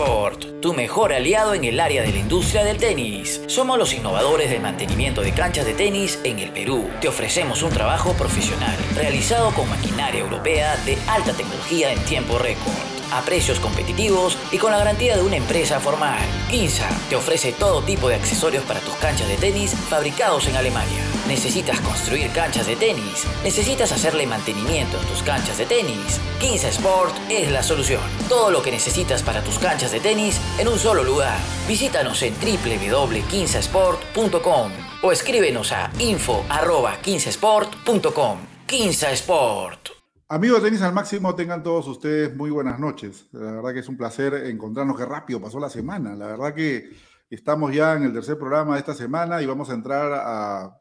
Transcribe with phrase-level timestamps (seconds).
[0.00, 3.42] Sport, tu mejor aliado en el área de la industria del tenis.
[3.48, 6.88] Somos los innovadores del mantenimiento de canchas de tenis en el Perú.
[7.02, 12.72] Te ofrecemos un trabajo profesional, realizado con maquinaria europea de alta tecnología en tiempo récord
[13.12, 16.18] a precios competitivos y con la garantía de una empresa formal.
[16.48, 21.09] Quinza te ofrece todo tipo de accesorios para tus canchas de tenis fabricados en Alemania.
[21.30, 23.24] ¿Necesitas construir canchas de tenis?
[23.44, 26.20] ¿Necesitas hacerle mantenimiento en tus canchas de tenis?
[26.40, 28.00] Quinza Sport es la solución.
[28.28, 31.38] Todo lo que necesitas para tus canchas de tenis en un solo lugar.
[31.68, 38.38] Visítanos en www.quinzasport.com o escríbenos a info.15sport.com.
[38.66, 39.90] Quinza Sport.
[40.28, 43.28] Amigos de Tenis al Máximo, tengan todos ustedes muy buenas noches.
[43.30, 44.98] La verdad que es un placer encontrarnos.
[44.98, 46.16] Qué rápido pasó la semana.
[46.16, 46.90] La verdad que
[47.30, 50.79] estamos ya en el tercer programa de esta semana y vamos a entrar a,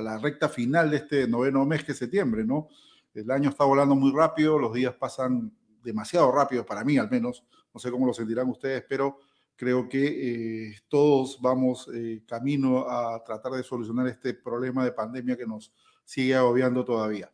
[0.00, 2.68] la recta final de este noveno mes que es septiembre, ¿no?
[3.14, 7.44] El año está volando muy rápido, los días pasan demasiado rápido para mí al menos.
[7.72, 9.18] No sé cómo lo sentirán ustedes, pero
[9.54, 15.36] creo que eh, todos vamos eh, camino a tratar de solucionar este problema de pandemia
[15.36, 15.72] que nos
[16.04, 17.30] sigue agobiando todavía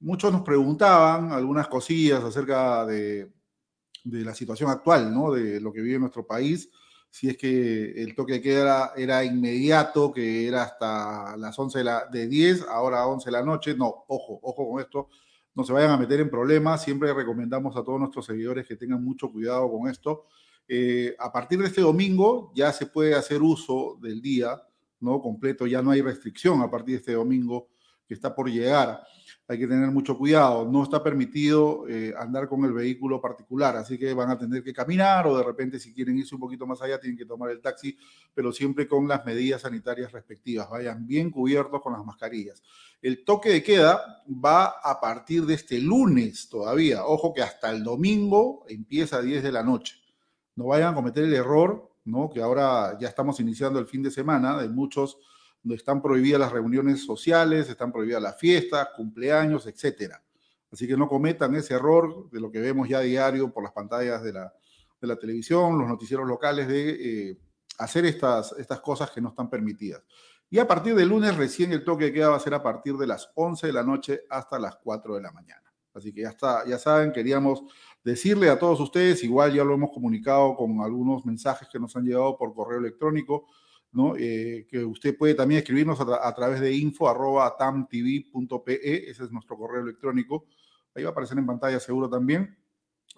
[0.00, 3.30] muchos nos preguntaban algunas cosillas acerca de,
[4.04, 5.32] la situación actual, ¿no?
[5.32, 6.70] De lo que vive nuestro país,
[7.10, 11.84] si es que el toque de queda era, inmediato, que era hasta las 11 de,
[11.84, 13.74] la, de 10, ahora 11 de la noche.
[13.74, 15.08] No, ojo, ojo con esto,
[15.54, 16.82] no se vayan a meter en problemas.
[16.82, 20.26] Siempre recomendamos a todos nuestros seguidores que tengan mucho cuidado con esto.
[20.68, 24.62] Eh, a partir de este domingo ya se puede hacer uso del día,
[25.00, 25.20] ¿no?
[25.20, 27.68] Completo, ya no hay restricción a partir de este domingo
[28.06, 29.02] que está por llegar
[29.50, 30.70] hay que tener mucho cuidado.
[30.70, 34.74] No está permitido eh, andar con el vehículo particular, así que van a tener que
[34.74, 37.62] caminar o de repente si quieren irse un poquito más allá tienen que tomar el
[37.62, 37.96] taxi,
[38.34, 40.68] pero siempre con las medidas sanitarias respectivas.
[40.68, 42.62] Vayan bien cubiertos con las mascarillas.
[43.00, 47.06] El toque de queda va a partir de este lunes todavía.
[47.06, 49.96] Ojo que hasta el domingo empieza a 10 de la noche.
[50.56, 52.28] No vayan a cometer el error, ¿no?
[52.28, 55.16] Que ahora ya estamos iniciando el fin de semana de muchos
[55.74, 60.22] están prohibidas las reuniones sociales, están prohibidas las fiestas, cumpleaños, etcétera.
[60.70, 64.22] Así que no cometan ese error de lo que vemos ya diario por las pantallas
[64.22, 64.52] de la,
[65.00, 67.38] de la televisión, los noticieros locales, de eh,
[67.78, 70.02] hacer estas, estas cosas que no están permitidas.
[70.50, 72.96] Y a partir del lunes recién el toque de queda va a ser a partir
[72.96, 75.62] de las 11 de la noche hasta las 4 de la mañana.
[75.94, 77.62] Así que ya está, ya saben, queríamos
[78.04, 82.04] decirle a todos ustedes, igual ya lo hemos comunicado con algunos mensajes que nos han
[82.04, 83.46] llegado por correo electrónico,
[84.18, 90.46] eh, que usted puede también escribirnos a, través de info.tamtv.pe, ese es nuestro correo electrónico,
[90.94, 92.56] ahí va a aparecer en pantalla seguro también,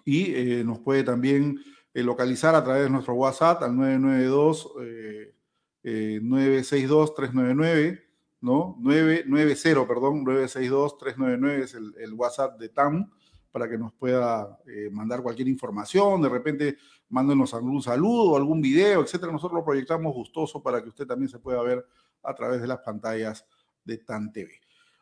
[0.05, 1.59] y eh, nos puede también
[1.93, 4.73] eh, localizar a través de nuestro WhatsApp al 992
[5.83, 8.11] 962 399
[8.41, 8.75] ¿no?
[8.79, 13.11] 990, perdón, 962 399 es el, el WhatsApp de TAM
[13.51, 16.77] para que nos pueda eh, mandar cualquier información, de repente
[17.09, 19.31] mándenos algún saludo, algún video, etcétera.
[19.31, 21.85] Nosotros lo proyectamos gustoso para que usted también se pueda ver
[22.23, 23.45] a través de las pantallas
[23.83, 24.51] de TAN TV.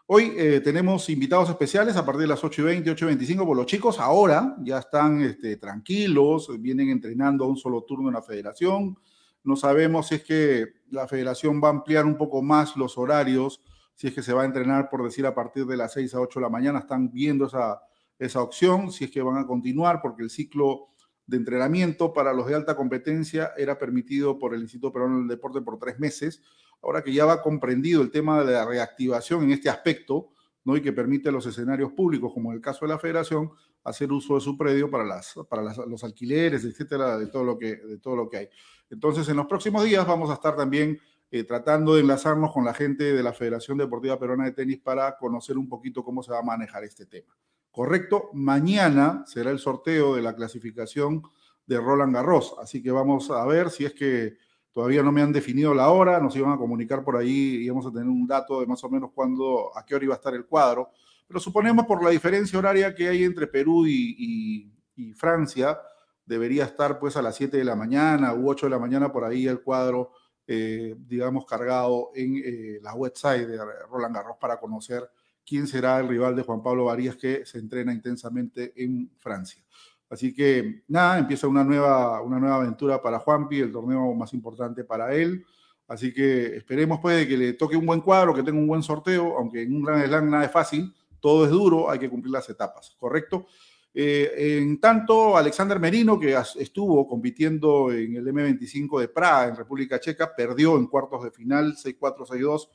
[0.07, 3.45] Hoy eh, tenemos invitados especiales a partir de las 8 y 20, 8 y 25,
[3.45, 8.15] por los chicos ahora ya están este, tranquilos, vienen entrenando a un solo turno en
[8.15, 8.97] la federación.
[9.43, 13.61] No sabemos si es que la federación va a ampliar un poco más los horarios,
[13.93, 16.21] si es que se va a entrenar, por decir, a partir de las 6 a
[16.21, 16.79] 8 de la mañana.
[16.79, 17.79] Están viendo esa,
[18.19, 20.89] esa opción, si es que van a continuar, porque el ciclo
[21.25, 25.61] de entrenamiento para los de alta competencia era permitido por el Instituto Peruano del Deporte
[25.61, 26.41] por tres meses.
[26.81, 30.29] Ahora que ya va comprendido el tema de la reactivación en este aspecto,
[30.63, 30.75] ¿no?
[30.75, 33.51] y que permite a los escenarios públicos, como en el caso de la federación,
[33.83, 37.75] hacer uso de su predio para, las, para los alquileres, etcétera, de todo, lo que,
[37.77, 38.49] de todo lo que hay.
[38.89, 40.99] Entonces, en los próximos días vamos a estar también
[41.31, 45.15] eh, tratando de enlazarnos con la gente de la Federación Deportiva Peruana de Tenis para
[45.17, 47.35] conocer un poquito cómo se va a manejar este tema.
[47.71, 51.23] Correcto, mañana será el sorteo de la clasificación
[51.65, 54.37] de Roland Garros, así que vamos a ver si es que
[54.71, 57.85] todavía no me han definido la hora, nos iban a comunicar por ahí y vamos
[57.85, 60.33] a tener un dato de más o menos cuándo, a qué hora iba a estar
[60.33, 60.89] el cuadro,
[61.27, 64.73] pero suponemos por la diferencia horaria que hay entre Perú y,
[65.15, 65.79] Francia,
[66.25, 69.23] debería estar pues a las 7 de la mañana u 8 de la mañana por
[69.23, 70.11] ahí el cuadro,
[70.45, 73.57] eh, digamos, cargado en eh, la website de
[73.89, 75.09] Roland Garros para conocer
[75.49, 79.63] quién será el rival de Juan Pablo Varías que se entrena intensamente en Francia.
[80.07, 84.83] Así que nada, empieza una nueva, una nueva aventura para Juanpi, el torneo más importante
[84.83, 85.43] para él.
[85.87, 89.37] Así que esperemos pues que le toque un buen cuadro, que tenga un buen sorteo,
[89.37, 92.47] aunque en un gran slam nada es fácil, todo es duro, hay que cumplir las
[92.47, 93.47] etapas, ¿correcto?
[93.91, 99.99] Eh, en tanto, Alexander Merino, que estuvo compitiendo en el M25 de Praga, en República
[99.99, 102.67] Checa, perdió en cuartos de final 6-4, 6-2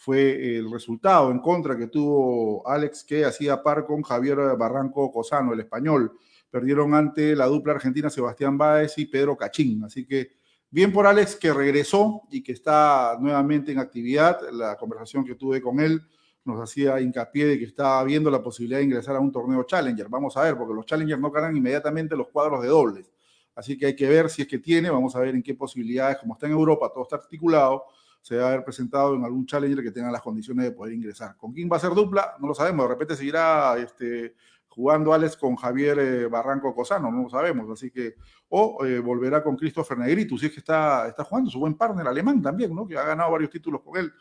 [0.00, 5.52] fue el resultado en contra que tuvo Alex, que hacía par con Javier Barranco Cosano,
[5.52, 6.12] el español.
[6.48, 9.84] perdieron ante la dupla argentina Sebastián Báez y Pedro Cachín.
[9.84, 10.30] Así que
[10.70, 14.40] bien por Alex que regresó y que está nuevamente en actividad.
[14.50, 16.00] La conversación que tuve con él
[16.46, 20.08] nos hacía hincapié de que estaba viendo la posibilidad de ingresar a un torneo Challenger.
[20.08, 23.12] Vamos a ver, porque los Challengers no ganan inmediatamente los cuadros de dobles.
[23.54, 26.16] Así que hay que ver si es que tiene, vamos a ver en qué posibilidades,
[26.16, 27.84] como está en Europa, todo está articulado,
[28.20, 31.36] se va a haber presentado en algún Challenger que tenga las condiciones de poder ingresar.
[31.36, 32.36] ¿Con quién va a ser dupla?
[32.38, 34.34] No lo sabemos, de repente seguirá este,
[34.68, 38.14] jugando Alex con Javier eh, Barranco Cosano, no lo sabemos, así que,
[38.48, 42.06] o eh, volverá con Christopher Negritu, si es que está, está jugando su buen partner
[42.06, 42.86] alemán también, ¿no?
[42.86, 44.12] Que ha ganado varios títulos con él.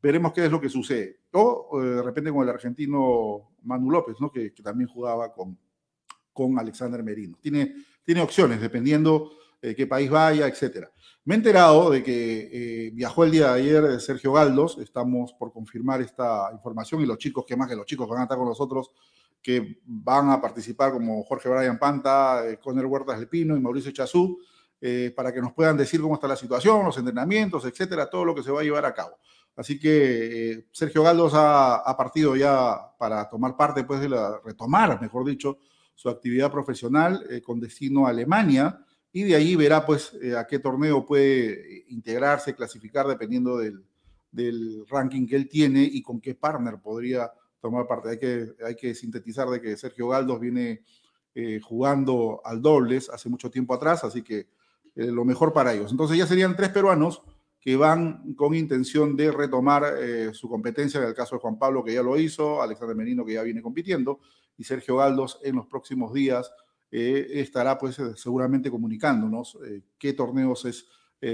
[0.00, 1.20] Veremos qué es lo que sucede.
[1.32, 4.30] O eh, de repente con el argentino Manu López, ¿no?
[4.30, 5.58] Que, también jugaba con,
[6.32, 7.36] con Alexander Merino.
[7.40, 7.74] Tiene,
[8.04, 9.32] tiene opciones dependiendo
[9.74, 10.90] qué país vaya, etcétera.
[11.24, 16.00] Me he enterado de que viajó el día de ayer Sergio Galdos, estamos por confirmar
[16.00, 18.92] esta información y los chicos, que más que los chicos van a estar con nosotros,
[19.46, 23.92] que van a participar como Jorge Brian Panta, eh, Conner Huertas del Pino y Mauricio
[23.92, 24.40] Chazú,
[24.80, 28.34] eh, para que nos puedan decir cómo está la situación, los entrenamientos, etcétera, todo lo
[28.34, 29.20] que se va a llevar a cabo.
[29.54, 35.00] Así que eh, Sergio Galdos ha, partido ya para tomar parte, pues, de la, retomar,
[35.00, 35.58] mejor dicho,
[35.94, 38.84] su actividad profesional con destino a Alemania
[39.16, 43.82] y de ahí verá, pues, a qué torneo puede integrarse, clasificar, dependiendo del,
[44.90, 48.10] ranking que él tiene y con qué partner podría tomar parte.
[48.10, 50.82] Hay que, hay que sintetizar de que Sergio Galdos viene
[51.34, 54.48] eh, jugando al dobles hace mucho tiempo atrás, así que
[54.94, 55.90] eh, lo mejor para ellos.
[55.92, 57.22] Entonces ya serían tres peruanos
[57.58, 61.82] que van con intención de retomar eh, su competencia, en el caso de Juan Pablo,
[61.82, 64.20] que ya lo hizo, Alexander Menino, que ya viene compitiendo,
[64.58, 66.52] y Sergio Galdos en los próximos días
[66.90, 69.58] estará pues seguramente comunicándonos
[69.98, 70.86] qué torneos es,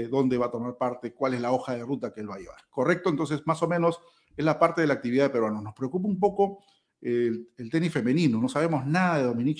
[0.09, 2.39] dónde va a tomar parte, cuál es la hoja de ruta que él va a
[2.39, 2.57] llevar.
[2.69, 3.09] ¿Correcto?
[3.09, 3.99] Entonces, más o menos
[4.35, 5.63] es la parte de la actividad de peruanos.
[5.63, 6.63] Nos preocupa un poco
[7.01, 8.39] el, tenis femenino.
[8.39, 9.59] No sabemos nada de Dominique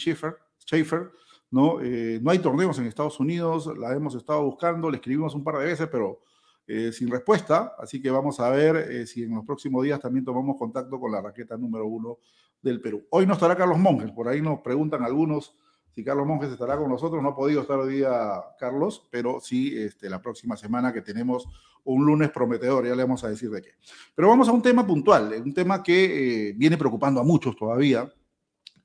[0.59, 1.11] Schaefer.
[1.53, 1.79] ¿no?
[1.81, 5.59] Eh, no hay torneos en Estados Unidos, la hemos estado buscando, le escribimos un par
[5.59, 6.21] de veces, pero
[6.65, 7.75] eh, sin respuesta.
[7.77, 11.11] Así que vamos a ver eh, si en los próximos días también tomamos contacto con
[11.11, 12.17] la raqueta número uno
[12.59, 13.05] del Perú.
[13.11, 15.55] Hoy no estará Carlos Monjes, por ahí nos preguntan algunos
[15.95, 17.21] si Carlos Monjes estará con nosotros.
[17.21, 21.47] No ha podido estar hoy día Carlos, pero sí este, la próxima semana que tenemos
[21.85, 23.71] un lunes prometedor, ya le vamos a decir de qué.
[24.15, 28.11] Pero vamos a un tema puntual, un tema que eh, viene preocupando a muchos todavía,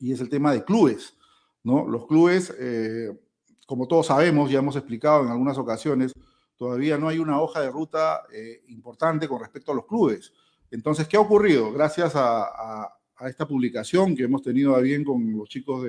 [0.00, 1.16] y es el tema de clubes.
[1.62, 1.86] ¿no?
[1.86, 3.16] Los clubes, eh,
[3.66, 6.12] como todos sabemos, ya hemos explicado en algunas ocasiones,
[6.56, 10.32] todavía no hay una hoja de ruta eh, importante con respecto a los clubes.
[10.70, 11.72] Entonces, ¿qué ha ocurrido?
[11.72, 15.84] Gracias a, esta publicación que hemos tenido a bien con los chicos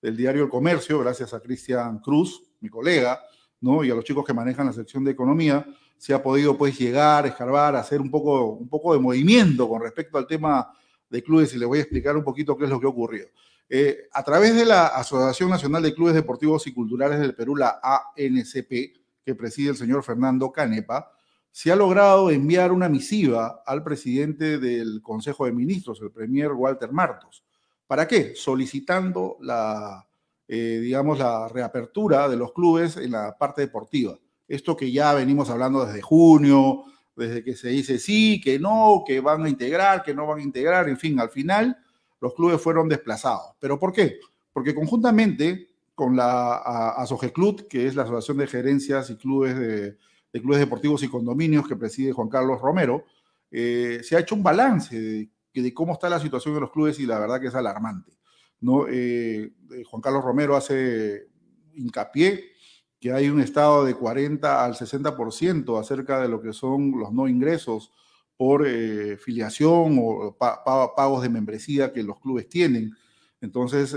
[0.00, 3.20] del diario El Comercio, gracias a Cristian Cruz, mi colega,
[3.60, 3.84] ¿no?
[3.84, 5.66] y a los chicos que manejan la sección de economía,
[5.96, 10.16] se ha podido pues llegar, escarbar, hacer un poco, un poco de movimiento con respecto
[10.16, 10.72] al tema
[11.10, 13.28] de clubes y les voy a explicar un poquito qué es lo que ha ocurrido.
[13.68, 17.80] Eh, a través de la Asociación Nacional de Clubes Deportivos y Culturales del Perú, la
[17.82, 21.12] ANCP, que preside el señor Fernando Canepa,
[21.50, 26.92] se ha logrado enviar una misiva al presidente del Consejo de Ministros, el premier Walter
[26.92, 27.44] Martos.
[27.88, 28.34] ¿Para qué?
[28.36, 30.06] Solicitando la,
[30.46, 34.16] eh, digamos, la reapertura de los clubes en la parte deportiva
[34.48, 39.20] esto que ya venimos hablando desde junio, desde que se dice sí, que no, que
[39.20, 41.76] van a integrar, que no van a integrar, en fin, al final
[42.20, 43.54] los clubes fueron desplazados.
[43.60, 44.18] ¿Pero por qué?
[44.52, 46.56] Porque conjuntamente con la
[46.96, 49.96] ASOGECLUB, que es la Asociación de Gerencias y Clubes de,
[50.32, 53.04] Clubes Deportivos y Condominios que preside Juan Carlos Romero,
[53.50, 55.28] eh, se ha hecho un balance de,
[55.74, 58.18] cómo está la situación de los clubes y la verdad que es alarmante.
[58.60, 58.86] ¿no?
[58.88, 61.28] Eh, eh, Juan Carlos Romero hace
[61.74, 62.52] hincapié
[63.00, 67.28] que hay un estado de 40 al 60% acerca de lo que son los no
[67.28, 67.92] ingresos
[68.36, 72.92] por eh, filiación o pagos de membresía que los clubes tienen.
[73.40, 73.96] Entonces,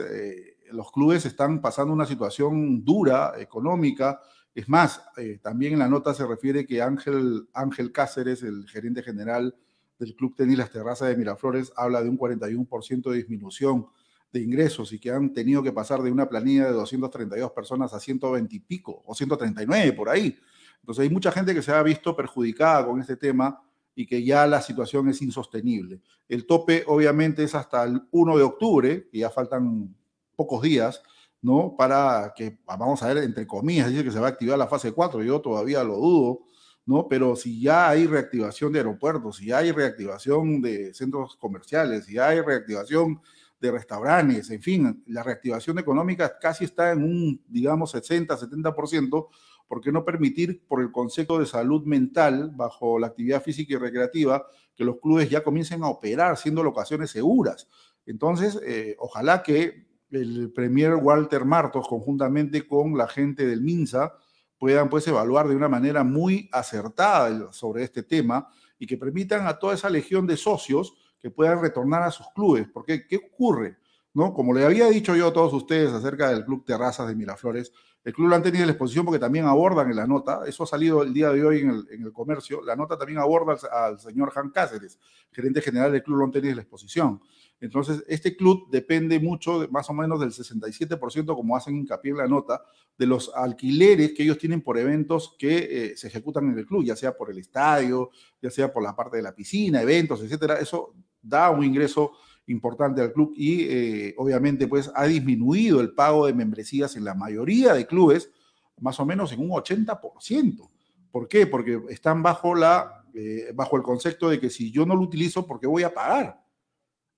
[0.72, 4.20] los clubes están pasando una situación dura económica.
[4.54, 5.04] Es más,
[5.42, 9.56] también en la nota se refiere que Ángel, Ángel Cáceres, el gerente general
[10.02, 13.86] del Club Tenis Las Terrazas de Miraflores, habla de un 41% de disminución
[14.34, 18.00] de ingresos y que han tenido que pasar de una planilla de 232 personas a
[18.00, 20.36] 120 y pico o 139 por ahí.
[20.80, 23.62] Entonces hay mucha gente que se ha visto perjudicada con este tema
[23.94, 26.02] y que ya la situación es insostenible.
[26.28, 29.96] El tope obviamente es hasta el 1 de octubre, y ya faltan
[30.36, 31.04] pocos días,
[31.44, 31.76] ¿no?
[31.78, 34.94] Para que, vamos a ver, entre comillas, dice que se va a activar la fase
[34.94, 36.40] 4, yo todavía lo dudo,
[36.86, 37.08] ¿no?
[37.08, 42.42] Pero si ya hay reactivación de aeropuertos, si hay reactivación de centros comerciales, si hay
[42.42, 43.22] reactivación
[43.60, 49.28] de restaurantes, en fin, la reactivación económica casi está en un, digamos, 60, 70%,
[49.68, 53.78] ¿por qué no permitir, por el concepto de salud mental, bajo la actividad física y
[53.78, 54.46] recreativa,
[54.76, 57.68] que los clubes ya comiencen a operar siendo locaciones seguras?
[58.06, 64.14] Entonces, eh, ojalá que el Premier Walter Martos, conjuntamente con la gente del MINSA,
[64.62, 69.58] puedan pues evaluar de una manera muy acertada sobre este tema y que permitan a
[69.58, 72.68] toda esa legión de socios que puedan retornar a sus clubes.
[72.72, 73.80] Porque, ¿qué ocurre?
[74.14, 74.36] ¿No?
[74.36, 78.14] Como le había dicho yo a todos ustedes acerca del Club Terrazas de Miraflores, el
[78.14, 80.68] club lo han tenido en la exposición porque también abordan en la nota, eso ha
[80.68, 84.52] salido el día de hoy en el, comercio, la nota también aborda al, señor Jan
[84.52, 85.00] Cáceres,
[85.32, 87.20] gerente general del club lo han tenido en la exposición.
[87.62, 92.28] Entonces, este club depende mucho, más o menos del 67%, como hacen hincapié en la
[92.28, 92.64] nota,
[92.98, 95.58] de los alquileres que ellos tienen por eventos que
[95.92, 98.10] eh, se ejecutan en el club, ya sea por el estadio,
[98.42, 100.60] ya sea por la parte de la piscina, eventos, etcétera.
[100.60, 102.14] Eso da un ingreso
[102.48, 107.14] importante al club y eh, obviamente pues ha disminuido el pago de membresías en la
[107.14, 108.32] mayoría de clubes,
[108.80, 110.70] más o menos en un 80%.
[111.12, 111.46] ¿Por qué?
[111.46, 115.46] Porque están bajo, la, eh, bajo el concepto de que si yo no lo utilizo,
[115.46, 116.42] ¿por qué voy a pagar?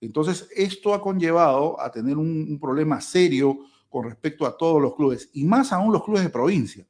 [0.06, 5.30] Entonces, esto ha conllevado a tener un, problema serio con respecto a todos los clubes
[5.34, 6.86] y más aún los clubes de provincia.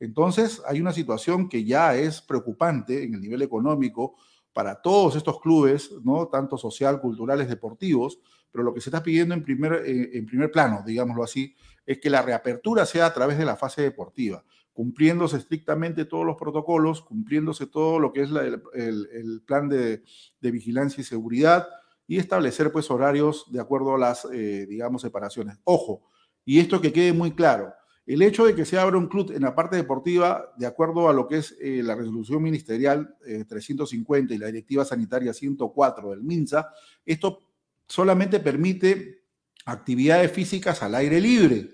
[0.00, 4.16] Entonces, hay una situación que ya es preocupante en el nivel económico
[4.54, 6.28] para todos estos clubes, ¿no?
[6.28, 8.20] tanto social, culturales, deportivos,
[8.50, 11.98] pero lo que se está pidiendo en primer, eh, en primer plano, digámoslo así, es
[11.98, 17.02] que la reapertura sea a través de la fase deportiva, cumpliéndose estrictamente todos los protocolos,
[17.02, 20.02] cumpliéndose todo lo que es el, plan de,
[20.40, 21.68] vigilancia y seguridad
[22.06, 25.58] y establecer pues horarios de acuerdo a las, eh, digamos, separaciones.
[25.64, 26.02] Ojo,
[26.44, 27.72] y esto que quede muy claro,
[28.06, 31.12] el hecho de que se abra un club en la parte deportiva, de acuerdo a
[31.12, 33.16] lo que es eh, la resolución ministerial
[33.48, 36.70] 350 eh, y la directiva sanitaria 104 del MINSA,
[37.04, 37.40] esto
[37.88, 39.24] solamente permite
[39.64, 41.68] actividades físicas al aire libre.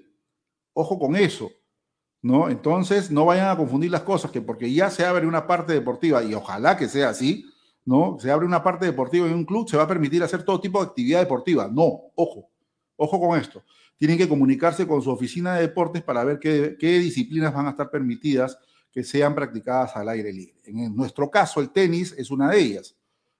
[0.72, 1.50] Ojo con eso.
[2.22, 2.48] ¿no?
[2.48, 6.22] Entonces, no vayan a confundir las cosas, que porque ya se abre una parte deportiva,
[6.22, 7.51] y ojalá que sea así,
[7.84, 8.16] ¿no?
[8.20, 10.80] Se abre una parte deportiva en un club, se va a permitir hacer todo tipo
[10.80, 11.68] de actividad deportiva.
[11.72, 12.48] No, ojo,
[12.96, 13.62] ojo con esto
[14.02, 17.88] tienen que comunicarse con su oficina de deportes para ver qué, disciplinas van a estar
[17.88, 18.58] permitidas
[18.90, 20.60] que sean practicadas al aire libre.
[20.64, 22.96] En nuestro caso, el tenis es una de ellas.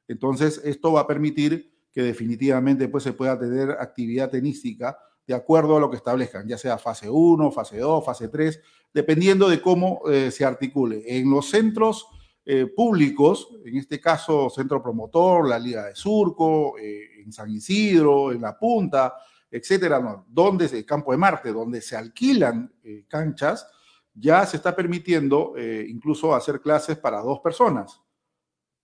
[0.06, 4.96] Entonces, esto va a permitir que definitivamente pues, se pueda tener actividad tenística
[5.26, 8.60] de acuerdo a lo que establezcan, ya sea fase 1, fase 2, fase 3,
[8.94, 11.02] dependiendo de cómo eh, se articule.
[11.08, 12.06] En los centros
[12.44, 18.32] eh, públicos, en este caso Centro Promotor, la Liga de Surco, eh, en San Isidro,
[18.32, 19.14] en La Punta,
[19.50, 23.68] etcétera, no, donde el campo de Marte, donde se alquilan eh, canchas,
[24.14, 28.00] ya se está permitiendo eh, incluso hacer clases para dos personas.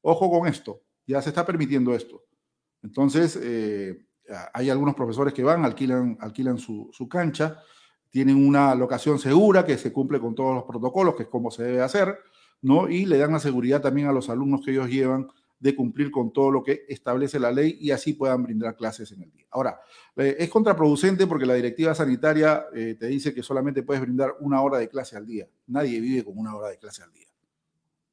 [0.03, 2.25] Ojo con esto, ya se está permitiendo esto.
[2.83, 3.37] Entonces,
[4.53, 7.61] hay algunos profesores que van, alquilan, alquilan su, su, cancha,
[8.09, 11.65] tienen una locación segura que se cumple con todos los protocolos, que es como se
[11.65, 12.17] debe hacer,
[12.62, 12.88] ¿no?
[12.88, 15.29] Y le dan la seguridad también a los alumnos que ellos llevan
[15.61, 19.23] de cumplir con todo lo que establece la ley y así puedan brindar clases en
[19.23, 19.47] el día.
[19.50, 19.81] Ahora,
[20.17, 24.62] eh, es contraproducente porque la directiva sanitaria eh, te dice que solamente puedes brindar una
[24.62, 25.49] hora de clase al día.
[25.67, 27.27] Nadie vive con una hora de clase al día.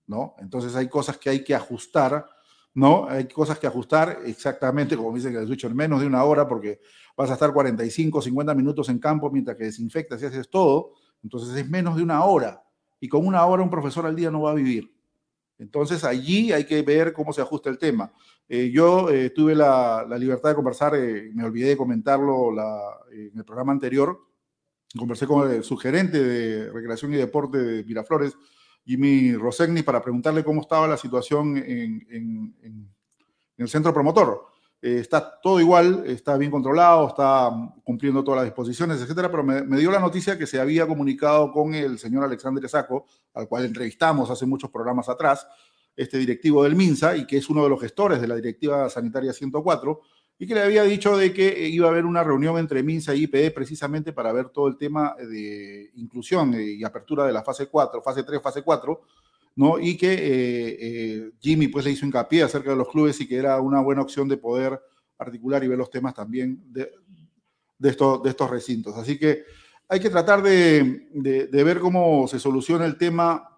[0.07, 0.35] ¿No?
[0.39, 2.27] Entonces hay cosas que hay que ajustar,
[2.75, 3.07] ¿no?
[3.09, 6.47] Hay cosas que ajustar exactamente, como dicen que el switch, en menos de una hora
[6.47, 6.79] porque
[7.17, 10.93] vas a estar 45, 50 minutos en campo mientras que desinfectas y haces todo.
[11.23, 12.64] Entonces es menos de una hora.
[13.05, 14.91] Y con una hora un profesor al día no va a vivir.
[15.59, 18.11] Entonces allí hay que ver cómo se ajusta el tema.
[18.49, 22.51] Eh, yo eh, tuve la, libertad de conversar, eh, me olvidé de comentarlo
[23.11, 24.19] en el programa anterior,
[24.97, 28.35] conversé con el sugerente de Recreación y Deporte de Miraflores,
[28.83, 32.55] Jimmy Rosegni, para preguntarle cómo estaba la situación en
[33.55, 34.47] el centro promotor.
[34.81, 37.51] Eh, está todo igual, está bien controlado, está
[37.83, 41.73] cumpliendo todas las disposiciones, etcétera, pero me, dio la noticia que se había comunicado con
[41.73, 45.47] el señor Alexander Saco, al cual entrevistamos hace muchos programas atrás,
[45.95, 49.33] este directivo del MINSA y que es uno de los gestores de la Directiva Sanitaria
[49.33, 50.01] 104,
[50.37, 53.23] y que le había dicho de que iba a haber una reunión entre MINSA y
[53.23, 58.01] IPE precisamente para ver todo el tema de inclusión y apertura de la fase 4,
[58.01, 59.01] fase 3, fase 4,
[59.55, 59.79] ¿no?
[59.79, 63.37] Y que eh, eh, Jimmy pues le hizo hincapié acerca de los clubes y que
[63.37, 64.79] era una buena opción de poder
[65.17, 66.91] articular y ver los temas también de,
[67.81, 68.95] estos recintos.
[68.97, 69.43] Así que
[69.87, 73.49] hay que tratar de, de, ver cómo se soluciona el tema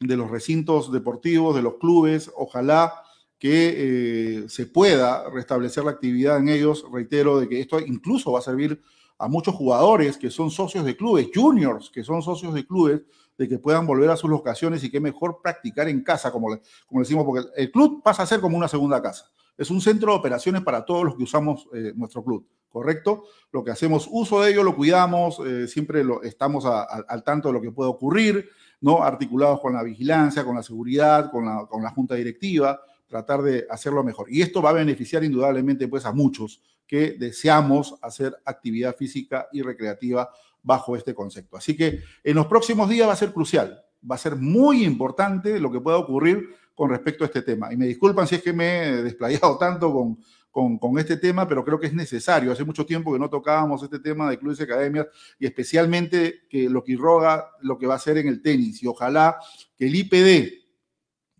[0.00, 2.30] de los recintos deportivos, de los clubes.
[2.36, 2.92] Ojalá
[3.38, 6.84] que eh, se pueda restablecer la actividad en ellos.
[6.92, 8.80] Reitero de que esto incluso va a servir
[9.18, 13.02] a muchos jugadores que son socios de clubes, juniors que son socios de clubes,
[13.40, 17.00] de que puedan volver a sus locaciones y que mejor practicar en casa, como, como
[17.00, 19.30] decimos, porque el club pasa a ser como una segunda casa.
[19.56, 23.24] Es un centro de operaciones para todos los que usamos eh, nuestro club, ¿correcto?
[23.50, 27.54] Lo que hacemos uso de ello, lo cuidamos, eh, siempre lo, estamos al tanto de
[27.54, 28.46] lo que puede ocurrir,
[28.82, 29.02] ¿no?
[29.02, 33.66] Articulados con la vigilancia, con la seguridad, con la, con la junta directiva, tratar de
[33.70, 34.30] hacerlo mejor.
[34.30, 39.62] Y esto va a beneficiar indudablemente pues a muchos que deseamos hacer actividad física y
[39.62, 40.28] recreativa
[40.62, 41.56] bajo este concepto.
[41.56, 45.58] Así que en los próximos días va a ser crucial, va a ser muy importante
[45.60, 47.72] lo que pueda ocurrir con respecto a este tema.
[47.72, 51.64] Y me disculpan si es que me he desplayado tanto con, con, este tema, pero
[51.64, 52.52] creo que es necesario.
[52.52, 55.06] Hace mucho tiempo que no tocábamos este tema de clubes y academias
[55.38, 58.82] y especialmente que lo que roga lo que va a hacer en el tenis.
[58.82, 59.38] Y ojalá
[59.76, 60.60] que el IPD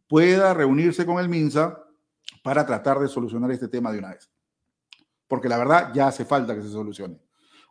[0.06, 1.78] pueda reunirse con el MINSA
[2.42, 4.30] para tratar de solucionar este tema de una vez.
[5.26, 7.20] Porque la verdad ya hace falta que se solucione.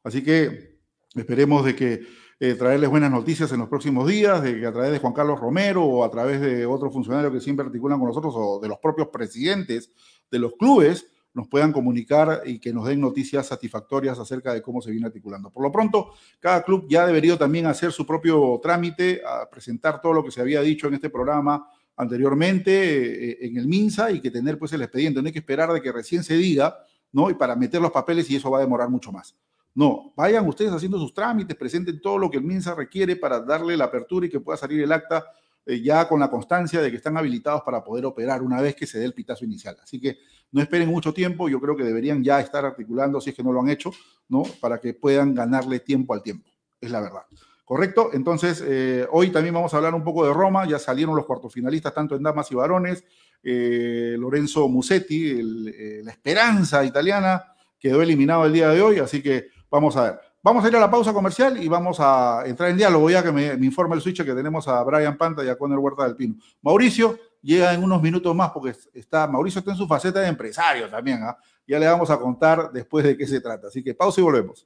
[0.04, 0.79] Así que
[1.16, 2.02] esperemos de que
[2.40, 5.40] eh, traerles buenas noticias en los próximos días, de que a través de Juan Carlos
[5.40, 8.80] Romero o a través de otros funcionarios que siempre articulan con nosotros o de los
[8.80, 9.92] propios presidentes
[10.32, 14.82] de los clubes, nos puedan comunicar y que nos den noticias satisfactorias acerca de cómo
[14.82, 15.52] se viene articulando.
[15.52, 20.14] Por lo pronto, cada club ya debería también hacer su propio trámite, a presentar todo
[20.14, 21.68] lo que se había dicho en este programa
[22.00, 25.22] anteriormente eh, en el MINSA y que tener pues el expediente.
[25.22, 26.78] No hay que esperar de que recién se diga,
[27.12, 27.30] ¿no?
[27.30, 29.36] Y para meter los papeles y eso va a demorar mucho más.
[29.80, 33.78] No, vayan ustedes haciendo sus trámites, presenten todo lo que el MINSA requiere para darle
[33.78, 35.26] la apertura y que pueda salir el acta
[35.66, 38.86] eh, ya con la constancia de que están habilitados para poder operar una vez que
[38.86, 39.78] se dé el pitazo inicial.
[39.82, 40.18] Así que
[40.52, 43.54] no esperen mucho tiempo, yo creo que deberían ya estar articulando, si es que no
[43.54, 43.94] lo han hecho,
[44.28, 44.44] ¿no?
[44.60, 46.50] Para que puedan ganarle tiempo al tiempo,
[46.82, 47.22] es la verdad.
[47.64, 48.10] ¿Correcto?
[48.12, 51.94] Entonces, eh, hoy también vamos a hablar un poco de Roma, ya salieron los cuartofinalistas
[51.94, 53.06] tanto en damas y varones,
[53.42, 57.46] eh, Lorenzo Musetti, el, la esperanza italiana,
[57.80, 60.20] quedó eliminado el día de hoy, así que vamos a ver.
[60.42, 63.32] Vamos a ir a la pausa comercial y vamos a entrar en diálogo ya que
[63.32, 66.16] me, me informa el switch que tenemos a Brian Panta y a Conner Huerta del
[66.16, 66.36] Pino.
[66.62, 70.90] Mauricio llega en unos minutos más porque está, Mauricio está en su faceta de empresario
[70.90, 71.24] también.
[71.24, 71.38] ¿ah?
[71.68, 73.68] Ya le vamos a contar después de qué se trata.
[73.68, 74.66] Así que pausa y volvemos.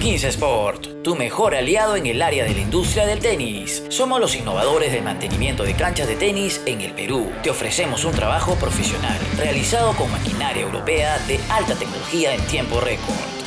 [0.00, 3.84] 15 Sport, tu mejor aliado en el área de la industria del tenis.
[3.90, 7.30] Somos los innovadores del mantenimiento de canchas de tenis en el Perú.
[7.42, 13.39] Te ofrecemos un trabajo profesional realizado con maquinaria europea de alta tecnología en tiempo récord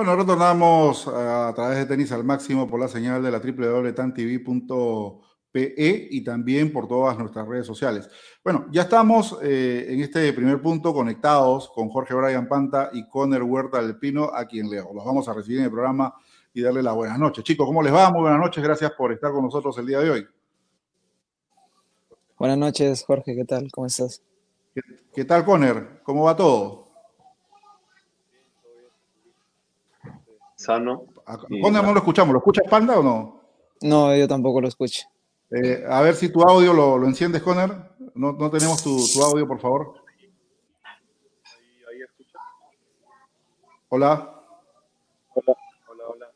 [0.00, 6.24] Bueno, retornamos a través de Tenis al Máximo por la señal de la www.tantv.pe y
[6.24, 8.08] también por todas nuestras redes sociales.
[8.42, 13.42] Bueno, ya estamos eh, en este primer punto conectados con Jorge Brian Panta y Conner
[13.42, 14.90] Huerta del Pino, a quien leo.
[14.94, 16.14] Los vamos a recibir en el programa
[16.54, 17.44] y darle las buenas noches.
[17.44, 18.10] Chicos, ¿cómo les va?
[18.10, 20.26] Muy buenas noches, gracias por estar con nosotros el día de hoy.
[22.38, 23.70] Buenas noches, Jorge, ¿qué tal?
[23.70, 24.22] ¿Cómo estás?
[24.74, 24.80] ¿Qué,
[25.12, 26.00] qué tal, Conner?
[26.04, 26.79] ¿Cómo va todo?
[30.60, 31.06] Sano.
[31.48, 32.32] ¿Dónde no lo escuchamos?
[32.32, 33.40] ¿Lo escuchas Panda o no?
[33.80, 35.06] No, yo tampoco lo escucho.
[35.50, 37.70] Eh, a ver si tu audio lo, lo enciendes, Conner.
[38.14, 39.94] No, no tenemos tu, tu, audio, por favor.
[40.84, 42.38] Ahí, escucha.
[43.88, 44.42] Hola.
[45.34, 45.56] Hola,
[45.88, 46.26] hola, hola.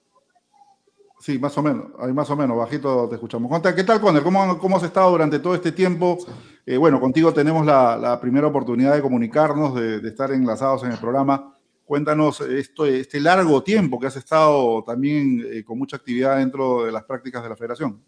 [1.21, 3.63] Sí, más o menos, ahí más o menos, bajito te escuchamos.
[3.75, 4.23] ¿Qué tal, Conner?
[4.23, 6.19] ¿Cómo, ¿Cómo has estado durante todo este tiempo?
[6.65, 10.93] Eh, bueno, contigo tenemos la, la, primera oportunidad de comunicarnos, de, de estar enlazados en
[10.93, 11.55] el programa.
[11.85, 16.93] Cuéntanos esto, este largo tiempo que has estado también eh, con mucha actividad dentro de
[16.93, 18.01] las prácticas de la federación.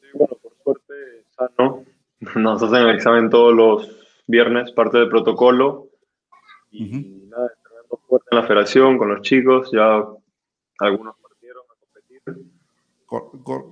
[0.00, 1.84] Sí, bueno, por suerte, sano.
[2.36, 3.90] Nos hacen el examen todos los
[4.26, 5.88] viernes, parte del protocolo.
[6.70, 7.28] Y uh -huh.
[7.28, 9.70] nada, entrenando fuerte en la federación con los chicos.
[9.72, 10.04] Ya
[10.80, 12.52] algunos partieron a competir.
[13.06, 13.66] Cor, cor.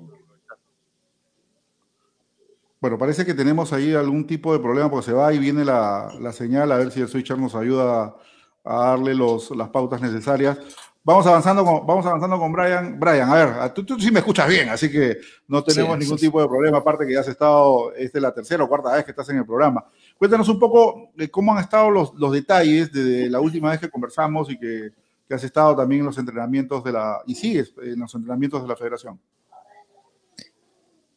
[2.81, 6.11] Bueno, parece que tenemos ahí algún tipo de problema porque se va y viene la,
[6.21, 6.73] la señal.
[6.73, 8.17] A ver si el switcher nos ayuda
[8.65, 10.59] a darle los, las pautas necesarias.
[11.05, 13.01] Vamos avanzando con, vamos avanzando con Brian.
[13.01, 16.19] Brian, a ver, tú, tú sí me escuchas bien, así que no tenemos sí, ningún
[16.19, 18.93] sí, tipo de problema, aparte que ya has estado, esta es la tercera o cuarta
[18.93, 19.85] vez que estás en el programa.
[20.17, 23.91] Cuéntanos un poco de cómo han estado los, los detalles desde la última vez que
[23.91, 24.91] conversamos y que,
[25.27, 28.69] que, has estado también en los entrenamientos de la, y sigues en los entrenamientos de
[28.69, 29.19] la federación.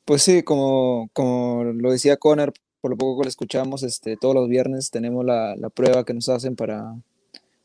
[0.04, 4.34] Pues sí, como, como lo decía Conner, por lo poco que lo escuchamos, este, todos
[4.34, 6.96] los viernes tenemos la, la prueba que nos hacen para,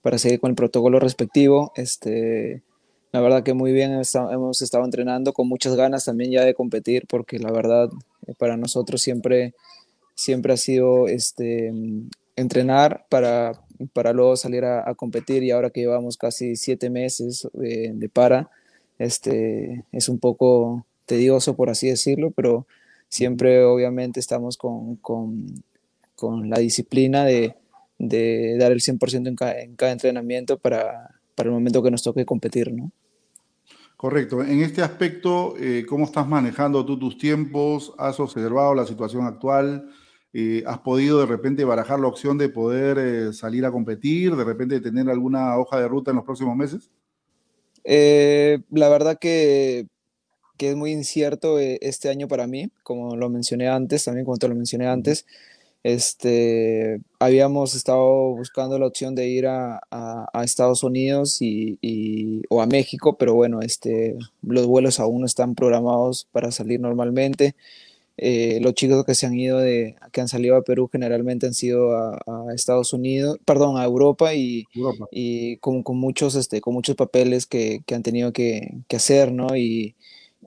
[0.03, 1.73] para seguir con el protocolo respectivo.
[1.77, 2.63] Este,
[3.13, 7.07] la verdad que muy bien hemos estado entrenando con muchas ganas también ya de competir
[7.09, 7.91] porque la verdad
[8.27, 9.55] eh, para nosotros siempre,
[10.15, 11.73] siempre ha sido este,
[12.37, 13.61] entrenar para,
[13.93, 18.51] para luego salir a, competir y ahora que llevamos casi siete meses de, de para,
[18.99, 22.67] este, es un poco tedioso por así decirlo, pero
[23.09, 25.47] siempre obviamente estamos con, con,
[26.15, 27.57] con la disciplina de,
[28.01, 32.03] de dar el 100% en cada, en cada entrenamiento para, para, el momento que nos
[32.03, 32.91] toque competir, ¿no?
[33.97, 34.43] Correcto.
[34.43, 37.93] En este aspecto, eh, ¿cómo estás manejando tú tus tiempos?
[37.99, 39.91] ¿Has observado la situación actual?
[40.33, 44.45] Eh, ¿Has podido de repente barajar la opción de poder eh, salir a competir, de
[44.45, 46.91] repente tener alguna hoja de ruta en los próximos meses?
[47.83, 49.87] la verdad que,
[50.59, 54.49] que, es muy incierto este año para mí, como lo mencioné antes, también como te
[54.49, 55.27] lo mencioné antes.
[55.83, 59.81] Este, habíamos estado buscando la opción de ir a,
[60.45, 66.29] Estados Unidos y, o a México, pero bueno, este, los vuelos aún no están programados
[66.33, 67.55] para salir normalmente.
[68.23, 71.55] Eh, los chicos que se han ido de, que han salido a Perú generalmente han
[71.55, 72.19] sido a,
[72.55, 74.67] Estados Unidos, perdón, a Europa y,
[75.11, 79.33] y con, con, muchos, este, con muchos papeles que, que han tenido que, que, hacer,
[79.33, 79.57] ¿no?
[79.57, 79.97] Y,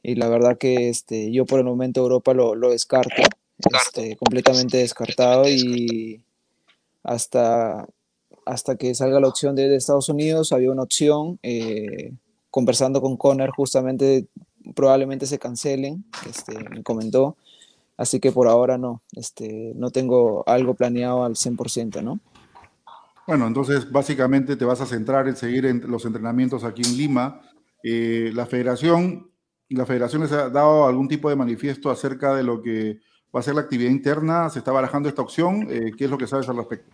[0.03, 3.23] y, la verdad que este, yo por el momento Europa lo, lo descarto.
[3.57, 6.23] Este, completamente descartado y
[7.03, 7.87] hasta,
[8.45, 12.13] hasta que salga la opción de, Estados Unidos había una opción, eh,
[12.49, 14.27] conversando con Conner justamente
[14.75, 17.37] probablemente se cancelen, este, me comentó,
[17.97, 22.19] así que por ahora no, este, no tengo algo planeado al 100%, ¿no?
[23.27, 27.41] Bueno, entonces básicamente te vas a centrar en seguir en los entrenamientos aquí en Lima.
[27.81, 29.31] Eh, la federación,
[29.69, 32.99] la federación les ha dado algún tipo de manifiesto acerca de lo que
[33.35, 34.49] va a ser la actividad interna?
[34.49, 35.67] ¿Se está barajando esta opción?
[35.69, 36.91] Eh, ¿Qué es lo que sabes al respecto?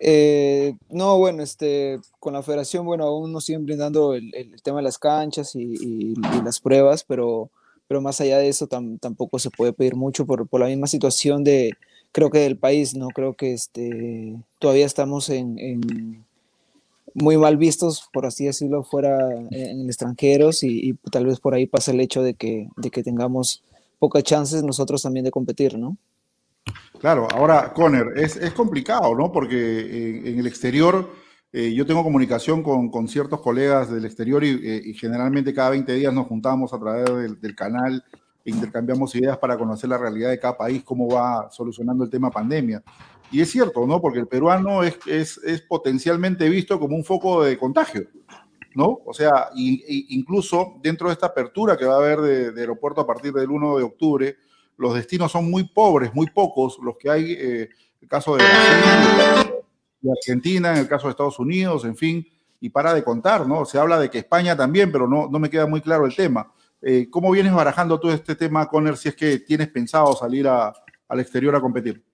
[0.00, 4.84] Eh, no, bueno, este, con la federación, bueno, aún nos siguen brindando el, tema de
[4.84, 7.50] las canchas y, las pruebas, pero,
[7.88, 11.42] pero más allá de eso tampoco se puede pedir mucho por, por, la misma situación
[11.42, 11.72] de,
[12.12, 13.08] creo que del país, ¿no?
[13.08, 16.24] Creo que este, todavía estamos en,
[17.14, 19.18] muy mal vistos, por así decirlo, fuera
[19.50, 23.02] en, extranjeros y, y, tal vez por ahí pasa el hecho de que, de que
[23.02, 23.64] tengamos
[23.98, 25.96] pocas chances nosotros también de competir, ¿no?
[27.00, 29.30] Claro, ahora, Conner, es, es complicado, ¿no?
[29.30, 31.08] Porque en, el exterior
[31.52, 35.94] eh, yo tengo comunicación con, con, ciertos colegas del exterior y, eh, generalmente cada 20
[35.94, 38.04] días nos juntamos a través del, canal
[38.44, 42.30] e intercambiamos ideas para conocer la realidad de cada país, cómo va solucionando el tema
[42.30, 42.82] pandemia.
[43.30, 44.00] Y es cierto, ¿no?
[44.00, 48.08] Porque el peruano es, es, es potencialmente visto como un foco de contagio.
[48.78, 49.00] ¿No?
[49.04, 53.32] O sea, incluso dentro de esta apertura que va a haber de, aeropuerto a partir
[53.32, 54.36] del 1 de octubre,
[54.76, 57.68] los destinos son muy pobres, muy pocos los que hay, eh,
[58.00, 59.54] el caso de Brasil,
[60.16, 62.24] Argentina, en el caso de Estados Unidos, en fin,
[62.60, 63.64] y para de contar, ¿no?
[63.64, 66.52] Se habla de que España también, pero no, no me queda muy claro el tema.
[66.80, 71.18] Eh, ¿Cómo vienes barajando todo este tema, Conner, si es que tienes pensado salir al
[71.18, 72.07] exterior a competir?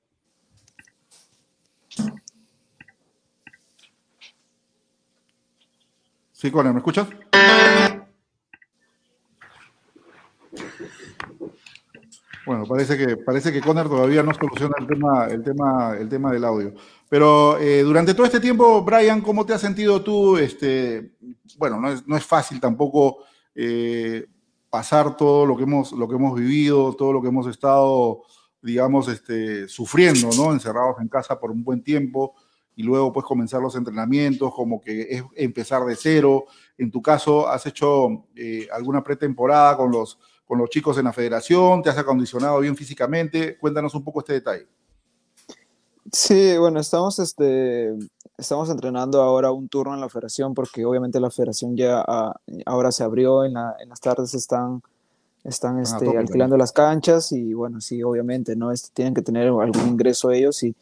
[6.45, 7.09] Sí, Conner, ¿me escuchas?
[12.45, 16.31] Bueno, parece que, parece que Conner todavía no soluciona el tema, el tema, el tema
[16.31, 16.75] del audio.
[17.09, 20.37] Pero eh, durante todo este tiempo, Brian, ¿cómo te has sentido tú?
[20.37, 21.13] Este,
[21.57, 24.27] bueno, no es, no es fácil tampoco eh,
[24.69, 28.21] pasar todo lo que, hemos, lo que hemos vivido, todo lo que hemos estado,
[28.61, 30.53] digamos, este, sufriendo, ¿no?
[30.53, 32.35] Encerrados en casa por un buen tiempo
[32.77, 36.47] y luego pues comenzar los entrenamientos, como que es empezar de cero.
[36.77, 41.13] En tu caso, ¿has hecho eh, alguna pretemporada con los, con los chicos en la
[41.13, 41.83] federación?
[41.83, 43.57] ¿Te has acondicionado bien físicamente?
[43.59, 44.67] Cuéntanos un poco este detalle.
[46.13, 47.95] Sí, bueno, estamos, este,
[48.37, 52.35] estamos entrenando ahora un turno en la federación porque obviamente la federación ya ah,
[52.67, 54.83] ahora se abrió, en, la, en, las tardes están,
[55.45, 58.71] están este, alquilando las canchas y bueno, sí, obviamente, ¿no?
[58.71, 60.77] Este, tienen que tener algún ingreso ellos y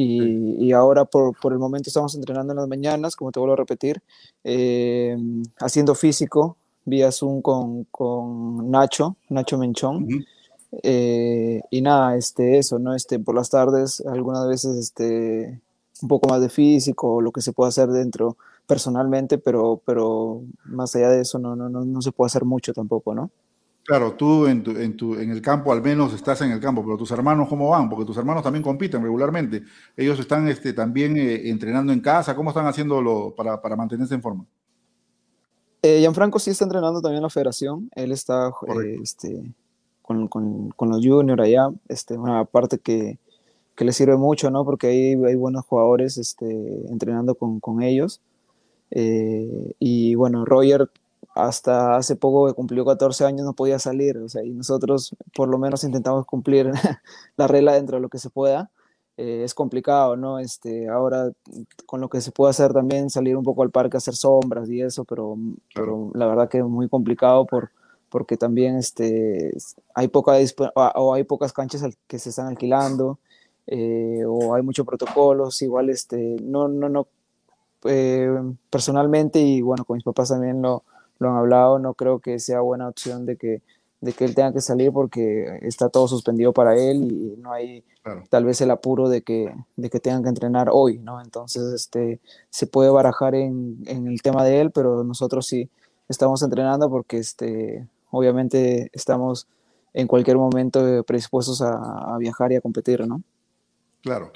[0.00, 3.56] y, ahora por, por, el momento estamos entrenando en las mañanas, como te vuelvo a
[3.56, 4.00] repetir,
[4.44, 5.16] eh,
[5.58, 10.06] haciendo físico vía Zoom con, con Nacho, Nacho Menchón.
[10.82, 12.94] Eh, y nada, este, eso, ¿no?
[12.94, 15.60] Este, por las tardes, algunas veces este,
[16.02, 20.94] un poco más de físico, lo que se puede hacer dentro personalmente, pero, pero más
[20.94, 23.30] allá de eso no, no, no, no se puede hacer mucho tampoco, ¿no?
[23.88, 26.84] Claro, tú en, tu, en, tu, en, el campo al menos estás en el campo,
[26.84, 29.62] pero tus hermanos cómo van, porque tus hermanos también compiten regularmente.
[29.96, 34.20] Ellos están este, también eh, entrenando en casa, ¿cómo están haciéndolo para, para mantenerse en
[34.20, 34.44] forma?
[35.80, 39.42] Eh, Gianfranco sí está entrenando también en la federación, él está eh, este,
[40.02, 43.16] con, con, con, los juniors allá, este, una parte que,
[43.74, 44.66] que le sirve mucho, ¿no?
[44.66, 46.44] Porque ahí hay buenos jugadores este,
[46.90, 48.20] entrenando con, con ellos.
[48.90, 50.90] Eh, y bueno, Roger
[51.38, 55.48] hasta hace poco que cumplió 14 años no podía salir, o sea, y nosotros por
[55.48, 56.70] lo menos intentamos cumplir
[57.36, 58.70] la regla dentro de lo que se pueda.
[59.16, 60.38] Eh, es complicado, ¿no?
[60.38, 61.32] Este, ahora
[61.86, 64.68] con lo que se puede hacer también salir un poco al parque a hacer sombras
[64.70, 65.36] y eso, pero,
[65.74, 67.70] pero la verdad que es muy complicado por,
[68.10, 69.52] porque también este,
[69.94, 70.34] hay, poca
[70.74, 73.18] o hay pocas canchas que se están alquilando
[73.66, 77.08] eh, o hay muchos protocolos, igual este, no, no, no,
[77.84, 78.30] eh,
[78.70, 80.84] personalmente y bueno, con mis papás también lo,
[81.18, 83.62] lo han hablado, no creo que sea buena opción de que,
[84.00, 87.84] de que él tenga que salir porque está todo suspendido para él y no hay
[88.30, 91.20] tal vez el apuro de que, de que tengan que entrenar hoy, ¿no?
[91.20, 95.68] Entonces, este, se puede barajar en, en el tema de él, pero nosotros sí
[96.08, 99.46] estamos entrenando porque, este, obviamente, estamos
[99.92, 103.22] en cualquier momento predispuestos a, a viajar y a competir, ¿no?
[104.02, 104.30] Claro.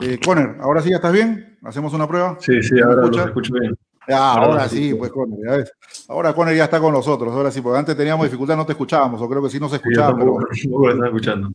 [0.00, 1.58] Eh, Conner, ¿ahora sí ya estás bien?
[1.62, 2.36] ¿Hacemos una prueba?
[2.40, 3.76] Sí, sí, ahora lo escucho bien.
[4.14, 5.72] Ahora, sí, pues Conner, ya ves.
[6.08, 9.20] Ahora Conner ya está con nosotros, ahora sí, porque antes teníamos dificultad, no te escuchábamos,
[9.20, 10.44] o creo que sí nos escuchábamos.
[10.52, 11.04] Sí, pero...
[11.06, 11.50] escuchando.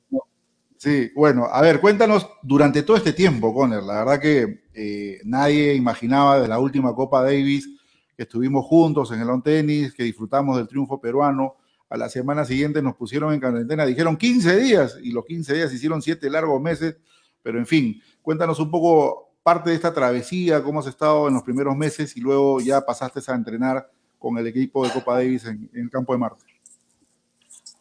[0.78, 5.76] Sí, bueno, a ver, cuéntanos, durante todo este tiempo, Conner, la verdad que eh, nadie
[5.76, 7.70] imaginaba de la última Copa Davis
[8.18, 11.56] que estuvimos juntos en el on tenis, que disfrutamos del triunfo peruano,
[11.90, 15.74] a la semana siguiente nos pusieron en cuarentena, dijeron 15 días, y los 15 días
[15.74, 16.98] hicieron 7 largos meses,
[17.44, 21.43] pero en fin, cuéntanos un poco parte de esta travesía, cómo has estado en los
[21.43, 25.69] primeros meses y luego ya pasaste a entrenar con el equipo de Copa Davis en,
[25.73, 26.43] el campo de Marte.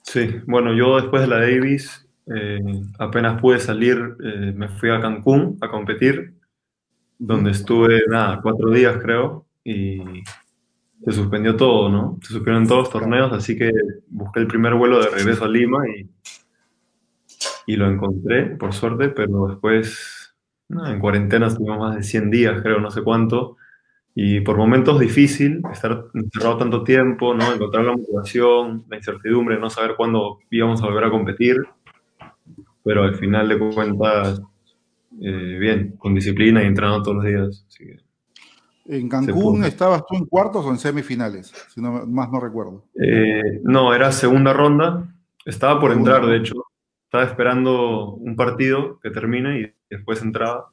[0.02, 2.58] Sí, bueno, yo después de la Davis eh,
[2.98, 6.34] apenas pude salir, eh, me fui a Cancún a competir,
[7.18, 10.00] donde estuve, nada, cuatro días creo, y
[11.04, 12.18] se suspendió todo, ¿no?
[12.22, 13.70] Se suspendieron todos los torneos, así que
[14.08, 16.08] busqué el primer vuelo de regreso a Lima y,
[17.66, 20.19] y lo encontré, por suerte, pero después,
[20.86, 23.56] en cuarentena estuvimos más de 100 días, creo, no sé cuánto,
[24.14, 27.52] y por momentos difícil estar encerrado tanto tiempo, ¿no?
[27.52, 31.56] Encontrar la motivación, la incertidumbre, no saber cuándo íbamos a volver a competir
[32.82, 34.40] pero al final de cuentas,
[35.20, 37.66] eh, bien, con disciplina y entrenando todos los días.
[38.86, 41.52] ¿En Cancún estabas tú en cuartos o en semifinales?
[41.68, 42.84] Si no, más no recuerdo.
[43.00, 45.14] Eh, no, era segunda ronda.
[45.44, 46.54] Estaba por entrar, de hecho.
[47.04, 50.70] Estaba esperando un partido que termine y después entraba.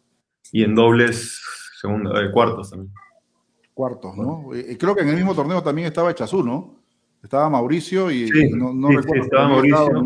[0.52, 1.42] Y en dobles,
[1.82, 2.94] segunda, eh, cuartos también.
[3.74, 4.50] Cuartos, ¿no?
[4.80, 6.80] creo que en el mismo torneo también estaba Echazú, ¿no?
[7.22, 9.14] Estaba Mauricio y no, recuerdo.
[9.14, 10.06] Sí, estaba Mauricio.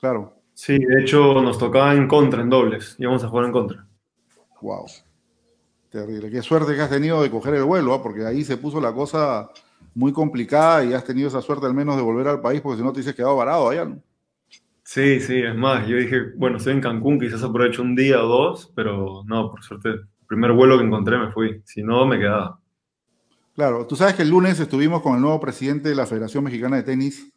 [0.00, 0.34] Claro.
[0.54, 2.96] Sí, de hecho nos tocaba en contra, en dobles.
[2.98, 3.86] Íbamos a jugar en contra.
[4.60, 4.86] Wow.
[5.90, 6.30] Terrible.
[6.30, 8.02] Qué suerte que has tenido de coger el vuelo, ¿ah?
[8.02, 9.50] porque ahí se puso la cosa
[9.94, 12.82] muy complicada y has tenido esa suerte al menos de volver al país, porque si
[12.82, 14.02] no te hubieses quedado varado allá, ¿no?
[14.84, 18.28] Sí, sí, es más, yo dije, bueno, estoy en Cancún, quizás aprovecho un día o
[18.28, 22.18] dos, pero no, por suerte, el primer vuelo que encontré me fui, si no me
[22.18, 22.60] quedaba.
[23.54, 26.76] Claro, tú sabes que el lunes estuvimos con el nuevo presidente de la Federación Mexicana
[26.76, 27.34] de Tenis,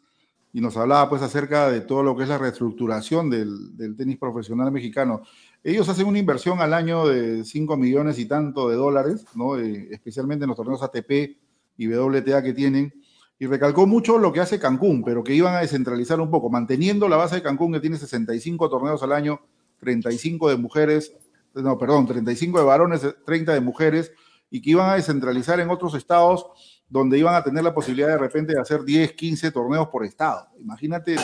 [0.53, 4.71] y nos hablaba pues acerca de todo lo que es la reestructuración del, tenis profesional
[4.71, 5.21] mexicano.
[5.63, 9.57] Ellos hacen una inversión al año de 5 millones y tanto de dólares, ¿no?
[9.57, 11.37] Eh, especialmente en los torneos ATP
[11.77, 12.93] y WTA que tienen,
[13.39, 17.07] y recalcó mucho lo que hace Cancún, pero que iban a descentralizar un poco, manteniendo
[17.07, 19.41] la base de Cancún que tiene 65 torneos al año,
[19.79, 21.13] 35 de mujeres,
[21.53, 24.11] no, perdón, 35 de varones, 30 de mujeres,
[24.49, 26.47] y que iban a descentralizar en otros estados
[26.89, 30.47] donde iban a tener la posibilidad de repente de hacer 10, 15 torneos por estado.
[30.59, 31.15] Imagínate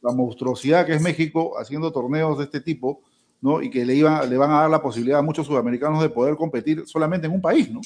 [0.00, 3.02] la monstruosidad que es México haciendo torneos de este tipo,
[3.40, 3.60] ¿no?
[3.62, 6.36] Y que le, iban, le van a dar la posibilidad a muchos sudamericanos de poder
[6.36, 7.80] competir solamente en un país, ¿no?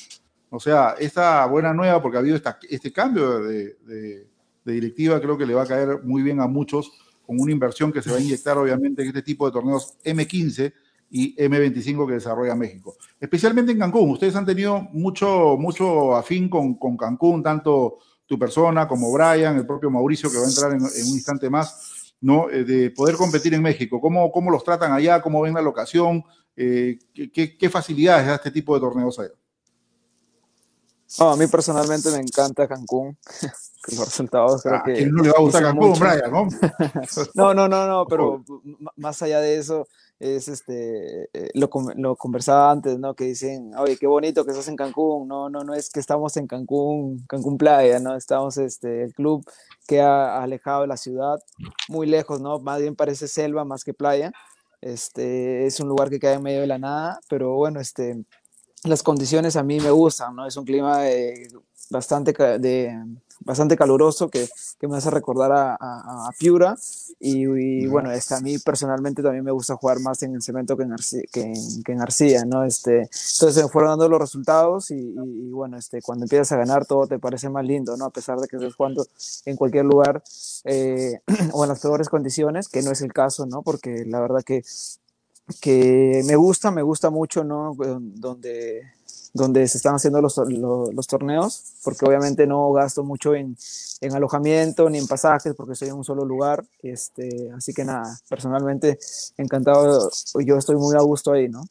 [0.50, 4.26] O sea, esta buena nueva, porque ha habido este cambio de,
[4.64, 6.92] directiva, creo que le va a caer muy bien a muchos,
[7.26, 10.72] con una inversión que se va a inyectar obviamente en este tipo de torneos M15,
[11.10, 12.96] y M25 que desarrolla México.
[13.20, 14.10] Especialmente en Cancún.
[14.10, 19.90] Ustedes han tenido mucho, mucho afín con, Cancún, tanto tu persona como Brian, el propio
[19.90, 22.50] Mauricio, que va a entrar en, un instante más, ¿no?
[22.50, 24.00] Eh, de poder competir en México.
[24.00, 25.22] ¿Cómo, ¿Cómo los tratan allá?
[25.22, 26.24] ¿Cómo ven la locación?
[26.56, 26.98] Eh,
[27.32, 29.30] ¿qué, qué, facilidades da este tipo de torneos allá?
[31.18, 33.16] A mí personalmente me encanta Cancún.
[33.88, 34.94] los resultados creo ah, que...
[34.94, 36.48] ¿Quién no le va a gustar Cancún, Brian, no?
[37.34, 38.44] no, no, no, no, pero
[38.96, 39.86] más allá de eso,
[40.18, 43.14] es este, eh, lo, lo, conversaba antes, ¿no?
[43.14, 46.36] Que dicen, oye, qué bonito que estás en Cancún, no, no, no es que estamos
[46.36, 48.16] en Cancún, Cancún Playa, ¿no?
[48.16, 49.44] Estamos, este, el club
[49.86, 51.38] que ha alejado de la ciudad,
[51.88, 52.58] muy lejos, ¿no?
[52.58, 54.32] Más bien parece selva más que playa,
[54.80, 58.24] este, es un lugar que queda en medio de la nada, pero bueno, este,
[58.84, 60.46] las condiciones a mí me gustan, ¿no?
[60.46, 61.02] Es un clima
[61.90, 63.04] bastante, de,
[63.40, 66.76] bastante caluroso que, que, me hace recordar a, a, Piura.
[67.18, 70.82] Y, bueno, este, a mí personalmente también me gusta jugar más en el cemento que
[70.82, 72.64] en, Arcilla, que que en Arcilla ¿no?
[72.64, 76.86] Este, entonces se fueron dando los resultados y, y, bueno, este, cuando empiezas a ganar
[76.86, 78.06] todo te parece más lindo, ¿no?
[78.06, 79.06] A pesar de que estés jugando
[79.46, 80.22] en cualquier lugar
[80.64, 81.20] eh,
[81.52, 83.62] o en las peores condiciones, que no es el caso, ¿no?
[83.62, 84.62] Porque la verdad que
[85.60, 87.74] que me gusta, me gusta mucho, ¿no?
[87.76, 88.82] Donde,
[89.32, 93.56] donde se están haciendo los, los, torneos, porque obviamente no gasto mucho en,
[94.00, 96.64] en, alojamiento ni en pasajes, porque estoy en un solo lugar.
[96.82, 98.98] Este, así que nada, personalmente
[99.36, 100.10] encantado,
[100.44, 101.64] yo estoy muy a gusto ahí, ¿no?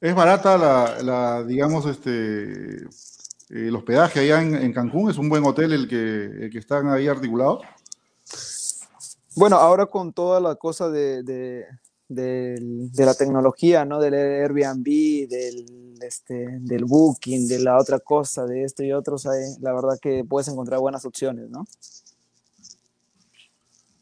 [0.00, 2.86] Es barata la, la digamos, este,
[3.50, 5.10] el hospedaje allá en, Cancún?
[5.10, 7.62] ¿Es un buen hotel el que, que están ahí articulados?
[9.34, 11.64] Bueno, ahora con toda la cosa de, de,
[12.08, 14.00] de, la tecnología, ¿no?
[14.00, 19.26] Del Airbnb, del, este, del Booking, de la otra cosa, de esto y otros,
[19.60, 21.66] la verdad que puedes encontrar buenas opciones, ¿no?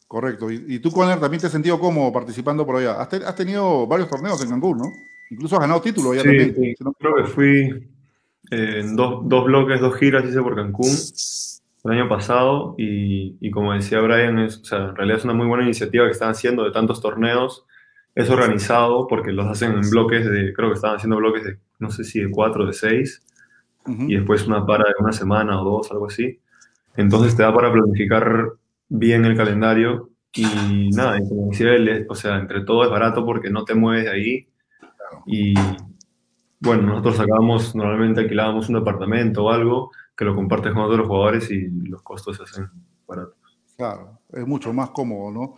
[0.06, 0.50] Correcto.
[0.50, 3.00] Y, tú, Conner, también te has sentido cómodo participando por allá.
[3.00, 4.84] Has, tenido varios torneos en Cancún, ¿no?
[5.30, 6.54] Incluso has ganado títulos ya también.
[6.54, 7.88] Sí, creo que fui
[8.52, 10.94] en dos, dos, bloques, dos giras hice por Cancún
[11.84, 15.34] el año pasado y, y como decía Brian, es, o sea, en realidad es una
[15.34, 17.64] muy buena iniciativa que están haciendo de tantos torneos.
[18.16, 21.90] Es organizado porque los hacen en bloques de, creo que están haciendo bloques de, no
[21.90, 23.22] sé si de cuatro, de seis,
[23.86, 26.40] y después una para de una semana o dos, algo así.
[26.96, 28.52] Entonces te da para planificar
[28.88, 33.50] bien el calendario y nada, como decía él, o sea, entre todo es barato porque
[33.50, 34.48] no te mueves de ahí.
[35.26, 35.54] Y
[36.58, 41.50] bueno, nosotros sacábamos, normalmente alquilábamos un departamento o algo que lo compartes con otros jugadores
[41.50, 42.70] y los costos se hacen
[43.06, 43.36] baratos.
[43.76, 45.54] Claro, es mucho más cómodo, ¿no?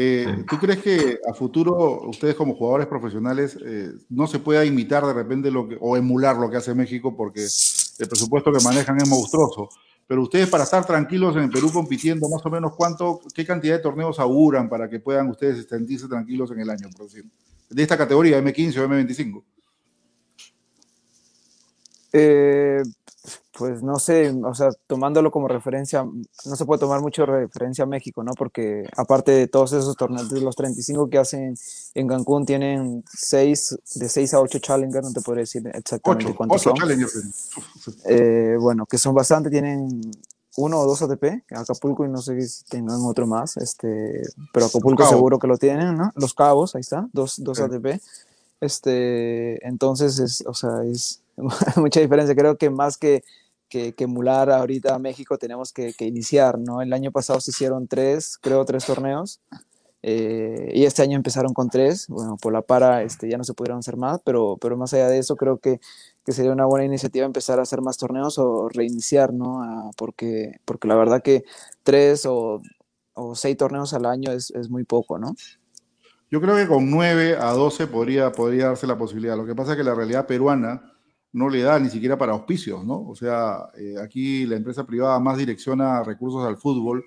[0.00, 5.04] Eh, ¿Tú crees que a futuro ustedes como jugadores profesionales eh, no se pueda imitar
[5.04, 8.96] de repente lo que, o emular lo que hace México porque el presupuesto que manejan
[8.98, 9.68] es monstruoso?
[10.06, 13.74] Pero ustedes para estar tranquilos en el Perú compitiendo, más o menos cuánto, qué cantidad
[13.74, 17.24] de torneos auguran para que puedan ustedes sentirse tranquilos en el año, por decir,
[17.68, 19.42] de esta categoría, M15 o M25?
[22.12, 22.82] Eh,
[23.58, 27.86] pues no sé, o sea, tomándolo como referencia, no se puede tomar mucho referencia a
[27.88, 28.32] México, ¿no?
[28.34, 31.56] Porque aparte de todos esos torneos, de los 35 que hacen
[31.94, 36.62] en Cancún, tienen 6, de 6 a 8 Challenger, no te podría decir exactamente cuántos
[36.62, 36.76] son.
[38.04, 40.12] Eh, bueno, que son bastante, tienen
[40.56, 45.04] uno o dos ATP, Acapulco y no sé si tengan otro más, este, pero Acapulco
[45.04, 46.12] seguro que lo tienen, ¿no?
[46.14, 48.00] Los Cabos, ahí está, dos, dos ATP.
[48.60, 51.22] Este, entonces, es, o sea, es
[51.76, 52.34] mucha diferencia.
[52.34, 53.24] Creo que más que
[53.68, 56.82] que, emular ahorita a México tenemos que, iniciar, ¿no?
[56.82, 59.40] El año pasado se hicieron tres, creo, tres torneos.
[60.02, 62.06] Eh, y este año empezaron con tres.
[62.08, 65.08] Bueno, por la para este, ya no se pudieron hacer más, pero, pero más allá
[65.08, 65.80] de eso, creo que,
[66.24, 69.90] que sería una buena iniciativa empezar a hacer más torneos o reiniciar, ¿no?
[69.96, 71.44] porque, porque la verdad que
[71.82, 72.62] tres o,
[73.14, 75.34] o seis torneos al año es, es, muy poco, ¿no?
[76.30, 79.36] Yo creo que con nueve a doce podría, podría darse la posibilidad.
[79.36, 80.97] Lo que pasa es que la realidad peruana
[81.32, 83.06] no le da ni siquiera para auspicios, ¿no?
[83.08, 87.04] O sea, eh, aquí la empresa privada más direcciona recursos al fútbol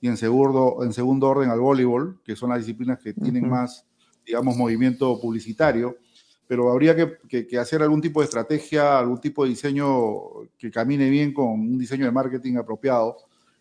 [0.00, 3.86] y en segundo, en segundo orden al voleibol, que son las disciplinas que tienen más,
[4.24, 5.96] digamos, movimiento publicitario,
[6.46, 9.88] pero habría que, que, hacer algún tipo de estrategia, algún tipo de diseño
[10.58, 13.16] que camine bien con un diseño de marketing apropiado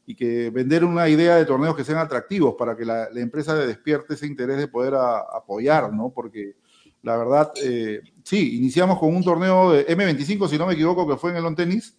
[0.06, 4.16] y que vender una idea de torneos que sean atractivos para que la, empresa despierte
[4.16, 6.10] ese interés de poder apoyar, ¿no?
[6.10, 6.56] Porque
[7.04, 11.18] la verdad, eh, sí, iniciamos con un torneo de M25, si no me equivoco, que
[11.18, 11.98] fue en el On Tennis,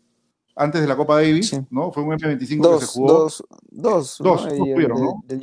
[0.57, 1.93] antes de la Copa Davis, ¿no?
[1.93, 3.13] Fue un M25 que se jugó.
[3.13, 4.17] Dos, dos.
[4.19, 4.65] Dos, ¿no?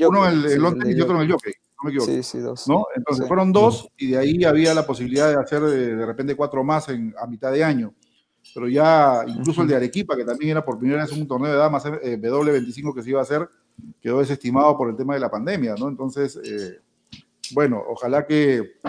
[0.08, 2.12] Uno en el, On Tennis y otro en el Jockey, no me equivoco.
[2.12, 2.68] Sí, sí, dos.
[2.68, 2.86] ¿no?
[2.96, 6.90] Entonces fueron dos y de ahí había la posibilidad de hacer de, repente cuatro más
[6.90, 7.94] en, a mitad de año.
[8.56, 11.58] Pero ya incluso el de Arequipa, que también era por primera vez un torneo de
[11.58, 13.48] damas eh, W25 que se iba a hacer,
[14.02, 15.88] quedó desestimado por el tema de la pandemia, ¿no?
[15.88, 16.80] Entonces, eh,
[17.54, 18.80] bueno, ojalá que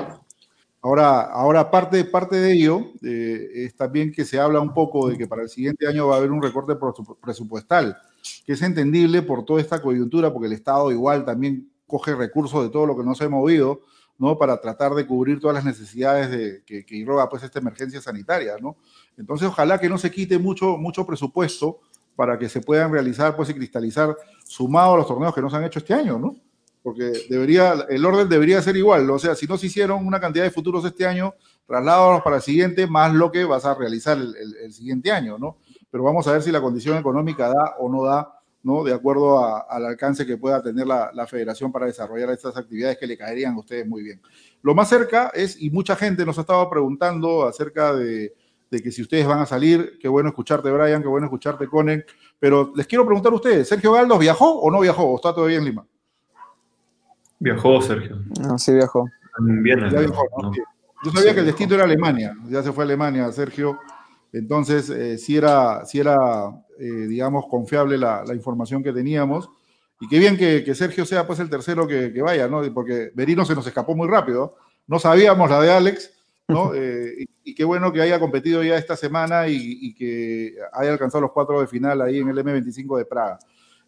[0.85, 5.17] Ahora, ahora parte, parte de ello eh, es también que se habla un poco de
[5.17, 6.75] que para el siguiente año va a haber un recorte
[7.21, 7.97] presupuestal,
[8.45, 12.71] que es entendible por toda esta coyuntura, porque el Estado igual también coge recursos de
[12.71, 13.83] todo lo que no se ha movido,
[14.19, 14.37] ¿no?
[14.39, 18.57] Para tratar de cubrir todas las necesidades de, que, que irroga pues esta emergencia sanitaria,
[18.61, 18.77] ¿no?
[19.17, 21.79] Entonces, ojalá que no se quite mucho, mucho presupuesto
[22.17, 25.57] para que se puedan realizar pues y cristalizar sumado a los torneos que no se
[25.57, 26.35] han hecho este año, ¿no?
[26.83, 29.09] Porque debería, el orden debería ser igual.
[29.11, 31.35] O sea, si no se hicieron una cantidad de futuros este año,
[31.67, 35.59] trasládalos para el siguiente, más lo que vas a realizar el, siguiente año, ¿no?
[35.91, 38.33] Pero vamos a ver si la condición económica da o no da,
[38.65, 38.83] ¿no?
[38.83, 39.39] De acuerdo
[39.71, 43.61] al alcance que pueda tener la, federación para desarrollar estas actividades que le caerían a
[43.61, 44.21] ustedes muy bien.
[44.63, 48.35] Lo más cerca es, y mucha gente nos ha estado preguntando acerca de,
[48.71, 52.05] de que si ustedes van a salir, qué bueno escucharte, Brian, qué bueno escucharte, Conen,
[52.41, 55.59] pero les quiero preguntar a ustedes, ¿Sergio Galdos viajó o no viajó o está todavía
[55.59, 55.87] en Lima?
[57.43, 58.19] Viajó Sergio.
[58.41, 59.05] No, sí viajó.
[61.05, 63.81] Yo sabía que el destino era Alemania, ya se fue a Alemania, Sergio.
[64.33, 69.51] Entonces, eh, sí era, sí era eh, digamos, confiable la, información que teníamos.
[70.01, 72.63] Y qué bien que, Sergio sea pues el tercero que, vaya, ¿no?
[72.73, 74.55] Porque Berino se nos escapó muy rápido.
[74.87, 76.13] No sabíamos la de Alex,
[76.47, 76.73] ¿no?
[76.75, 81.23] Eh, y, qué bueno que haya competido ya esta semana y, y, que haya alcanzado
[81.23, 83.39] los cuatro de final ahí en el M25 de Praga.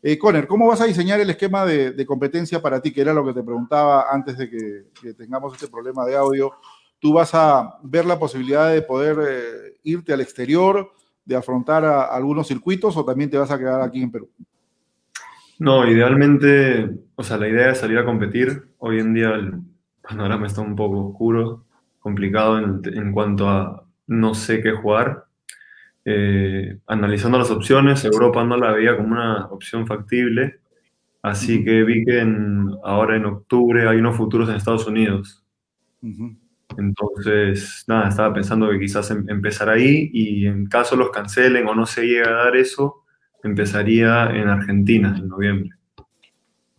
[0.07, 2.93] Eh, Conner, ¿cómo vas a diseñar el esquema de, competencia para ti?
[2.93, 6.53] Que era lo que te preguntaba antes de que, tengamos este problema de audio.
[6.99, 10.93] ¿Tú vas a ver la posibilidad de poder eh, irte al exterior,
[11.25, 14.29] de afrontar algunos circuitos o también te vas a quedar aquí en Perú?
[15.59, 18.75] No, idealmente, o sea, la idea es salir a competir.
[18.77, 19.55] Hoy en día el
[20.07, 21.65] panorama está un poco oscuro,
[21.99, 25.25] complicado en, cuanto a no sé qué jugar.
[26.05, 30.61] Eh, analizando las opciones, Europa no la veía como una opción factible,
[31.23, 32.21] así que vi que
[32.83, 35.43] ahora en octubre hay unos futuros en Estados Unidos.
[36.77, 41.75] Entonces, nada, estaba pensando que quizás em, empezar ahí y en caso los cancelen o
[41.75, 43.05] no se llegue a dar eso,
[43.43, 45.71] empezaría en Argentina en noviembre.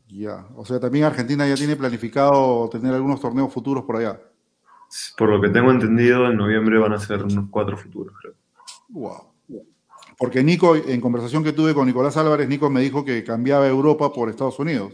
[0.07, 4.19] Ya, o sea, también Argentina ya tiene planificado tener algunos torneos futuros por allá.
[5.17, 8.33] Por lo que tengo entendido, en noviembre van a ser unos cuatro futuros, creo.
[8.95, 9.33] Wow.
[10.17, 14.13] Porque Nico, en conversación que tuve con Nicolás Álvarez, Nico me dijo que cambiaba Europa
[14.13, 14.93] por Estados Unidos.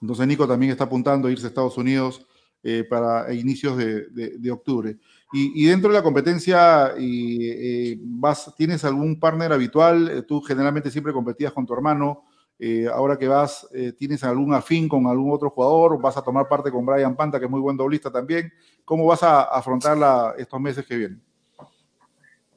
[0.00, 2.26] Entonces Nico también está apuntando a irse a Estados Unidos
[2.62, 4.96] eh, para inicios de, octubre.
[5.30, 10.08] Y, dentro de la competencia, y, vas, ¿tienes algún partner habitual?
[10.08, 12.24] Eh, tú generalmente siempre competías con tu hermano.
[12.58, 13.68] Eh, ahora que vas,
[13.98, 16.00] ¿tienes algún afín con algún otro jugador?
[16.00, 18.50] ¿Vas a tomar parte con Brian Panta, que es muy buen doblista también?
[18.86, 21.25] ¿Cómo vas a afrontar estos meses que vienen?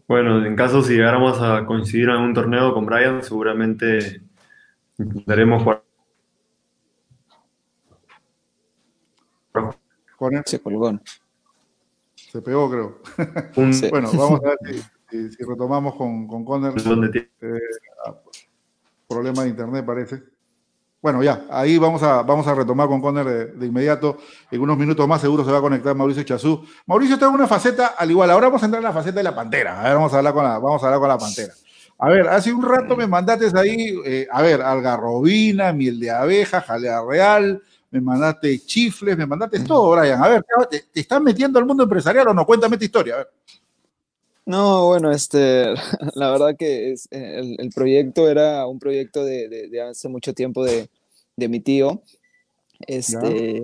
[0.09, 4.23] Bueno, en caso si llegáramos a coincidir en un torneo con Brian, seguramente
[4.97, 5.83] intentaremos jugar.
[10.45, 10.99] Se colgó.
[12.15, 13.01] Se pegó, creo.
[13.91, 14.81] bueno, vamos a ver
[15.11, 16.73] si, retomamos con, con Conner.
[16.73, 17.59] Eh,
[18.07, 18.15] ah,
[19.07, 20.23] problema de internet, parece.
[21.01, 24.17] Bueno, ya, ahí vamos a, vamos a retomar con Conner de, inmediato.
[24.51, 26.65] En unos minutos más seguro se va a conectar Mauricio Chazú.
[26.85, 28.29] Mauricio está en una faceta al igual.
[28.31, 29.79] Ahora vamos a entrar en la faceta de la pantera.
[29.79, 31.53] A ver, vamos a hablar con la, vamos a hablar con la pantera.
[32.01, 36.61] A ver, hace un rato me mandaste ahí, eh, a ver, algarrobina, miel de abeja,
[36.61, 40.21] jalea real, me mandaste chifles, me mandaste todo, Brian.
[40.23, 42.45] A ver, ¿te, estás metiendo al mundo empresarial o no?
[42.45, 43.29] Cuéntame tu historia, a ver.
[44.49, 45.75] No, bueno, este,
[46.15, 50.89] la verdad que es, eh, el, proyecto era un proyecto de, hace mucho tiempo de,
[51.37, 52.01] mi tío,
[52.87, 53.61] este,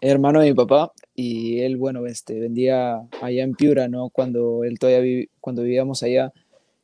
[0.00, 4.10] hermano de mi papá, y él, bueno, este, vendía allá en Piura, ¿no?
[4.10, 6.32] Cuando él todavía cuando vivíamos allá.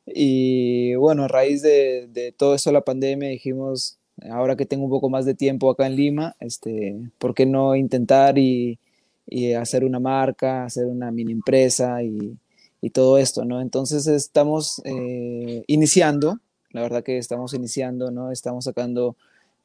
[0.05, 3.99] Y bueno, a raíz de, de todo eso, la pandemia, dijimos,
[4.31, 7.73] ahora que tengo un poco más de tiempo acá en Lima, este, ¿por qué no
[7.77, 8.79] intentar y,
[9.25, 12.37] y hacer una marca, hacer una mini empresa y
[12.81, 13.61] y todo esto, ¿no?
[13.61, 16.39] Entonces estamos eh, iniciando,
[16.71, 18.31] la verdad que estamos iniciando, ¿no?
[18.31, 19.15] Estamos sacando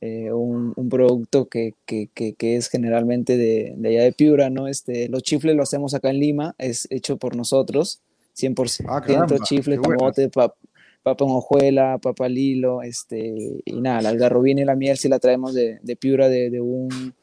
[0.00, 4.68] eh, un, producto que, que, que, es generalmente de, de, allá de Piura, ¿no?
[4.68, 8.00] Este, los chifles lo hacemos acá en Lima, es hecho por nosotros,
[8.38, 10.54] 100% ah, chifles, camote, pap,
[11.02, 15.18] papa en hojuela, papa lilo, este, y nada, la algarrobina y la miel si la
[15.18, 17.14] traemos de, de Piura de, de, un,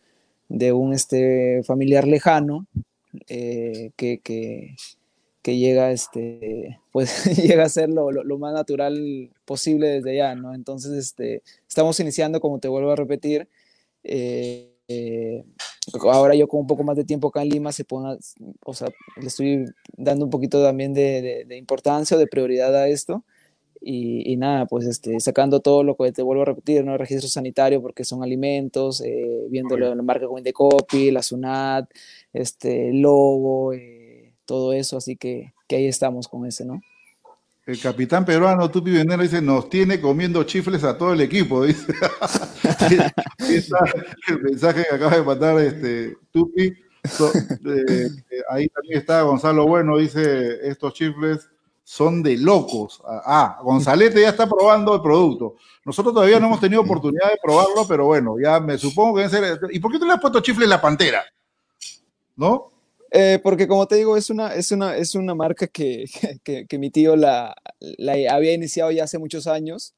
[0.50, 2.68] de un este, familiar lejano,
[3.28, 4.76] eh, que, que,
[5.48, 10.54] que llega, este, pues llega a ser lo, lo, más natural posible desde ya, ¿no?
[10.54, 13.48] Entonces, este, estamos iniciando, como te vuelvo a repetir,
[14.04, 15.46] eh, eh,
[16.02, 18.18] ahora yo con un poco más de tiempo acá en Lima, se ponga,
[18.66, 18.90] o sea,
[19.22, 19.64] le estoy
[19.96, 23.24] dando un poquito también de, de, importancia o de prioridad a esto.
[23.80, 26.92] Y, y, nada, pues este, sacando todo lo que te vuelvo a repetir, ¿no?
[26.92, 31.90] El registro sanitario porque son alimentos, eh, viendo la marca como Indecopy, la SUNAT,
[32.34, 33.97] este, el logo, eh,
[34.48, 36.82] todo eso, así que, que ahí estamos con ese, ¿no?
[37.68, 41.94] El capitán peruano Tupi Venero dice, nos tiene comiendo chifles a todo el equipo, dice.
[44.30, 46.74] el mensaje que acaba de mandar este, Tupi.
[48.50, 51.50] ahí también está Gonzalo Bueno, dice, estos chifles
[51.84, 53.02] son de locos.
[53.06, 55.56] Ah, ah, Gonzalete ya está probando el producto.
[55.84, 59.60] Nosotros todavía no hemos tenido oportunidad de probarlo, pero bueno, ya me supongo que ser...
[59.72, 61.24] ¿Y por qué tú le has puesto chifles la pantera?
[62.38, 62.72] ¿No?
[63.12, 66.06] Eh, porque como te digo, es una, es una, es una marca que,
[66.44, 69.94] que, mi tío la, la, había iniciado ya hace muchos años.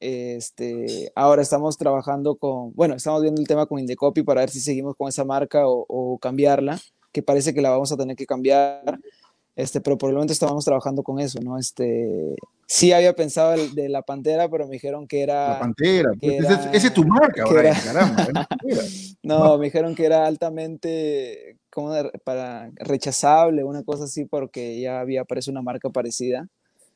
[0.00, 4.60] Este, ahora estamos trabajando con, bueno, estamos viendo el tema con Indecopy para ver si
[4.60, 6.80] seguimos con esa marca o, o cambiarla,
[7.12, 8.98] que parece que la vamos a tener que cambiar.
[9.54, 11.58] Este, pero por el momento estábamos trabajando con eso, ¿no?
[11.58, 12.34] Este,
[12.66, 15.50] sí había pensado de la Pantera, pero me dijeron que era...
[15.50, 18.48] La Pantera, pues, ese, es tu marca ahora, caramba.
[19.22, 21.94] no, me dijeron que era altamente como
[22.24, 26.48] para rechazable, una cosa así, porque ya había aparecido una marca parecida.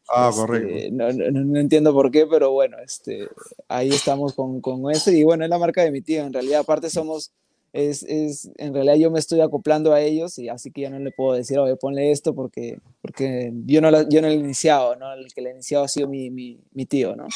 [0.08, 0.88] Ah, este, correcto.
[0.92, 3.28] No, no, entiendo por qué, pero bueno, este,
[3.68, 5.10] ahí estamos con, con eso.
[5.10, 6.24] Y bueno, es la marca de mi tío.
[6.24, 7.32] En realidad, aparte somos,
[7.76, 10.98] es, es, en realidad yo me estoy acoplando a ellos y así que ya no
[10.98, 14.96] le puedo decir, oye, ponle esto porque, porque yo, no yo no lo he iniciado,
[14.96, 15.12] ¿no?
[15.12, 17.26] El que lo ha iniciado ha sido mi, mi, mi tío, ¿no?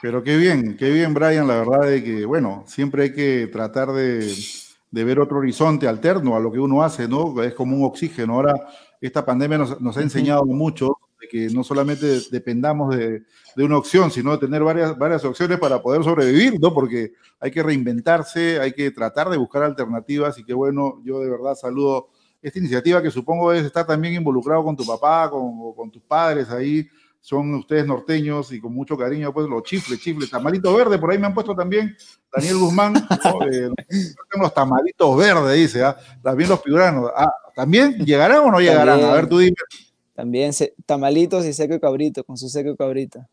[0.00, 3.92] Pero qué bien, qué bien, Brian, la verdad de que, bueno, siempre hay que tratar
[3.92, 4.26] de
[4.92, 7.42] de ver otro horizonte alterno a lo que uno hace, ¿no?
[7.42, 8.34] Es como un oxígeno.
[8.34, 8.54] Ahora,
[9.00, 10.92] esta pandemia nos, ha enseñado mucho de
[11.32, 13.22] que no solamente dependamos de,
[13.56, 16.74] una opción, sino de tener varias, varias opciones para poder sobrevivir, ¿no?
[16.74, 21.30] Porque hay que reinventarse, hay que tratar de buscar alternativas y que bueno, yo de
[21.30, 22.10] verdad saludo
[22.42, 26.50] esta iniciativa que supongo es estar también involucrado con tu papá, con, con tus padres
[26.50, 26.86] ahí,
[27.18, 31.18] son ustedes norteños y con mucho cariño, pues los chifles, chifles, tamalito verde, por ahí
[31.18, 31.96] me han puesto también
[32.30, 32.94] Daniel Guzmán,
[33.50, 33.70] eh,
[34.38, 35.96] los tamalitos verdes, dice, ¿ah?
[36.22, 39.02] también los piuranos, ah, ¿también llegarán o no llegarán?
[39.02, 39.56] a ver, tú dime.
[40.14, 40.52] También
[40.86, 43.28] tamalitos y seco y cabrito, con su seco y cabrita.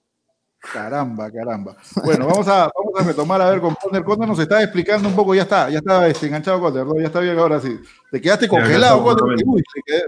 [0.60, 1.78] Caramba, caramba.
[2.04, 4.04] Bueno, vamos a, vamos a retomar a ver con Conner.
[4.04, 7.00] Conner nos está explicando un poco, ya está, ya está este, enganchado Conner, ¿no?
[7.00, 7.80] ya está bien ahora sí.
[8.12, 9.38] Te quedaste congelado, Conner.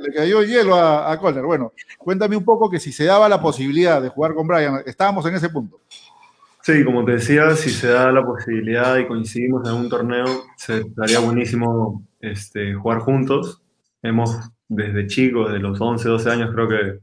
[0.02, 1.44] le, cayó hielo a, a Conner.
[1.44, 5.26] Bueno, cuéntame un poco que si se daba la posibilidad de jugar con Brian, estábamos
[5.26, 5.80] en ese punto.
[6.62, 10.26] Sí, como te decía, si se da la posibilidad y coincidimos en un torneo,
[10.58, 13.64] se daría buenísimo este, jugar juntos.
[14.04, 14.38] Hemos,
[14.74, 17.00] desde chicos, de los 11, 12 años, creo que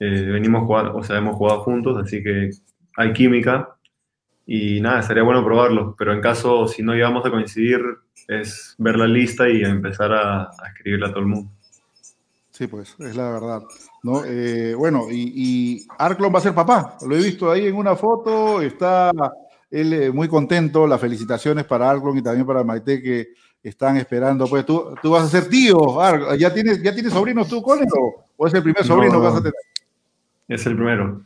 [0.00, 2.50] eh, venimos jugar, o sea, hemos jugado juntos, así que
[2.96, 3.74] hay química
[4.46, 7.80] y nada, estaría bueno probarlo, pero en caso, si no llegamos a coincidir,
[8.28, 11.50] es ver la lista y empezar a, a escribirle a todo el mundo.
[12.50, 13.62] Sí, pues, es la verdad.
[14.02, 14.22] ¿no?
[14.26, 17.96] Eh, bueno, y, y, Arclon va a ser papá, lo he visto ahí en una
[17.96, 19.10] foto, está
[19.70, 23.28] él eh, muy contento, las felicitaciones para Arclon y también para Maite que
[23.68, 25.76] están esperando, pues tú, tú vas a ser tío,
[26.36, 27.88] ¿ya tienes, ¿ya tienes sobrinos tú con él
[28.36, 29.54] o, es el primer sobrino que vas a tener?
[30.48, 31.22] Es el primero.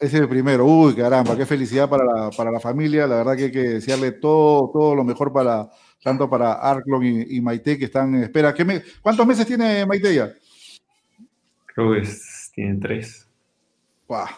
[0.00, 0.64] Es el primero.
[0.64, 3.06] Uy, caramba, qué felicidad para la, para la familia.
[3.06, 5.68] La verdad que hay que desearle todo, todo lo mejor para
[6.02, 8.54] tanto para Arclon y, Maite que están en espera.
[8.54, 10.32] ¿Qué ¿Cuántos meses tiene Maite ya?
[11.66, 12.08] Creo que
[12.54, 13.26] tiene tres.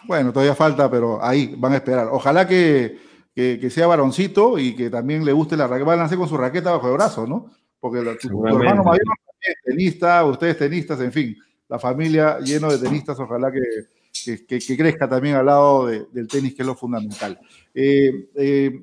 [0.05, 2.07] bueno, todavía falta, pero ahí van a esperar.
[2.11, 2.97] Ojalá que,
[3.33, 5.87] que, sea varoncito y que también le guste la raqueta.
[5.87, 7.51] Va a lanzar con su raqueta bajo el brazo, ¿no?
[7.79, 9.01] Porque tu, hermano mayor
[9.41, 11.35] es tenista, ustedes tenistas, en fin
[11.71, 16.63] la familia lleno de tenistas, ojalá que, que, crezca también al lado del tenis, que
[16.63, 17.39] es lo fundamental.
[17.73, 18.81] Eh, eh,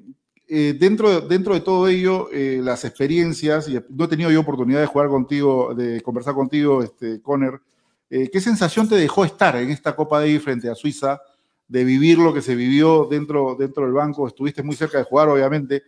[0.49, 4.87] eh, dentro, dentro de todo ello, las experiencias, y no he tenido yo oportunidad de
[4.87, 7.61] jugar contigo, de conversar contigo, este, Conner,
[8.09, 11.21] ¿qué sensación te dejó estar en esta Copa de I frente a Suiza?
[11.69, 15.29] De vivir lo que se vivió dentro, dentro del banco, estuviste muy cerca de jugar,
[15.29, 15.83] obviamente.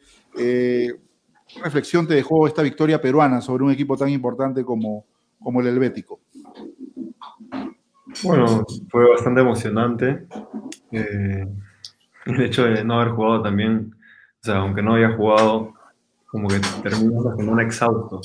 [1.52, 5.04] ¿Qué reflexión te dejó esta victoria peruana sobre un equipo tan importante como,
[5.40, 6.20] como el helvético?
[8.22, 10.26] Bueno, fue bastante emocionante.
[10.92, 11.46] Eh,
[12.26, 13.94] el hecho de no haber jugado también,
[14.42, 15.74] o sea, aunque no había jugado,
[16.26, 18.20] como que terminamos con un exhausto.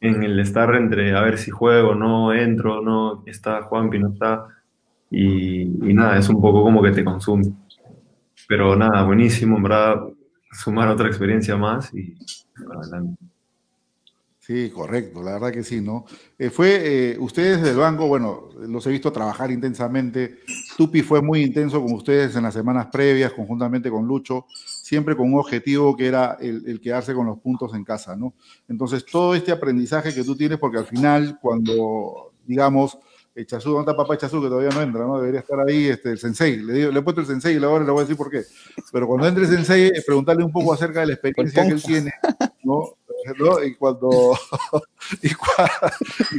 [0.00, 4.46] En el estar entre a ver si juego, no entro, no está Juanpi, no está.
[5.10, 7.52] Y, nada, es un poco como que te consume.
[8.46, 10.02] Pero nada, buenísimo, en verdad,
[10.52, 12.16] sumar otra experiencia más y
[12.70, 13.18] adelante.
[14.48, 16.06] Sí, correcto, la verdad que sí, ¿no?
[16.38, 20.38] Eh, fue, eh, ustedes del banco, bueno, los he visto trabajar intensamente.
[20.74, 25.30] Tupi fue muy intenso con ustedes en las semanas previas, conjuntamente con Lucho, siempre con
[25.30, 28.32] un objetivo que era el, quedarse con los puntos en casa, ¿no?
[28.68, 32.96] Entonces, todo este aprendizaje que tú tienes, porque al final, cuando, digamos,
[33.46, 34.42] Chazú, ¿dónde está papá Chazú?
[34.42, 35.18] Que todavía no entra, ¿no?
[35.18, 36.56] Debería estar ahí este, el sensei.
[36.56, 38.42] Le, le he puesto el sensei y ahora le voy a decir por qué.
[38.92, 42.12] Pero cuando entre el sensei, preguntarle un poco acerca de la experiencia que él tiene,
[42.64, 42.94] ¿no?
[43.64, 44.38] Y cuando,
[45.22, 45.34] y,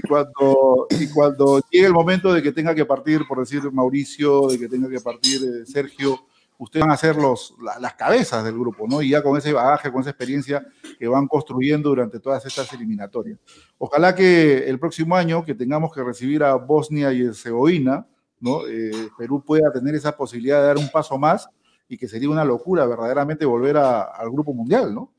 [0.01, 4.59] cuando, y, cuando, llegue el momento de que tenga que partir, por decir Mauricio, de
[4.59, 6.19] que tenga que partir eh, Sergio,
[6.59, 9.01] ustedes van a ser los, las cabezas del grupo, ¿no?
[9.01, 10.67] Y ya con ese bagaje, con esa experiencia
[10.99, 13.39] que van construyendo durante todas estas eliminatorias.
[13.77, 18.05] Ojalá que el próximo año, que tengamos que recibir a Bosnia y Herzegovina,
[18.39, 18.67] ¿no?
[18.67, 21.49] Eh, Perú pueda tener esa posibilidad de dar un paso más
[21.87, 25.11] y que sería una locura verdaderamente volver al grupo mundial, ¿no?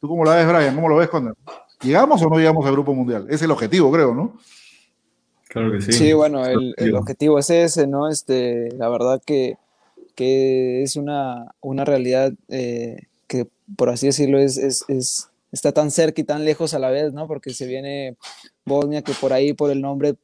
[0.00, 0.74] ¿Tú cómo la ves, Brian?
[0.74, 1.34] ¿Cómo lo ves con
[1.82, 3.26] ¿Llegamos o no llegamos al Grupo Mundial?
[3.28, 4.38] Es el objetivo, creo, ¿no?
[5.48, 5.92] Claro que sí.
[5.92, 8.08] Sí, bueno, el, objetivo es ese, ¿no?
[8.08, 9.58] Este, la verdad que,
[10.16, 13.46] que es una, una realidad eh, que,
[13.76, 17.12] por así decirlo, es, es, es, está tan cerca y tan lejos a la vez,
[17.12, 17.28] ¿no?
[17.28, 18.16] Porque se viene
[18.64, 20.16] Bosnia, que por ahí, por el nombre,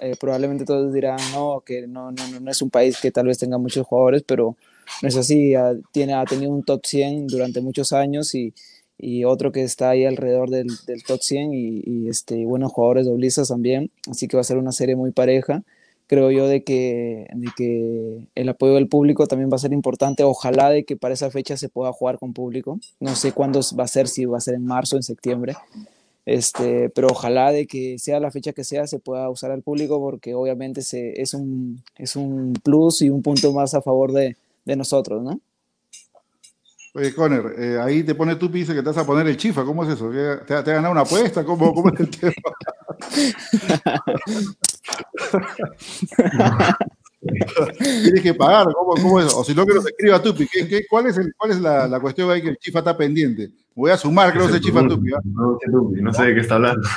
[0.00, 3.38] eh, probablemente todos dirán, no, que no, no, no es un país que tal vez
[3.38, 4.56] tenga muchos jugadores, pero
[5.02, 5.54] no es así,
[5.92, 8.52] tiene, ha tenido un top 100 durante muchos años y,
[8.98, 13.06] y otro que está ahí alrededor del, del top 100 y, y, este, buenos jugadores
[13.06, 15.62] doblistas también, así que va a ser una serie muy pareja.
[16.06, 20.22] Creo yo de que, de que el apoyo del público también va a ser importante.
[20.22, 22.78] Ojalá de que para esa fecha se pueda jugar con público.
[23.00, 25.56] No sé cuándo va a ser, si va a ser en marzo o en septiembre.
[26.24, 30.00] Este, pero ojalá de que sea la fecha que sea se pueda usar al público
[30.00, 34.36] porque obviamente se, es, un, es un plus y un punto más a favor de,
[34.64, 35.40] de nosotros, ¿no?
[36.96, 39.64] Oye, Conner, eh, ahí te pone tu dice que te vas a poner el chifa.
[39.64, 40.10] ¿Cómo es eso?
[40.46, 41.44] ¿Te, ha ganado una apuesta?
[41.44, 42.32] ¿Cómo, cómo es el tema?
[47.78, 49.32] Tienes que pagar, ¿cómo, cómo es?
[49.34, 50.46] O si no, que nos escriba Tupi.
[50.46, 52.96] ¿Qué, qué, cuál es, el, cuál es la, la, cuestión ahí que el chifa está
[52.96, 53.50] pendiente?
[53.74, 55.10] Voy a sumar, creo que es el chifa Tupi.
[55.10, 55.16] ¿eh?
[55.24, 56.88] No, no, sé de qué está hablando.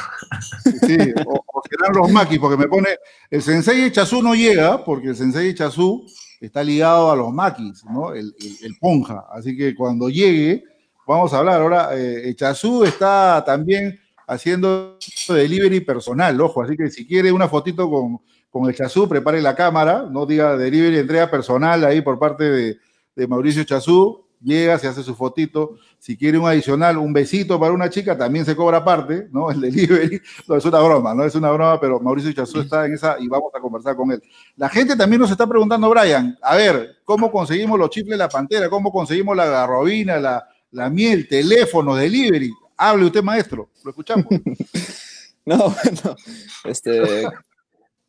[0.82, 2.90] Sí, o, o serán los maquis, porque me pone.
[3.30, 6.06] El Sensei Echazú no llega, porque el Sensei Echazú
[6.40, 8.14] está ligado a los maquis, ¿no?
[8.14, 9.26] El, el, el, ponja.
[9.32, 10.64] Así que cuando llegue,
[11.08, 11.62] vamos a hablar.
[11.62, 14.00] Ahora, eh, Echazú está también
[14.30, 16.62] haciendo delivery personal, ojo.
[16.62, 20.58] Así que si quiere una fotito con con el Chazú, prepare la cámara, no diga
[20.58, 22.78] delivery, entrega personal ahí por parte de,
[23.16, 27.74] de, Mauricio Chazú, llega, se hace su fotito, si quiere un adicional, un besito para
[27.74, 29.52] una chica, también se cobra aparte, ¿no?
[29.52, 32.94] El delivery, no es una broma, no es una broma, pero Mauricio Chazú está en
[32.94, 34.22] esa y vamos a conversar con él.
[34.56, 38.30] La gente también nos está preguntando, Brian, a ver, ¿cómo conseguimos los chifles de la
[38.30, 38.70] pantera?
[38.70, 42.52] ¿Cómo conseguimos la garrobina, la, la miel, teléfono, delivery?
[42.82, 44.26] Hable usted, maestro, lo escuchamos.
[45.46, 46.16] no, bueno,
[46.64, 47.26] este,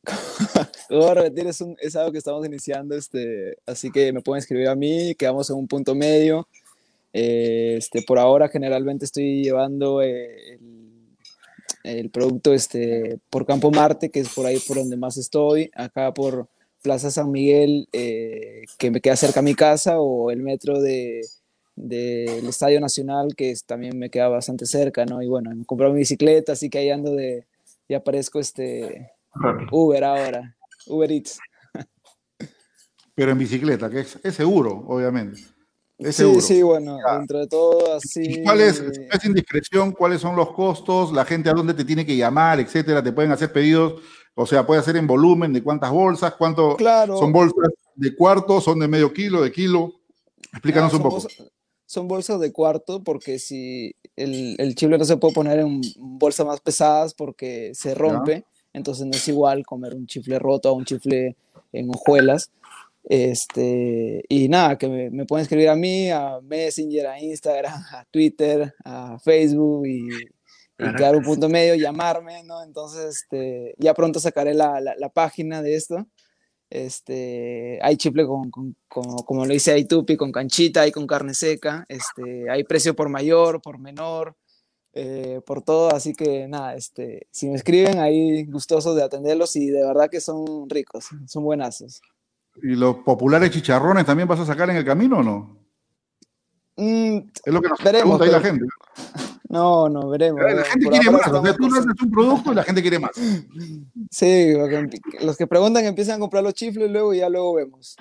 [0.07, 4.69] a repetir, es, un, es, algo que estamos iniciando, este, así que me pueden escribir
[4.69, 6.47] a mí, quedamos en un punto medio.
[7.13, 11.17] Eh, este, por ahora generalmente estoy llevando eh, el,
[11.83, 16.15] el, producto este, por Campo Marte, que es por ahí por donde más estoy, acá
[16.15, 16.47] por
[16.81, 21.23] Plaza San Miguel, eh, que me queda cerca a mi casa, o el metro de,
[21.81, 25.23] del Estadio Nacional, que es, también me queda bastante cerca, ¿no?
[25.23, 27.47] Y bueno, me compré mi bicicleta, así que ahí ando de,
[27.89, 29.11] ya aparezco este,
[29.71, 30.57] Uber ahora,
[30.87, 31.39] Uber Eats.
[33.15, 35.41] Pero en bicicleta, que es, es seguro, obviamente.
[35.99, 36.41] Es sí, seguro.
[36.41, 38.43] sí, bueno, dentro de todo así.
[38.43, 39.93] ¿Cuál es, es indiscreción?
[39.93, 41.13] ¿Cuáles son los costos?
[41.13, 43.03] ¿La gente a dónde te tiene que llamar, etcétera?
[43.03, 44.01] ¿Te pueden hacer pedidos?
[44.35, 47.19] O sea, puede hacer en volumen de cuántas bolsas, cuánto claro.
[47.19, 49.93] son bolsas de cuarto, son de medio kilo, de kilo.
[50.53, 51.17] Explícanos Ah, un poco.
[51.17, 51.51] Bolsas,
[51.91, 56.47] son bolsas de cuarto porque si el, el chifle no se puede poner en bolsas
[56.47, 58.37] más pesadas porque se rompe.
[58.37, 58.45] ¿Ya?
[58.73, 61.35] entonces no es igual comer un chifle roto a un chifle
[61.73, 62.53] en hojuelas.
[63.03, 68.05] Este, y nada, que me, me, pueden escribir a mí, a Messenger, a Instagram, a
[68.09, 70.11] Twitter, a Facebook y,
[70.79, 72.63] y quedar un punto medio, llamarme, ¿no?
[72.63, 76.07] Entonces, este, ya pronto sacaré la, la, la página de esto.
[76.71, 81.85] Este, hay chifle con, con, con, como lo dice, con canchita, hay con carne seca,
[81.89, 84.37] este, hay precio por mayor, por menor,
[84.93, 89.67] eh, por todo, así que nada, este, si me escriben ahí gustosos de atenderlos y
[89.67, 92.01] de verdad que son ricos, son buenazos.
[92.63, 95.57] ¿Y los populares chicharrones también vas a sacar en el camino o no?
[96.77, 98.67] Mm, es lo que nos veremos, pregunta ahí la gente.
[99.51, 100.41] No, no, veremos.
[100.41, 103.01] La gente quiere más, o sea, tú no haces un producto y la gente quiere
[103.01, 103.11] más.
[104.09, 104.53] Sí,
[105.23, 107.97] los que preguntan empiezan a comprar los chifles y luego ya luego vemos.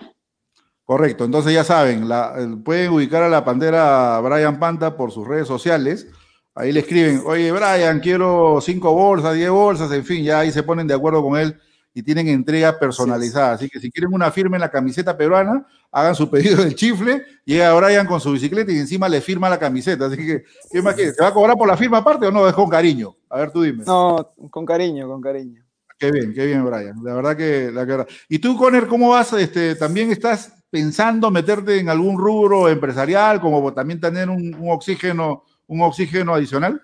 [0.83, 5.47] Correcto, entonces ya saben, la, pueden ubicar a la pantera Brian Panta por sus redes
[5.47, 6.07] sociales.
[6.53, 10.61] Ahí le escriben, oye Brian, quiero cinco bolsas, diez bolsas, en fin, ya ahí se
[10.61, 11.59] ponen de acuerdo con él
[11.93, 13.57] y tienen entrega personalizada.
[13.57, 13.65] Sí.
[13.65, 17.23] Así que si quieren una firma en la camiseta peruana, hagan su pedido del chifle,
[17.45, 20.05] llega Brian con su bicicleta y encima le firma la camiseta.
[20.05, 21.15] Así que, ¿qué más quieres?
[21.15, 22.47] ¿Te va a cobrar por la firma aparte o no?
[22.47, 23.15] Es con cariño.
[23.29, 23.83] A ver, tú dime.
[23.85, 25.63] No, con cariño, con cariño.
[25.97, 26.95] Qué bien, qué bien, Brian.
[27.03, 27.71] La verdad que...
[27.73, 28.07] La verdad.
[28.29, 29.33] ¿Y tú, Conner, cómo vas?
[29.33, 35.43] Este, ¿También estás pensando meterte en algún rubro empresarial, como también tener un, un oxígeno,
[35.67, 36.81] un oxígeno adicional?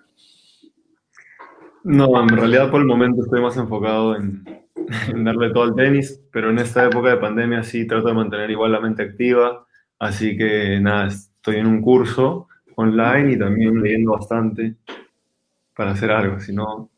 [1.83, 4.64] No, en realidad por el momento estoy más enfocado en, en
[5.15, 8.71] darle todo al tenis, pero en esta época de pandemia sí trato de mantener igual
[8.71, 9.65] la mente activa,
[9.99, 14.75] así que nada, estoy en un curso online y también leyendo bastante
[15.75, 16.89] para hacer algo, si no...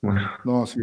[0.00, 0.20] Bueno.
[0.44, 0.80] No, sí.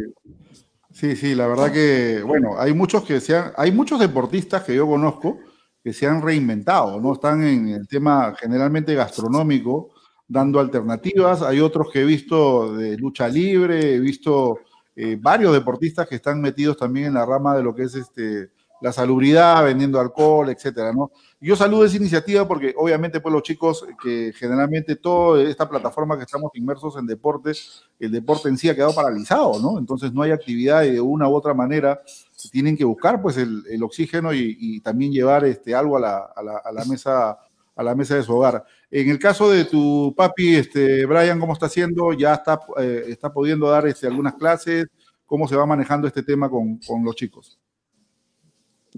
[0.92, 4.74] Sí, sí, la verdad que, bueno, hay muchos que se han, hay muchos deportistas que
[4.74, 5.38] yo conozco
[5.82, 7.12] que se han reinventado, ¿no?
[7.12, 9.90] Están en el tema generalmente gastronómico,
[10.30, 11.42] dando alternativas.
[11.42, 14.60] Hay otros que he visto de lucha libre, he visto
[14.94, 18.50] eh, varios deportistas que están metidos también en la rama de lo que es este,
[18.80, 21.10] la salubridad, vendiendo alcohol, etcétera, ¿no?
[21.40, 26.24] Yo saludo esa iniciativa porque obviamente pues los chicos que generalmente toda esta plataforma que
[26.24, 29.80] estamos inmersos en deportes, el deporte en sí ha quedado paralizado, ¿no?
[29.80, 32.00] Entonces no hay actividad y de una u otra manera
[32.52, 36.42] tienen que buscar pues el, oxígeno y, y, también llevar este, algo a la, a
[36.42, 37.38] la, a la mesa
[37.80, 38.64] a la mesa de su hogar.
[38.90, 42.12] En el caso de tu papi, este, Brian, ¿cómo está haciendo?
[42.12, 44.86] ¿Ya está, eh, está pudiendo dar este, algunas clases?
[45.26, 47.56] ¿Cómo se va manejando este tema con, con, los chicos?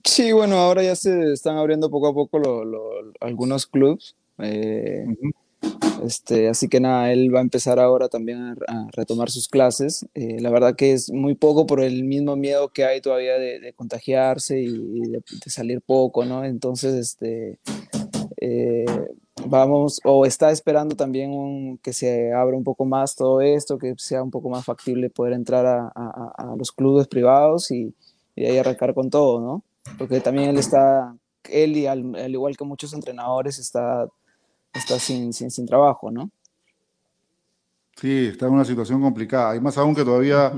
[0.02, 2.80] Sí, bueno, ahora ya se están abriendo poco a poco lo, lo,
[3.20, 4.16] algunos clubs.
[4.38, 6.06] Eh, uh -huh.
[6.06, 10.06] este, así que nada, él va a empezar ahora también a, a retomar sus clases.
[10.14, 13.60] Eh, la verdad que es muy poco por el mismo miedo que hay todavía de,
[13.60, 16.46] de contagiarse y, de, de, salir poco, ¿no?
[16.46, 17.58] Entonces, este,
[18.40, 18.86] eh,
[19.46, 24.22] vamos, o está esperando también que se abra un poco más todo esto, que sea
[24.22, 27.94] un poco más factible poder entrar a, los clubes privados y,
[28.34, 29.62] y, ahí arrancar con todo, ¿no?
[29.98, 31.14] Porque también él está,
[31.48, 34.06] él y al, igual que muchos entrenadores está,
[34.74, 36.30] está sin, sin, sin, trabajo, ¿no?
[37.96, 39.56] Sí, está en una situación complicada.
[39.56, 40.52] Y más aún que todavía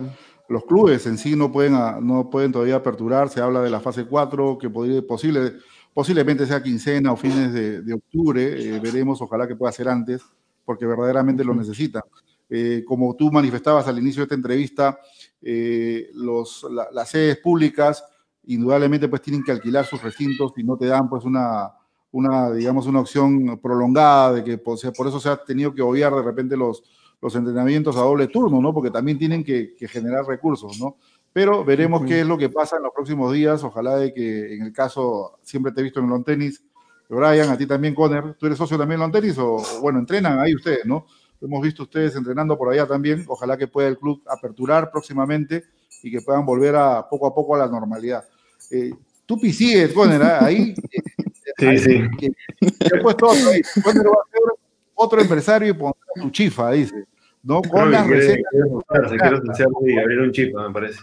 [0.49, 3.29] los clubes en sí no pueden, no pueden todavía aperturar.
[3.29, 5.55] Se habla de la fase 4, que podría, posible
[5.95, 10.23] Posiblemente sea quincena o fines de, octubre, eh, veremos, ojalá que pueda ser antes,
[10.65, 12.03] porque verdaderamente lo necesitan.
[12.51, 14.99] Eh, como tú manifestabas al inicio de esta entrevista,
[15.41, 18.05] eh, los, las sedes públicas
[18.47, 21.71] indudablemente pues tienen que alquilar sus recintos y no te dan pues una,
[22.11, 26.13] una digamos, una opción prolongada de que por, por eso se ha tenido que obviar
[26.15, 26.83] de repente los,
[27.21, 28.75] los entrenamientos a doble turno, ¿no?
[28.75, 30.97] Porque también tienen que, que generar recursos, ¿no?
[31.35, 33.65] Pero veremos qué es lo que pasa en los próximos días.
[33.65, 36.63] Ojalá de que en el caso, siempre te he visto en long tenis,
[37.09, 39.37] Brian, a ti también, Conner, ¿tú eres socio también en long tenis?
[39.39, 41.07] O, bueno, entrenan ahí ustedes, ¿no?
[41.41, 43.25] Hemos visto ustedes entrenando por allá también.
[43.27, 45.65] Ojalá que pueda el club aperturar próximamente
[46.05, 48.25] y que puedan volver a poco a poco a la normalidad.
[48.71, 48.93] Eh,
[49.27, 50.45] tú sigues, Conner, ¿ah?
[50.45, 50.73] ahí.
[51.59, 52.01] sí, sí.
[52.61, 53.61] he puesto otro ahí.
[53.83, 54.41] Conner va a ser
[54.95, 57.07] otro empresario y pondrá su chifa, dice.
[57.43, 57.61] ¿no?
[57.61, 58.45] Con las recetas.
[58.53, 61.01] Quiero, quiero abrir un chifa, me parece.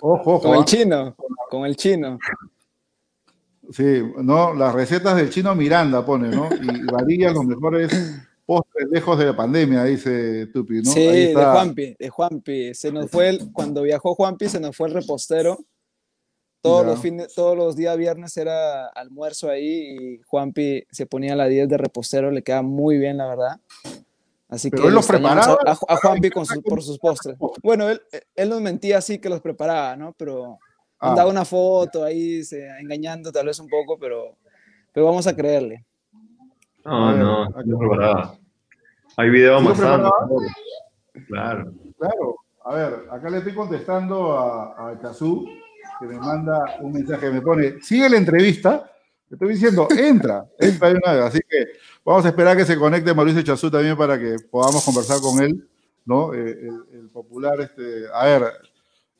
[0.00, 0.64] Ojo, Con el ¿ah?
[0.64, 1.16] chino,
[1.50, 2.18] con el chino.
[3.70, 6.48] Sí, no, las recetas del chino Miranda pone, ¿no?
[6.60, 7.92] Y varían los mejores
[8.44, 10.90] postres lejos de la pandemia, dice Tupi, ¿no?
[10.90, 12.74] Sí, de Juanpi, de Juanpi.
[12.74, 15.58] Se nos fue, el, cuando viajó Juanpi, se nos fue el repostero.
[16.62, 21.36] Todos los, fines, todos los días viernes era almuerzo ahí y Juanpi se ponía a
[21.36, 23.60] la 10 de repostero, le queda muy bien, la verdad.
[24.50, 25.56] Así que él los preparaba.
[25.64, 27.36] A, a Juanpi con por sus postres.
[27.62, 28.02] Bueno, él,
[28.34, 30.12] él nos mentía así que los preparaba, ¿no?
[30.18, 30.58] Pero
[30.98, 31.14] ah.
[31.14, 34.36] daba una foto ahí, se, engañando tal vez un poco, pero,
[34.92, 35.86] pero vamos a creerle.
[36.84, 38.34] No, no, no preparaba.
[39.16, 41.72] Hay video más Claro.
[41.98, 42.36] Claro.
[42.64, 45.46] A ver, acá le estoy contestando a, a Chazú,
[45.98, 48.90] que me manda un mensaje, me pone, sigue la entrevista,
[49.30, 51.24] te estoy diciendo, entra, entra de una vez.
[51.26, 55.20] Así que vamos a esperar que se conecte Mauricio Chazú también para que podamos conversar
[55.20, 55.68] con él,
[56.04, 56.34] ¿no?
[56.34, 58.52] Eh, el, popular, este, a ver,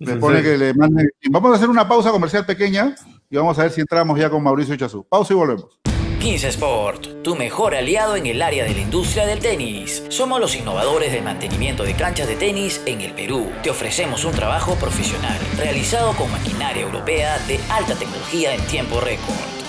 [0.00, 1.10] me pone que le mande.
[1.30, 2.94] Vamos a hacer una pausa comercial pequeña
[3.28, 5.04] y vamos a ver si entramos ya con Mauricio Chazú.
[5.04, 5.78] Pausa y volvemos.
[6.18, 10.02] 15 Sport, tu mejor aliado en el área de la industria del tenis.
[10.08, 13.50] Somos los innovadores del mantenimiento de canchas de tenis en el Perú.
[13.62, 19.59] Te ofrecemos un trabajo profesional realizado con maquinaria europea de alta tecnología en tiempo récord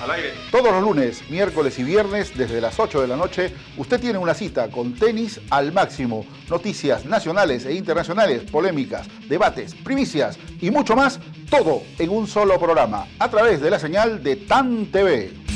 [0.00, 0.32] Al aire.
[0.50, 4.34] Todos los lunes, miércoles y viernes, desde las 8 de la noche, usted tiene una
[4.34, 6.26] cita con tenis al máximo.
[6.48, 11.20] Noticias nacionales e internacionales, polémicas, debates, primicias y mucho más,
[11.50, 15.48] todo en un solo programa, a través de la señal de TAN TV.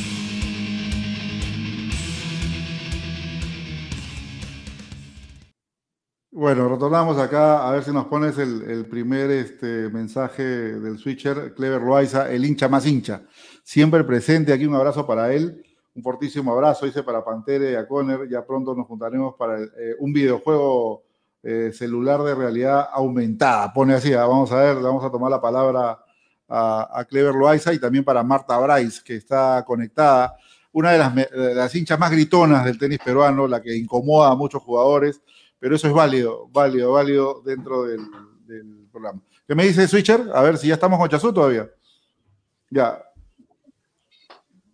[6.34, 11.82] Bueno, retornamos acá a ver si nos pones el, primer este, mensaje del switcher, Clever
[11.82, 13.22] Loaiza, el hincha más hincha.
[13.72, 15.64] Siempre presente aquí, un abrazo para él,
[15.94, 18.28] un fortísimo abrazo, dice para Pantere y a Conner.
[18.28, 21.04] Ya pronto nos juntaremos para eh, un videojuego
[21.42, 23.72] eh, celular de realidad aumentada.
[23.72, 25.98] Pone así, ah, vamos a ver, vamos a tomar la palabra
[26.50, 30.36] a, Clever Loaiza y también para Marta Bryce, que está conectada.
[30.72, 34.62] Una de las, las hinchas más gritonas del tenis peruano, la que incomoda a muchos
[34.62, 35.22] jugadores
[35.58, 38.00] pero eso es válido, válido, válido dentro del,
[38.90, 39.22] programa.
[39.46, 40.26] ¿Qué me dice Switcher?
[40.34, 41.70] A ver si ya estamos con Chazú todavía.
[42.68, 43.02] Ya.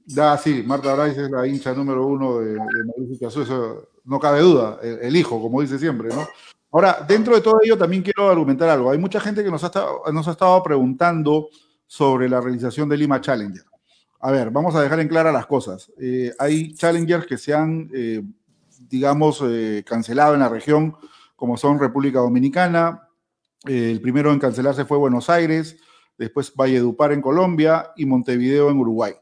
[0.09, 4.41] Ya, sí, Marta Bryce es la hincha número uno de, Mauricio Chazú, eso no cabe
[4.41, 6.27] duda, el, hijo, como dice siempre, ¿no?
[6.73, 8.91] Ahora, dentro de todo ello también quiero argumentar algo.
[8.91, 11.49] Hay mucha gente que nos ha, estado, nos ha estado preguntando
[11.87, 13.65] sobre la realización de Lima Challenger.
[14.21, 15.91] A ver, vamos a dejar en clara las cosas.
[15.99, 18.23] Eh, hay challengers que se han eh,
[18.89, 20.97] digamos, eh, cancelado en la región,
[21.37, 23.09] como son República Dominicana,
[23.67, 25.77] eh, el primero en cancelarse fue Buenos Aires,
[26.17, 29.15] después Valledupar en Colombia y Montevideo en Uruguay.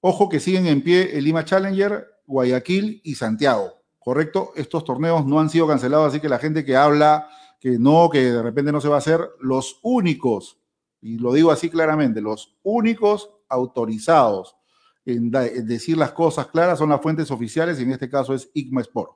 [0.00, 4.52] Ojo que siguen en pie el Lima Challenger, Guayaquil y Santiago, ¿correcto?
[4.54, 7.28] Estos torneos no han sido cancelados, así que la gente que habla
[7.60, 10.60] que no, que de repente no se va a hacer, los únicos,
[11.00, 14.56] y lo digo así claramente, los únicos autorizados
[15.04, 18.82] en, decir las cosas claras son las fuentes oficiales y en este caso es IGMA
[18.82, 19.12] Sport.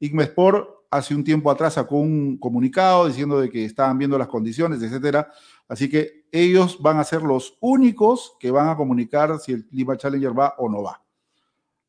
[0.00, 4.28] IGMA Sport hace un tiempo atrás sacó un comunicado diciendo de que estaban viendo las
[4.28, 5.32] condiciones, etcétera.
[5.68, 9.96] Así que ellos van a ser los únicos que van a comunicar si el Lima
[9.96, 11.02] Challenger va o no va.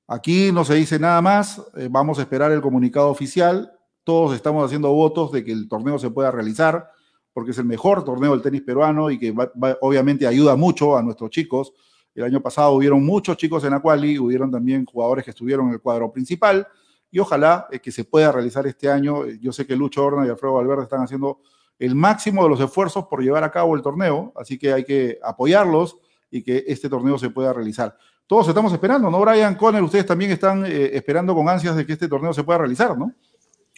[0.07, 3.71] Aquí no se dice nada más, eh, vamos a esperar el comunicado oficial.
[4.03, 6.91] Todos estamos haciendo votos de que el torneo se pueda realizar,
[7.34, 9.34] porque es el mejor torneo del tenis peruano y que
[9.82, 11.73] obviamente ayuda mucho a nuestros chicos.
[12.13, 15.82] El año pasado hubieron muchos chicos en Aquali, hubieron también jugadores que estuvieron en el
[15.82, 16.67] cuadro principal
[17.09, 19.26] y ojalá eh, que se pueda realizar este año.
[19.26, 21.39] Yo sé que Lucho Horna y Alfredo Valverde están haciendo
[21.80, 25.19] el máximo de los esfuerzos por llevar a cabo el torneo, así que hay que
[25.23, 25.97] apoyarlos
[26.32, 27.95] y que este torneo se pueda realizar
[28.28, 29.84] todos estamos esperando, ¿no, Brian Conner?
[29.84, 33.13] Ustedes también están eh, esperando con ansias de que este torneo se pueda realizar, ¿no?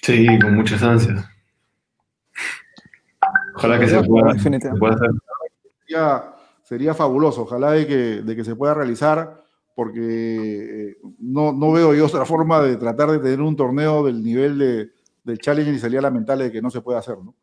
[0.01, 1.25] Sí, con muchas ansias.
[3.55, 4.51] Ojalá que se pueda, hacer.
[6.63, 9.43] Sería, fabuloso, ojalá de que, se pueda realizar,
[9.75, 14.57] porque eh, no, veo yo otra forma de tratar de tener un torneo del nivel
[14.59, 14.91] de,
[15.23, 17.35] del Challenger y sería lamentable de que no se pueda hacer, ¿no?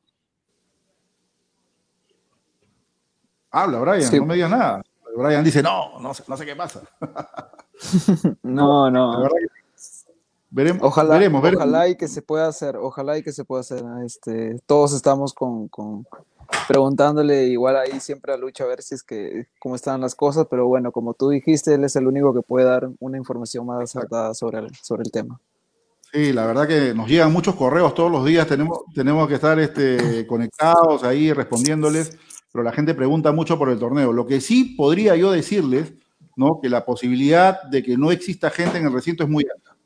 [3.54, 4.82] Habla, Brian, no me digas nada.
[5.16, 6.82] Brian dice, no, no sé, no sé qué pasa.
[8.42, 9.28] no, no.
[10.50, 13.84] veremos, ojalá, veremos, ojalá y que se pueda hacer, ojalá y que se pueda hacer.
[14.04, 15.70] Este, todos estamos con,
[16.66, 20.48] preguntándole igual ahí siempre a Lucha a ver si es que cómo están las cosas,
[20.50, 23.84] pero bueno, como tú dijiste, él es el único que puede dar una información más
[23.84, 25.40] acertada sobre el, sobre el tema.
[26.12, 29.60] Sí, la verdad que nos llegan muchos correos todos los días, tenemos, tenemos que estar
[29.60, 32.18] este, conectados ahí respondiéndoles
[32.54, 34.12] pero la gente pregunta mucho por el torneo.
[34.12, 35.92] Lo que sí podría yo decirles,
[36.36, 36.60] ¿no?
[36.62, 39.76] Que la posibilidad de que no exista gente en el recinto es muy alta,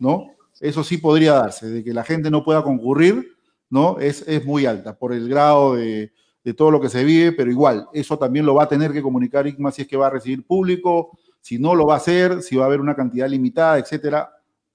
[0.00, 0.32] ¿no?
[0.58, 3.36] Eso sí podría darse, de que la gente no pueda concurrir,
[3.68, 4.00] ¿no?
[4.00, 7.48] Es, es muy alta por el grado de, de todo lo que se vive, pero
[7.48, 10.10] igual, eso también lo va a tener que comunicar ICMA si es que va a
[10.10, 13.78] recibir público, si no lo va a hacer, si va a haber una cantidad limitada,
[13.78, 14.32] etcétera.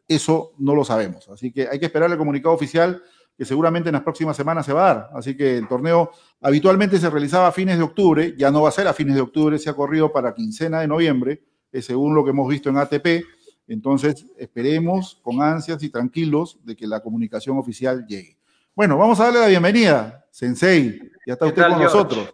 [0.07, 1.27] Eso no lo sabemos.
[1.27, 3.03] Así que hay que esperar el comunicado oficial
[3.37, 5.09] que seguramente en las próximas semanas se va a dar.
[5.13, 6.11] Así que el torneo
[6.41, 9.21] habitualmente se realizaba a fines de octubre, ya no va a ser a fines de
[9.21, 11.43] octubre, se ha corrido para quincena de noviembre,
[11.81, 13.25] según lo que hemos visto en ATP.
[13.67, 18.37] Entonces, esperemos con ansias y tranquilos de que la comunicación oficial llegue.
[18.75, 20.99] Bueno, vamos a darle la bienvenida, Sensei.
[21.25, 22.33] Ya está usted con nosotros.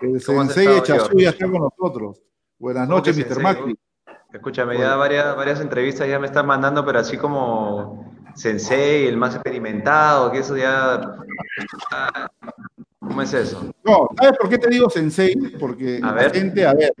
[0.00, 2.20] El Sensei Echazú ya está con nosotros.
[2.58, 3.40] Buenas noches, Mr.
[3.40, 3.78] Macri.
[4.32, 9.34] Escúchame, ya varias, varias entrevistas ya me están mandando, pero así como sensei, el más
[9.34, 11.16] experimentado, que eso ya...
[12.98, 13.74] ¿Cómo es eso?
[13.84, 15.34] No, ¿sabes por qué te digo sensei?
[15.58, 16.92] Porque la gente, a ver,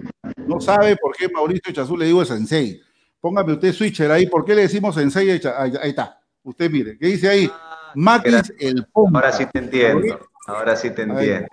[0.46, 2.80] no sabe por qué Mauricio Chazú le digo sensei.
[3.20, 5.30] Póngame usted switcher ahí, ¿por qué le decimos sensei?
[5.30, 7.48] Ahí, está, usted mire, ¿qué dice ahí?
[7.52, 9.20] Ah, Maquis el Ponja.
[9.20, 11.48] Ahora sí te entiendo, ahora sí te entiendo.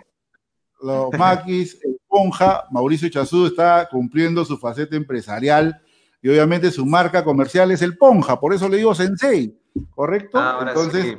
[0.81, 5.79] Los Maquis, el Ponja, Mauricio Chazú está cumpliendo su faceta empresarial
[6.23, 9.58] y obviamente su marca comercial es el Ponja, por eso le digo Sensei.
[9.95, 10.39] ¿Correcto?
[10.39, 11.17] Ahora Entonces, sí.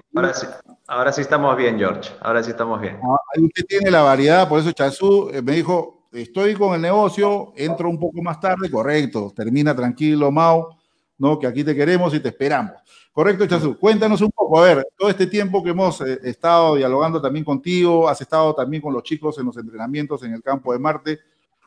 [0.86, 1.20] Ahora, sí.
[1.20, 2.10] estamos bien, George.
[2.20, 2.98] Ahora sí estamos bien.
[3.02, 6.80] Ah, ahí usted tiene la variedad, por eso Chazú eh, me dijo, estoy con el
[6.80, 10.76] negocio, entro un poco más tarde, correcto, termina tranquilo, Mau,
[11.18, 11.38] ¿no?
[11.38, 12.72] Que aquí te queremos y te esperamos.
[13.12, 13.76] Correcto, Chazú.
[13.78, 18.08] Cuéntanos un poco, a ver, todo este tiempo que hemos eh, estado dialogando también contigo,
[18.08, 21.18] has estado también con los chicos en los entrenamientos en el campo de Marte,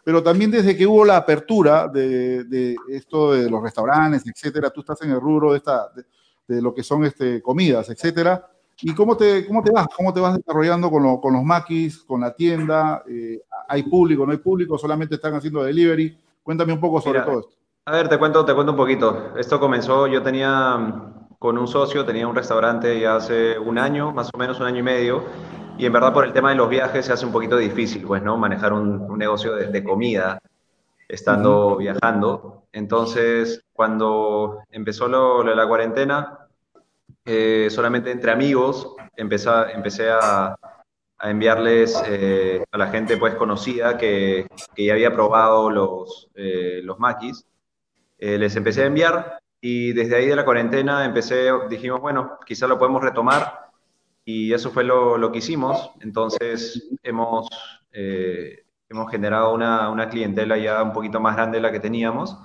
[0.04, 5.02] pero también desde que hubo la apertura de, esto de los restaurantes, etcétera, tú estás
[5.02, 6.04] en el rubro de esta, de
[6.48, 8.50] lo que son este, comidas, etcétera.
[8.82, 9.88] ¿Y cómo te, cómo te vas?
[9.96, 13.04] ¿Cómo te vas desarrollando con, con los maquis, con la tienda?
[13.08, 14.78] Eh, ¿Hay público, no hay público?
[14.78, 16.18] ¿Solamente están haciendo delivery?
[16.42, 17.54] Cuéntame un poco sobre todo esto.
[17.86, 19.38] A ver, te cuento, te cuento un poquito.
[19.38, 21.12] Esto comenzó, yo tenía
[21.44, 24.80] con un socio, tenía un restaurante ya hace un año, más o menos un año
[24.80, 25.26] y medio,
[25.78, 28.24] y en verdad por el tema de los viajes se hace un poquito difícil, pues,
[28.24, 28.38] ¿no?
[28.38, 30.40] Manejar un, negocio de, comida
[31.10, 32.63] estando viajando.
[32.74, 36.50] Entonces, cuando empezó la cuarentena,
[37.24, 40.58] eh, solamente entre amigos empecé, a,
[41.22, 47.46] enviarles eh, a la gente pues conocida que, ya había probado los, eh, maquis.
[48.18, 52.80] les empecé a enviar y desde ahí de la cuarentena empecé, dijimos, bueno, quizá lo
[52.80, 53.70] podemos retomar
[54.26, 55.92] y eso fue lo, lo que hicimos.
[56.02, 57.48] Entonces hemos,
[57.92, 62.38] hemos generado una, una clientela ya un poquito más grande de la que teníamos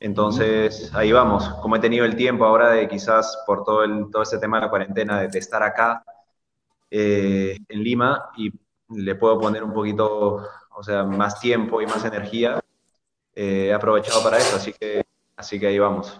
[0.00, 1.46] entonces, ahí vamos.
[1.60, 4.62] Como he tenido el tiempo ahora de quizás por todo, el, todo ese tema de
[4.62, 6.02] la cuarentena, de, estar acá
[6.90, 8.50] eh, en Lima y
[8.88, 10.42] le puedo poner un poquito,
[10.74, 12.58] o sea, más tiempo y más energía,
[13.34, 15.04] eh, he aprovechado para eso, así que,
[15.36, 16.18] así que ahí vamos.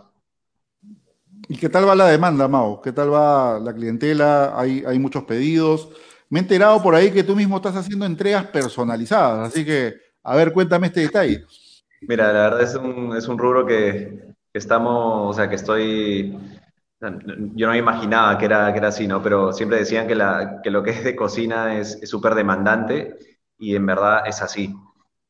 [1.48, 2.82] ¿Y qué tal va la demanda, Mao?
[2.82, 4.52] ¿Qué tal va la clientela?
[4.60, 5.88] ¿Hay, hay muchos pedidos?
[6.28, 10.36] Me he enterado por ahí que tú mismo estás haciendo entregas personalizadas, así que, a
[10.36, 11.46] ver, cuéntame este detalle.
[12.00, 16.36] Mira, la verdad es un, es un rubro que, estamos, o sea, que estoy,
[17.54, 19.22] yo no imaginaba que era, que era así, ¿no?
[19.22, 23.16] Pero siempre decían que, la, que lo que es de cocina es súper demandante
[23.58, 24.74] y en verdad es así.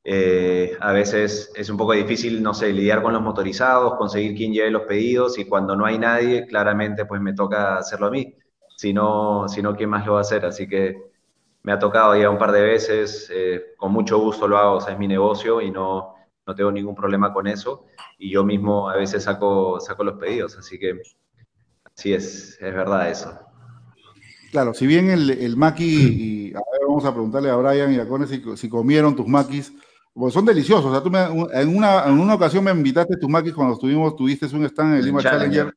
[0.04, 4.52] Eh, a veces es un poco difícil, no sé, lidiar con los motorizados, conseguir quien
[4.52, 8.34] lleve los pedidos y cuando no hay nadie, claramente pues me toca hacerlo a mí.
[8.76, 10.44] Si no, si no ¿quién más lo va a hacer?
[10.46, 10.96] Así que
[11.62, 14.80] me ha tocado ya un par de veces, eh, con mucho gusto lo hago, o
[14.80, 16.14] sea, es mi negocio y no,
[16.50, 17.86] no tengo ningún problema con eso.
[18.18, 21.00] Y yo mismo a veces saco, saco los pedidos, así que
[21.94, 23.38] sí es, es verdad eso.
[24.50, 28.00] Claro, si bien el, el maqui, y a ver, vamos a preguntarle a Brian y
[28.00, 29.72] a Cone si, si comieron tus maquis,
[30.12, 30.86] pues son deliciosos.
[30.86, 34.46] O sea, tú en, una, en una ocasión me invitaste tus maquis cuando estuvimos, tuviste
[34.46, 35.72] un stand en el Lima Challenger.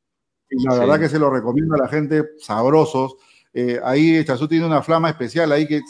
[0.50, 3.16] y la verdad que se lo recomiendo a la gente, sabrosos.
[3.54, 5.82] Eh, ahí Chazú tiene una flama especial ahí que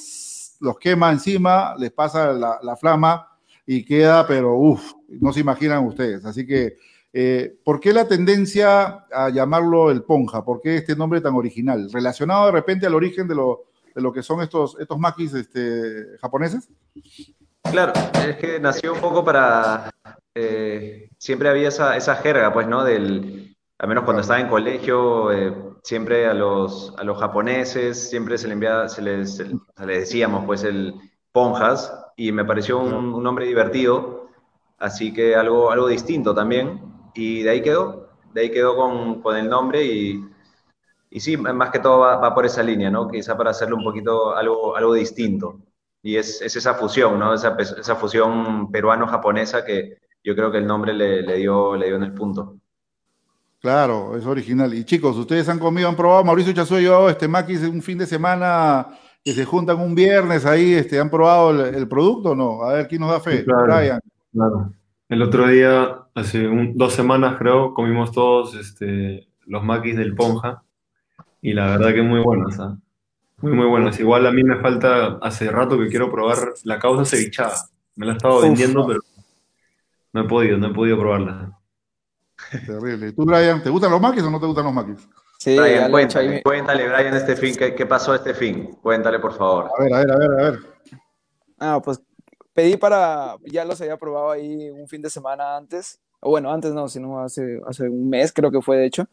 [0.60, 3.33] los quema encima, les pasa la, la flama
[3.66, 6.26] y queda, pero uff, no se imaginan ustedes.
[6.26, 6.78] Así que,
[7.14, 10.44] eh, ¿por qué la tendencia a llamarlo el ponja?
[10.44, 11.90] ¿Por qué este nombre tan original?
[11.92, 16.18] ¿Relacionado de repente al origen de lo, de lo que son estos, estos maquis este,
[16.20, 16.70] japoneses?
[17.64, 17.94] Claro,
[18.28, 19.90] es que nació un poco para.
[20.36, 22.84] Eh, siempre había esa, esa, jerga, pues, ¿no?
[22.84, 25.54] Del, al menos cuando estaba en colegio, eh,
[25.84, 29.46] siempre a los, a los japoneses, siempre se le enviaba, se les, se
[29.86, 30.96] les decíamos, pues, el
[31.34, 34.30] ponjas, y me pareció un, nombre divertido,
[34.78, 36.80] así que algo, algo distinto también,
[37.14, 40.24] y de ahí quedó, de ahí quedó con, con el nombre y,
[41.10, 43.08] y sí, más que todo va, va, por esa línea, ¿no?
[43.08, 45.60] Quizá para hacerlo un poquito algo, algo distinto.
[46.02, 47.34] Y es, es esa fusión, ¿no?
[47.34, 51.96] Esa, esa fusión peruano-japonesa que yo creo que el nombre le, le, dio, le dio
[51.98, 52.58] en el punto.
[53.60, 54.74] Claro, es original.
[54.74, 58.06] Y chicos, ustedes han comido, han probado, Mauricio Chazú yo, este maquis un fin de
[58.06, 62.64] semana que se juntan un viernes ahí, este, ¿han probado el, producto o no?
[62.64, 63.44] A ver, ¿quién nos da fe?
[63.44, 64.02] Brian.
[64.34, 64.74] Claro.
[65.08, 70.64] El otro día, hace dos semanas creo, comimos todos este, los maquis del Ponja
[71.42, 72.78] y la verdad que muy buenos, ¿ah?
[73.42, 74.00] Muy, muy buenos.
[74.00, 77.56] Igual a mí me falta, hace rato que quiero probar la causa cevichada.
[77.96, 79.02] Me la he estado vendiendo, pero
[80.14, 81.60] no he podido, no he podido probarla.
[82.66, 83.10] Terrible.
[83.10, 85.08] ¿Y tú, Brian, te gustan los maquis o no te gustan los maquis?
[85.44, 88.78] Sí, Brian, cuéntale, cuéntale, Brian, este fin, ¿qué, ¿qué, pasó este fin?
[88.82, 89.70] Cuéntale, por favor.
[89.78, 90.60] A ver, a ver, a ver, a ver.
[91.60, 92.02] Ah, pues
[92.54, 96.72] pedí para, ya los había probado ahí un fin de semana antes, o bueno, antes
[96.72, 99.06] no, sino hace, hace un mes creo que fue de hecho,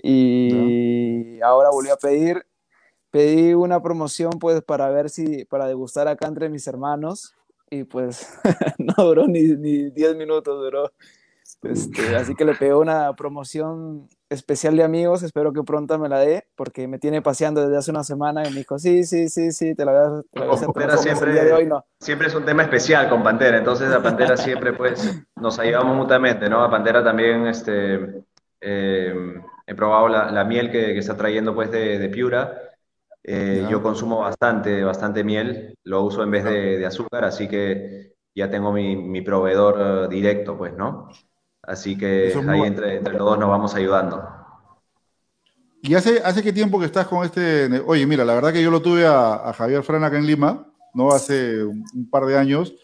[0.00, 2.46] y ahora volví a pedir,
[3.10, 7.34] pedí una promoción pues para ver si, para degustar acá entre mis hermanos,
[7.70, 8.38] y pues
[8.78, 10.92] no duró ni, ni 10 minutos, duró
[11.62, 16.18] este, así que le pegó una promoción especial de amigos, espero que pronto me la
[16.18, 19.52] dé, porque me tiene paseando desde hace una semana y me dijo, sí, sí, sí,
[19.52, 20.66] sí, te la voy a, hacer.
[20.68, 21.84] Pantera siempre, hoy no.
[22.00, 26.48] siempre es un tema especial con Pantera, entonces a Pantera siempre pues nos ayudamos mutuamente,
[26.48, 26.62] ¿no?
[26.62, 28.24] A Pantera también este,
[28.60, 29.14] eh,
[29.66, 32.72] he probado la, miel que, que, está trayendo pues de, de Piura,
[33.24, 38.14] eh, yo consumo bastante, bastante miel, lo uso en vez de, de azúcar, así que
[38.34, 41.08] ya tengo mi, mi proveedor eh, directo, pues, ¿no?
[41.62, 44.28] Así que ahí entre, entre, los dos nos vamos ayudando.
[45.80, 47.80] ¿Y hace, hace qué tiempo que estás con este?
[47.86, 51.10] Oye, mira, la verdad que yo lo tuve a, Javier Frana acá en Lima, ¿no?
[51.10, 52.74] Hace un, par de años,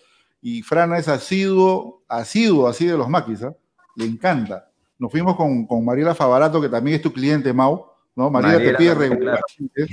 [0.41, 3.55] y Frana es asiduo, asiduo así de los maquis, ¿ah?
[3.97, 4.69] Le encanta.
[4.99, 8.31] Nos fuimos con, con, Mariela Favarato, que también es tu cliente, Mau, ¿no?
[8.31, 9.87] Mariela, te pide regularmente,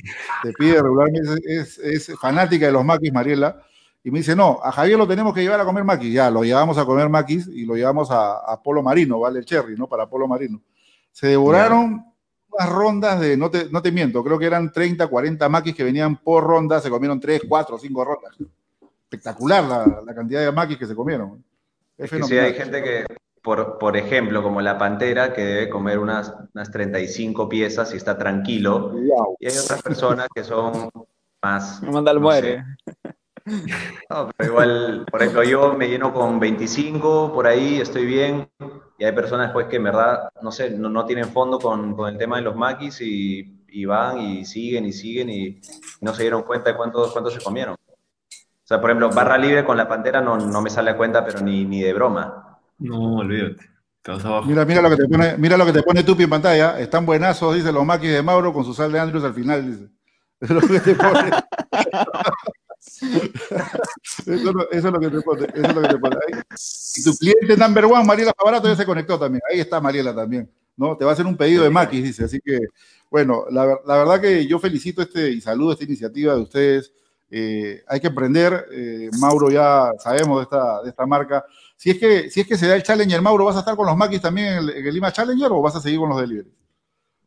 [0.43, 3.63] te pide regularmente, es, es, fanática de los maquis, Mariela,
[4.05, 6.13] y me dice, no, a Javier lo tenemos que llevar a comer maquis.
[6.13, 9.39] Ya, lo llevamos a comer maquis y lo llevamos a, Polo Marino, ¿vale?
[9.39, 9.89] El Cherry, ¿no?
[9.89, 10.61] Para Polo Marino.
[11.11, 12.05] Se devoraron
[12.51, 15.83] unas rondas de, no te, no te miento, creo que eran 30, 40 maquis que
[15.83, 18.35] venían por ronda, se comieron 3, 4, 5 rondas.
[19.05, 21.43] Espectacular la, la cantidad de maquis que se comieron.
[21.97, 23.05] Es que sí, hay gente que,
[23.41, 28.15] por, por, ejemplo, como la pantera, que debe comer unas, unas 35 piezas y está
[28.19, 28.93] tranquilo.
[29.39, 30.91] Y hay otras personas que son
[31.41, 31.81] más...
[31.81, 32.63] Me manda al muere.
[34.09, 38.49] No, pero igual, por ejemplo, yo me lleno con 25, por ahí estoy bien,
[38.97, 42.09] y hay personas después que en verdad, no sé, no, no tienen fondo con, con,
[42.09, 45.61] el tema de los maquis y, y, van y siguen y siguen y
[46.01, 47.75] no se dieron cuenta de cuántos cuánto se comieron.
[47.75, 51.23] O sea, por ejemplo, barra libre con la pantera no, no me sale a cuenta,
[51.23, 52.59] pero ni, ni de broma.
[52.79, 53.69] No, olvídate.
[54.45, 56.79] Mira, mira lo que te pone, mira lo que te pone Tupi en pantalla.
[56.79, 59.89] Están buenazos, dice los maquis de Mauro con su sal de Andrews al final, dice.
[60.39, 61.31] Es lo que te pone.
[64.25, 65.47] Eso, es lo que te pone.
[65.53, 66.15] Eso es lo que te pone.
[66.15, 66.41] Ahí.
[66.95, 69.41] Y tu cliente number one, Mariela Favarato, ya se conectó también.
[69.51, 70.49] Ahí está Mariela también.
[70.77, 70.97] ¿no?
[70.97, 72.25] Te va a hacer un pedido de maquis, dice.
[72.25, 72.59] Así que,
[73.09, 76.93] bueno, la, verdad que yo felicito este y saludo esta iniciativa de ustedes.
[77.29, 81.43] Eh, hay que aprender, eh, Mauro ya sabemos de esta, de esta marca.
[81.75, 83.85] Si es, que, si es que se da el Challenger, Mauro, ¿vas a estar con
[83.85, 86.51] los maquis también en el, Lima Challenger o vas a seguir con los delivery?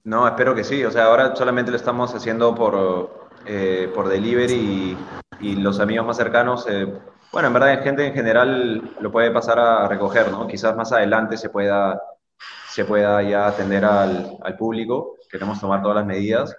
[0.05, 0.85] No, espero que sí.
[0.85, 3.18] O sea, ahora solamente lo estamos haciendo por,
[3.49, 4.97] eh, por delivery
[5.41, 6.67] y, los amigos más cercanos
[7.31, 10.47] bueno, en verdad, gente en general lo puede pasar a recoger, ¿no?
[10.47, 12.01] Quizás más adelante se pueda,
[12.69, 15.17] se pueda ya atender al, al público.
[15.31, 16.57] Queremos tomar todas las medidas.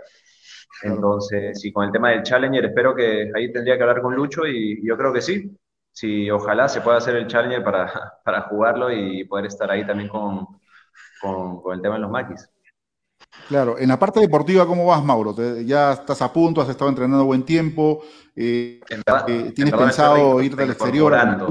[0.83, 4.45] Entonces, sí, con el tema del Challenger, espero que ahí tendría que hablar con Lucho
[4.45, 5.57] y yo creo que sí.
[5.91, 10.09] Sí, ojalá se pueda hacer el Challenger para, para jugarlo y poder estar ahí también
[10.09, 10.47] con,
[11.19, 12.47] con, con el tema de los maquis.
[13.49, 15.35] Claro, en la parte deportiva, ¿cómo vas, Mauro?
[15.63, 16.61] ¿Ya estás a punto?
[16.61, 18.03] ¿Has estado entrenando buen tiempo?
[18.35, 18.79] Eh,
[19.27, 21.47] eh, ¿Tienes pensado ir al exterior a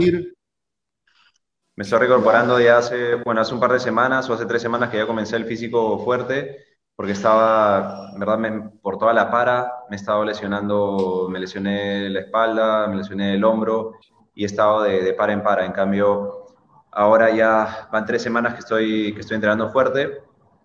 [1.75, 4.91] Me estoy reincorporando ya hace, bueno, hace un par de semanas o hace tres semanas
[4.91, 6.65] que ya comencé el físico fuerte,
[6.95, 12.21] porque estaba, en verdad, por toda la para, me he estado lesionando, me lesioné la
[12.21, 13.95] espalda, me lesioné el hombro
[14.35, 15.67] y he estado de, de para en para.
[15.67, 16.47] En cambio,
[16.93, 20.21] ahora ya van tres semanas que estoy, que estoy entrenando fuerte.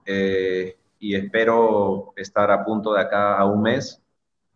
[0.05, 4.01] Eh, y espero estar a punto de acá a un mes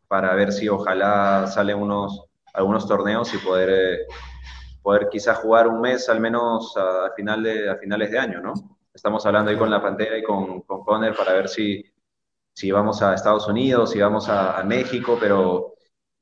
[0.07, 2.23] para ver si ojalá salen unos,
[2.53, 4.05] algunos torneos y poder, eh,
[4.81, 8.53] poder quizás jugar un mes al menos a, final de, a finales de año, ¿no?
[8.93, 11.83] Estamos hablando ahí con la Pantera y con, con Conner para ver si,
[12.53, 15.73] si vamos a Estados Unidos, si vamos a, México, pero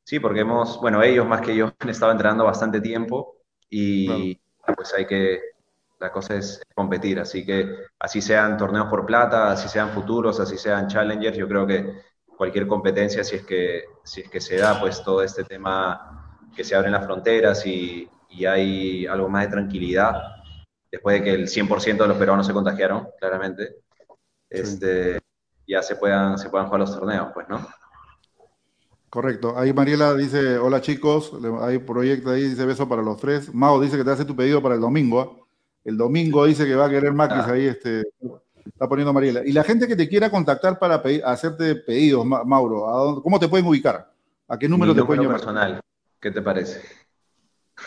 [0.03, 3.36] sí, porque hemos, bueno, ellos más que yo han estado entrenando bastante tiempo
[3.69, 4.41] y
[4.76, 5.55] pues hay que,
[6.00, 7.68] la cosa es competir, así que
[8.00, 11.93] así sean torneos por plata, así sean futuros, así sean challengers, yo creo que
[12.38, 16.64] cualquier competencia, si es que, si es que se da pues todo este tema que
[16.64, 20.22] se abren las fronteras y, y hay algo más de tranquilidad,
[20.91, 23.78] después de que el 100% de los peruanos se contagiaron, claramente,
[24.50, 25.20] este,
[25.68, 27.66] ya se puedan, se puedan jugar los torneos, pues, ¿no?
[29.10, 29.58] Correcto.
[29.58, 31.32] Ahí Mariela dice, hola chicos,
[31.62, 33.54] hay proyecto ahí, dice beso para los tres.
[33.54, 35.22] Mao dice que te hace tu pedido para el domingo.
[35.22, 35.45] ¿ah?
[35.86, 37.52] El domingo dice que va a querer Maquis ah.
[37.52, 38.04] ahí, este,
[38.66, 39.46] está poniendo Mariela.
[39.46, 44.12] Y la gente que te quiera contactar para hacerte pedidos, Mauro, ¿cómo te pueden ubicar?
[44.48, 45.38] ¿A qué número te pueden llamar?
[45.38, 45.80] personal,
[46.20, 46.82] ¿qué te parece?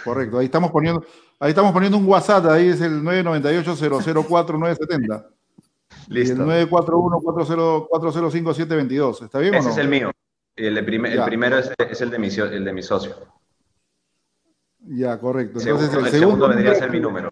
[0.05, 1.05] Correcto, ahí estamos poniendo,
[1.41, 5.27] ahí estamos poniendo un WhatsApp, ahí es el 998-004-970.
[6.09, 6.35] Listo.
[6.35, 9.25] Y el 941-405-722.
[9.25, 9.73] ¿Está bien Ese o no?
[9.73, 10.13] es el mío.
[10.55, 13.17] El, el primero es, el, de mi, el de mi socio.
[14.81, 15.61] Ya, correcto.
[15.61, 17.31] Entonces, el, segundo, vendría a ser mi número.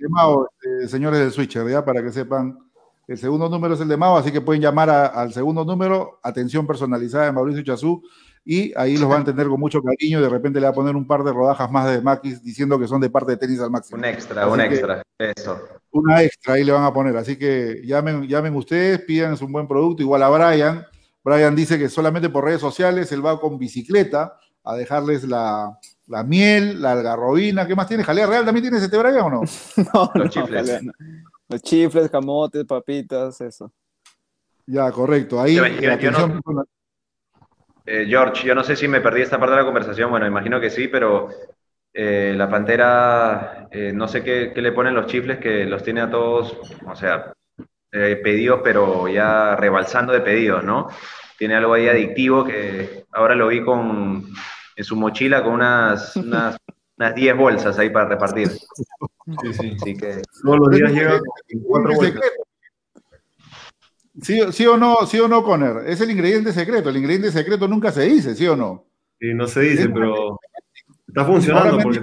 [0.66, 2.58] Eh, señores del Switcher, ya para que sepan.
[3.06, 6.66] El segundo número es el de Mao, así que pueden llamar al segundo número, atención
[6.66, 8.02] personalizada de Mauricio Chazú,
[8.44, 10.20] y ahí los van a entender con mucho cariño.
[10.20, 12.88] De repente le va a poner un par de rodajas más de Maquis diciendo que
[12.88, 13.98] son de parte de tenis al máximo.
[13.98, 15.60] Un extra, un extra, eso.
[15.92, 17.16] Una extra ahí le van a poner.
[17.16, 20.02] Así que llamen, llamen ustedes, pidan un buen producto.
[20.02, 20.84] Igual a Brian.
[21.22, 26.22] Brian dice que solamente por redes sociales él va con bicicleta a dejarles la, la
[26.22, 28.04] miel, la algarrobina, ¿qué más tiene?
[28.04, 29.42] ¿Jalea real también tienes este braga o no?
[29.94, 30.82] no, los chifles.
[31.48, 33.72] Los chifles, camotes, papitas, eso.
[34.66, 35.40] Ya, correcto.
[35.40, 35.58] Ahí,
[37.88, 40.60] eh, George, yo no sé si me perdí esta parte de la conversación, bueno, imagino
[40.60, 41.28] que sí, pero
[41.92, 46.00] eh, la pantera, eh, no sé qué, qué, le ponen los chifles que los tiene
[46.00, 47.32] a todos, o sea,
[47.90, 50.88] pedidos, pero ya rebalsando de pedidos, ¿no?
[51.38, 54.26] Tiene algo ahí adictivo que ahora lo vi con,
[54.76, 56.56] en su mochila con unas, unas,
[56.96, 58.48] unas 10 bolsas ahí para repartir.
[58.48, 59.76] Sí, sí.
[59.80, 60.22] Así que...
[60.42, 61.20] Todos los días llega
[61.64, 62.20] cuatro bolsas.
[64.22, 65.86] ¿Sí, ¿Sí, o no, sí o no, Conner?
[65.86, 66.88] Es el ingrediente secreto.
[66.88, 68.84] El ingrediente secreto nunca se dice, ¿sí o no?
[69.20, 70.38] Sí, no se dice, pero
[71.06, 71.78] está funcionando.
[71.82, 72.00] Porque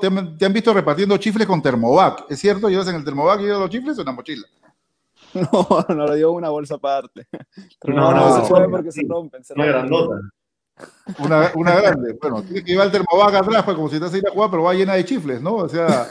[0.00, 2.24] te, han te, han visto repartiendo chifles con termovac.
[2.28, 2.68] ¿Es cierto?
[2.68, 4.46] ¿Llevas en el termovac y los chifles o en la mochila?
[5.34, 7.26] No, no, le dio una bolsa aparte.
[7.84, 9.44] no, no, no, se puede porque se rompen.
[9.44, 10.30] Se rompen.
[11.18, 12.18] Una, una, grande.
[12.20, 14.64] Bueno, tiene que llevar el termovac atrás, pues como si estás a a jugar, pero
[14.64, 15.54] va llena de chifles, ¿no?
[15.54, 16.06] O sea,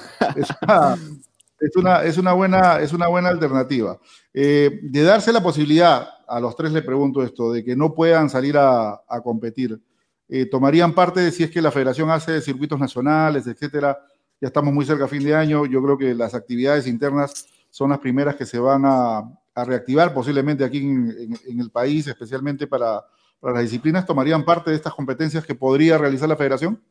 [1.59, 3.99] es una, es una, buena, es una buena alternativa.
[4.33, 8.29] Eh, de darse la posibilidad, a los tres le pregunto esto, de que no puedan
[8.29, 9.79] salir a, competir,
[10.27, 13.99] eh, ¿tomarían parte si es que la federación hace circuitos nacionales, etcétera?
[14.41, 17.91] Ya estamos muy cerca a fin de año, yo creo que las actividades internas son
[17.91, 19.23] las primeras que se van a,
[19.57, 23.05] reactivar posiblemente aquí en el país, especialmente para
[23.41, 26.81] las disciplinas tomarían parte de estas competencias que podría realizar la federación?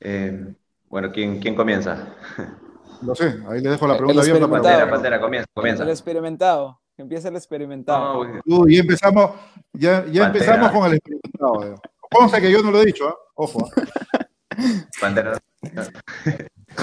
[0.00, 0.54] Eh,
[0.88, 2.14] bueno, ¿quién, ¿quién comienza?
[3.02, 4.48] No sé, ahí le dejo la pregunta abierta.
[4.48, 5.82] Pantera, pantera, comienza, comienza.
[5.82, 8.24] El experimentado, empieza el experimentado.
[8.44, 9.32] No, ya empezamos,
[9.72, 11.82] ya, ya empezamos con el experimentado.
[12.10, 13.14] Ponce que yo no lo he dicho, ¿eh?
[13.34, 13.68] ojo.
[13.76, 13.82] ¿eh?
[15.00, 15.38] Pantera.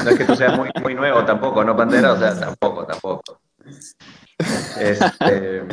[0.04, 2.14] No es que tú seas muy, muy nuevo tampoco, ¿no, Pantera?
[2.14, 3.40] O sea, tampoco, tampoco.
[4.80, 5.64] Este,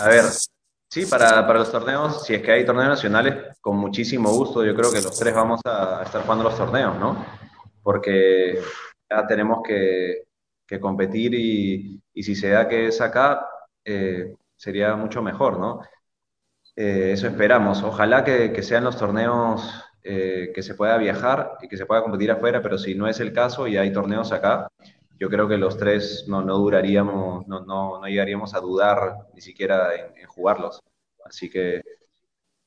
[0.00, 0.24] a ver,
[0.88, 4.74] sí, para, para, los torneos, si es que hay torneos nacionales, con muchísimo gusto, yo
[4.74, 7.24] creo que los tres vamos a estar jugando los torneos, ¿no?
[7.82, 8.60] Porque
[9.10, 10.24] ya tenemos que,
[10.66, 13.46] que competir y, y, si se da que es acá,
[13.84, 15.80] eh, sería mucho mejor, ¿no?
[16.76, 17.82] Eh, eso esperamos.
[17.82, 22.02] Ojalá que, que sean los torneos eh, que se pueda viajar y que se pueda
[22.02, 24.68] competir afuera, pero si no es el caso y hay torneos acá,
[25.18, 29.40] yo creo que los tres no, no duraríamos, no, no, no, llegaríamos a dudar ni
[29.40, 30.80] siquiera en, jugarlos.
[31.24, 31.82] Así que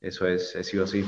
[0.00, 1.04] eso es, es, sí o sí.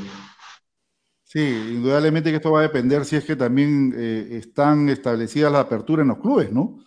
[1.23, 5.63] Sí, indudablemente que esto va a depender si es que también eh, están establecidas las
[5.63, 6.79] aperturas en los clubes, ¿no?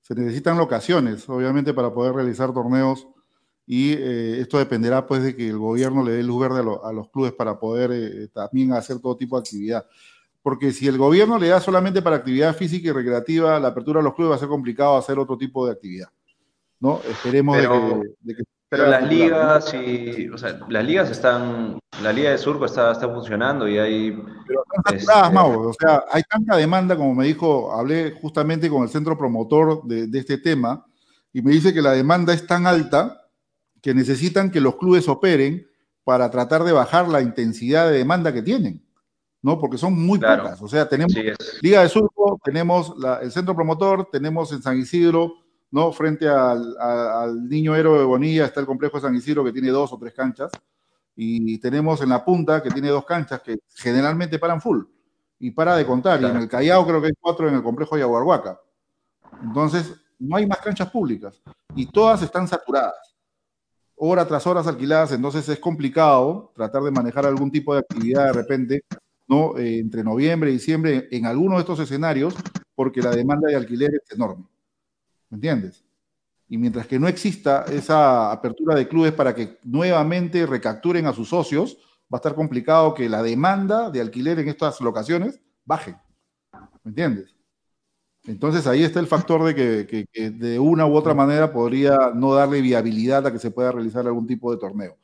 [0.00, 3.06] Se necesitan locaciones, obviamente, para poder realizar torneos
[3.66, 7.10] y eh, esto dependerá pues de que el gobierno le dé luz verde a, los
[7.10, 9.86] clubes para poder eh, también hacer todo tipo de actividad
[10.46, 14.04] porque si el gobierno le da solamente para actividad física y recreativa, la apertura de
[14.04, 16.06] los clubes va a ser complicado hacer otro tipo de actividad.
[16.78, 17.00] ¿no?
[17.00, 22.38] Esperemos de que, Pero las ligas, y, o sea, las ligas están, la Liga de
[22.38, 24.12] Surco está, está funcionando y hay...
[24.46, 24.62] Pero
[24.94, 29.82] este, o sea, hay tanta demanda, como me dijo, hablé justamente con el centro promotor
[29.82, 30.86] de, de este tema,
[31.32, 33.20] y me dice que la demanda es tan alta
[33.82, 35.66] que necesitan que los clubes operen
[36.04, 38.85] para tratar de bajar la intensidad de demanda que tienen.
[39.46, 39.60] ¿No?
[39.60, 40.60] Porque son muy pocas.
[40.60, 41.14] O sea, tenemos
[41.62, 42.92] Liga de Surco, tenemos
[43.22, 45.34] el centro promotor, tenemos en San Isidro,
[45.70, 45.92] ¿no?
[45.92, 49.92] Frente al, niño héroe de Bonilla está el complejo de San Isidro que tiene dos
[49.92, 50.50] o tres canchas.
[51.14, 54.82] Y tenemos en la punta que tiene dos canchas que generalmente paran full.
[55.38, 56.20] Y para de contar.
[56.20, 58.60] Y en el Callao creo que hay cuatro en el complejo de Yaguarhuaca.
[59.44, 61.40] Entonces, no hay más canchas públicas.
[61.76, 63.14] Y todas están saturadas.
[63.94, 65.12] Hora tras horas alquiladas.
[65.12, 68.82] Entonces es complicado tratar de manejar algún tipo de actividad de repente
[69.28, 69.56] ¿no?
[69.58, 72.34] Eh, entre noviembre y diciembre en alguno de estos escenarios,
[72.74, 74.44] porque la demanda de alquiler es enorme.
[75.30, 75.84] ¿Me entiendes?
[76.48, 81.28] Y mientras que no exista esa apertura de clubes para que nuevamente recapturen a sus
[81.28, 81.76] socios,
[82.12, 85.96] va a estar complicado que la demanda de alquiler en estas locaciones baje.
[86.84, 87.34] ¿Me entiendes?
[88.26, 92.60] Entonces ahí está el factor de que, de una u otra manera podría no darle
[92.60, 94.96] viabilidad a que se pueda realizar algún tipo de torneo.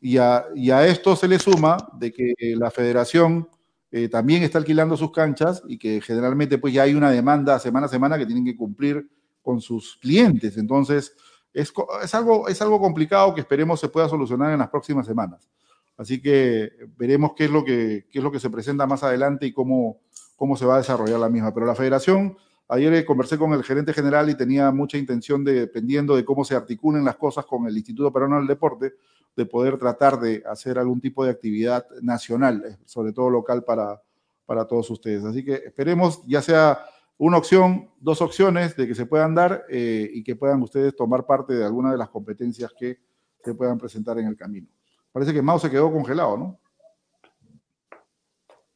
[0.00, 0.46] Y a,
[0.86, 3.48] esto se le suma de que la federación
[3.90, 7.86] eh, también está alquilando sus canchas y que generalmente pues ya hay una demanda semana
[7.86, 9.08] a semana que tienen que cumplir
[9.42, 10.56] con sus clientes.
[10.56, 11.14] Entonces,
[11.52, 15.48] es, es, algo, es algo complicado que esperemos se pueda solucionar en las próximas semanas.
[15.96, 19.46] Así que veremos qué es lo que, qué es lo que se presenta más adelante
[19.46, 20.00] y cómo,
[20.36, 21.52] cómo se va a desarrollar la misma.
[21.52, 22.36] Pero la federación,
[22.68, 26.54] ayer conversé con el gerente general y tenía mucha intención de, dependiendo de cómo se
[26.54, 28.94] articulen las cosas con el Instituto Peruano del Deporte,
[29.36, 34.02] de poder tratar de hacer algún tipo de actividad nacional, eh, sobre todo local para,
[34.44, 35.24] para todos ustedes.
[35.24, 36.78] Así que esperemos ya sea
[37.18, 41.26] una opción, dos opciones de que se puedan dar eh, y que puedan ustedes tomar
[41.26, 42.98] parte de alguna de las competencias que
[43.44, 44.68] se puedan presentar en el camino.
[45.12, 46.60] Parece que Mao se quedó congelado, ¿no?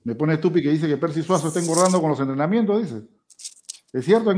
[0.05, 3.03] Me pone Tupi que dice que Percy Suazo está engordando con los entrenamientos, dice.
[3.93, 4.33] ¿Es cierto?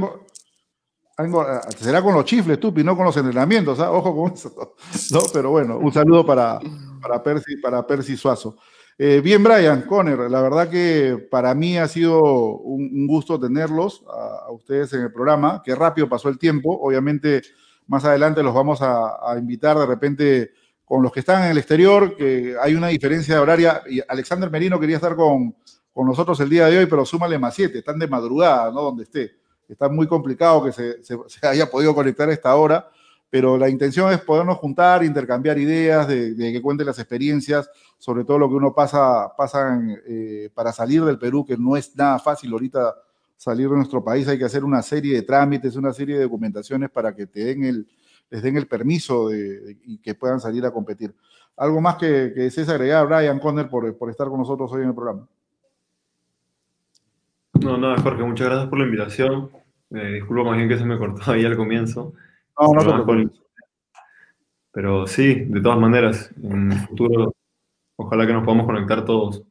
[1.17, 1.31] Eh,
[1.79, 3.93] será con los chifles, Tupi, no con los entrenamientos, ¿ah?
[3.93, 4.75] ojo con eso.
[5.13, 5.21] ¿no?
[5.33, 6.59] Pero bueno, un saludo para,
[7.01, 8.57] para, Percy, para Percy Suazo.
[8.99, 14.51] Eh, bien, Brian, Conner, la verdad que para mí ha sido un, gusto tenerlos a,
[14.51, 15.63] ustedes en el programa.
[15.65, 16.77] Qué rápido pasó el tiempo.
[16.81, 17.43] Obviamente,
[17.87, 20.53] más adelante los vamos a, invitar de repente
[20.85, 23.83] con los que están en el exterior, que hay una diferencia de horaria.
[23.89, 25.57] Y Alexander Merino quería estar con,
[25.93, 28.83] con nosotros el día de hoy, pero súmale más siete, están de madrugada, ¿no?
[28.83, 30.99] Donde esté está muy complicado que se,
[31.43, 32.89] haya podido conectar a esta hora,
[33.31, 37.69] pero la intención es podernos juntar, intercambiar ideas, de, que cuenten las experiencias,
[37.99, 41.97] sobre todo lo que uno pasa, pasa eh, para salir del Perú, que no es
[41.97, 42.95] nada fácil ahorita
[43.37, 46.91] salir de nuestro país, hay que hacer una serie de trámites, una serie de documentaciones
[46.91, 47.89] para que te den el,
[48.31, 51.15] les den el permiso y que puedan salir a competir.
[51.57, 54.89] Algo más que, que desees agregar, Brian Conner, por, por estar con nosotros hoy en
[54.89, 55.29] el programa.
[57.65, 59.51] No, nada, Jorge, muchas gracias por la invitación.
[59.91, 62.13] Eh, disculpa más bien que se me cortó ahí al comienzo.
[62.61, 63.31] No, no te
[64.71, 67.35] Pero sí, de todas maneras, en el futuro,
[67.97, 69.43] ojalá que nos podamos conectar todos.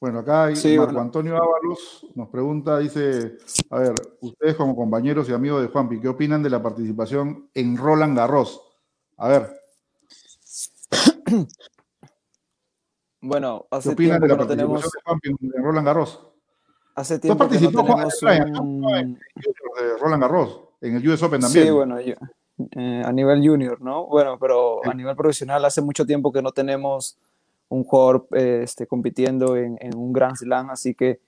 [0.00, 3.36] Bueno, acá hay Marco Antonio Ábalos nos pregunta, dice,
[3.70, 7.76] a ver, ustedes como compañeros y amigos de Juanpi, ¿qué opinan de la participación en
[7.76, 8.62] Roland Garros?
[9.18, 9.50] A ver.
[13.20, 14.92] Bueno, hace ¿Qué opinan de la participación tenemos...
[14.92, 16.26] de Juanpi en Roland Garros?
[16.94, 18.22] Hace tiempo que no tenemos
[18.60, 19.18] un...
[20.00, 21.66] Roland Garros, en el US Open también.
[21.66, 24.06] Sí, bueno, eh, a nivel junior, ¿no?
[24.06, 27.18] Bueno, pero a nivel profesional hace mucho tiempo que no tenemos
[27.68, 31.20] un jugador este, compitiendo en, un Grand Slam, así que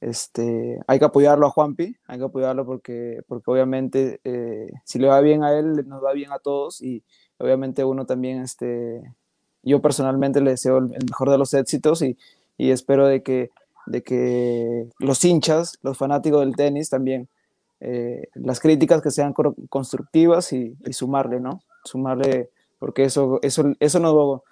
[0.00, 5.08] este, hay que apoyarlo a Juanpi, hay que apoyarlo porque, porque obviamente eh, si le
[5.08, 7.02] va bien a él, nos va bien a todos y
[7.38, 9.02] obviamente uno también, este,
[9.68, 12.16] yo personalmente le deseo el, mejor de los éxitos y,
[12.56, 13.50] y, espero de que,
[13.86, 17.28] de que los hinchas, los fanáticos del tenis también,
[17.80, 19.32] eh, las críticas que sean
[19.68, 21.62] constructivas y, sumarle, ¿no?
[21.84, 24.42] Sumarle, porque eso, eso, eso nos,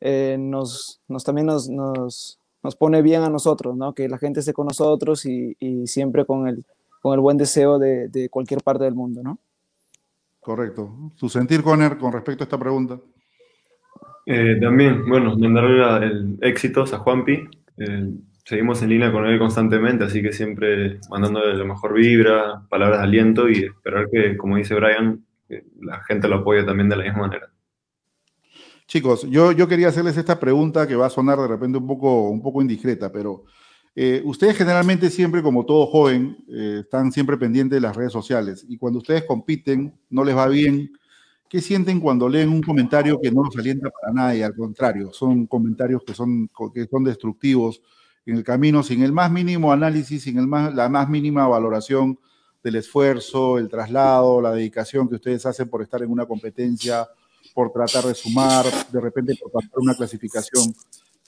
[0.00, 3.92] eh, nos, nos, también nos, nos, nos, pone bien a nosotros, ¿no?
[3.92, 6.64] Que la gente esté con nosotros y, y siempre con el,
[7.02, 9.38] con el buen deseo de, de, cualquier parte del mundo, ¿no?
[10.40, 10.90] Correcto.
[11.16, 11.80] ¿Su sentir, con
[12.12, 12.98] respecto a esta pregunta?
[14.32, 17.48] Eh, también, bueno, mandarle el éxitos a Juanpi.
[17.78, 18.10] Eh,
[18.44, 23.04] seguimos en línea con él constantemente, así que siempre mandándole la mejor vibra, palabras de
[23.06, 25.24] aliento y esperar que, como dice Brian,
[25.80, 27.50] la gente lo apoye también de la misma manera.
[28.86, 32.30] Chicos, yo, yo quería hacerles esta pregunta que va a sonar de repente un poco,
[32.30, 33.46] un poco indiscreta, pero
[33.96, 38.78] eh, ustedes generalmente siempre, como todo joven, están siempre pendientes de las redes sociales y
[38.78, 40.92] cuando ustedes compiten, no les va bien.
[41.50, 45.12] ¿Qué sienten cuando leen un comentario que no los alienta para nada y al contrario,
[45.12, 47.82] son comentarios que son, que son destructivos
[48.24, 52.20] en el camino sin el más mínimo análisis, sin el más, la más mínima valoración
[52.62, 57.08] del esfuerzo, el traslado, la dedicación que ustedes hacen por estar en una competencia
[57.52, 60.72] por tratar de sumar, de repente por pasar una clasificación.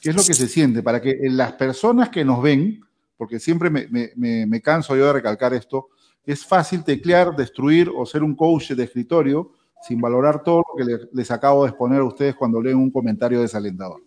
[0.01, 0.85] ¿Qué es lo que se siente?
[0.85, 2.81] Para que las personas que nos ven,
[3.17, 5.89] porque siempre me, me, me canso yo de recalcar esto,
[6.25, 9.51] es fácil teclear, destruir o ser un coach de escritorio
[9.83, 13.41] sin valorar todo lo que les, acabo de exponer a ustedes cuando leen un comentario
[13.41, 14.01] desalentador.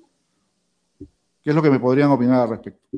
[0.99, 2.97] ¿Qué es lo que me podrían opinar al respecto?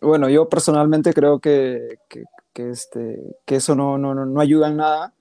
[0.00, 4.76] Bueno, yo personalmente creo que, que, que este, que eso no, no, no, ayuda en
[4.76, 5.12] nada.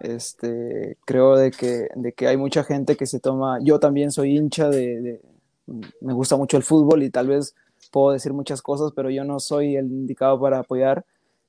[0.00, 4.36] Este, creo de que, de que hay mucha gente que se toma, yo también soy
[4.36, 5.20] hincha de,
[6.00, 7.54] me gusta mucho el fútbol y tal vez
[7.90, 11.04] puedo decir muchas cosas, pero yo no soy el indicado para apoyar.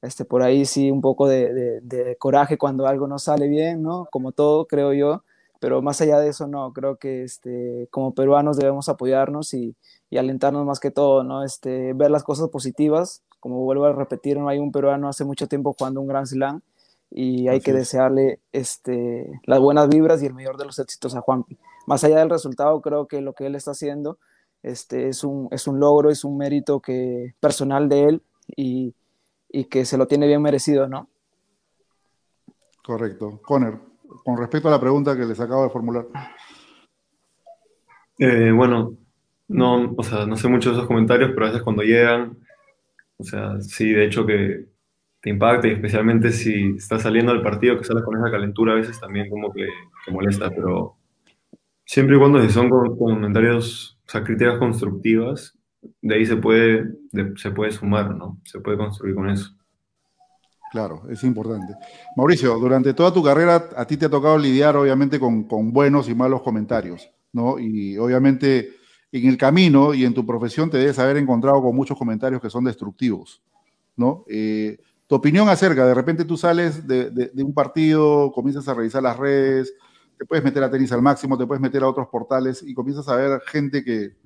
[0.05, 4.07] Este, por ahí sí un poco de, de, coraje cuando algo no sale bien, ¿no?
[4.11, 5.23] Como todo, creo yo,
[5.59, 9.75] pero más allá de eso, no, creo que este, como peruanos debemos apoyarnos y,
[10.09, 11.43] y alentarnos más que todo, ¿no?
[11.43, 15.47] Este, ver las cosas positivas, como vuelvo a repetir, no hay un peruano hace mucho
[15.47, 16.61] tiempo jugando un Grand Slam,
[17.11, 21.21] y hay que desearle este, las buenas vibras y el mayor de los éxitos a
[21.21, 21.57] Juanpi.
[21.87, 24.17] Más allá del resultado, creo que lo que él está haciendo
[24.63, 28.21] este, es, un, es un logro, es un mérito que, personal de él
[28.55, 28.93] y,
[29.55, 31.07] y que se lo tiene bien merecido, ¿no?
[32.83, 33.39] Correcto.
[33.41, 33.75] Conner,
[34.25, 36.07] con respecto a la pregunta que les acabo de formular.
[38.19, 38.97] Eh, bueno,
[39.47, 42.37] no, o sea, no sé mucho de esos comentarios, pero a veces cuando llegan,
[43.15, 44.65] o sea, sí, de hecho que
[45.21, 48.75] te impacta y especialmente si estás saliendo al partido que sales con esa calentura a
[48.75, 49.67] veces también como que,
[50.05, 50.97] te molesta, pero
[51.85, 55.54] siempre y cuando son comentarios, o sea, críticas constructivas,
[56.01, 56.85] de ahí se puede,
[57.35, 58.39] se puede sumar, ¿no?
[58.43, 59.51] Se puede construir con eso.
[60.71, 61.73] Claro, es importante.
[62.17, 66.15] Mauricio, durante toda tu carrera a ti te ha tocado lidiar obviamente con, buenos y
[66.15, 67.57] malos comentarios, ¿no?
[67.59, 68.73] Y obviamente
[69.11, 72.49] en el camino y en tu profesión te debes haber encontrado con muchos comentarios que
[72.49, 73.41] son destructivos,
[73.95, 74.25] ¿no?
[74.27, 79.17] Eh, tu opinión acerca, de repente tú sales de, un partido, comienzas a revisar las
[79.17, 79.73] redes,
[80.17, 83.07] te puedes meter a tenis al máximo, te puedes meter a otros portales y comienzas
[83.07, 84.17] a ver gente que,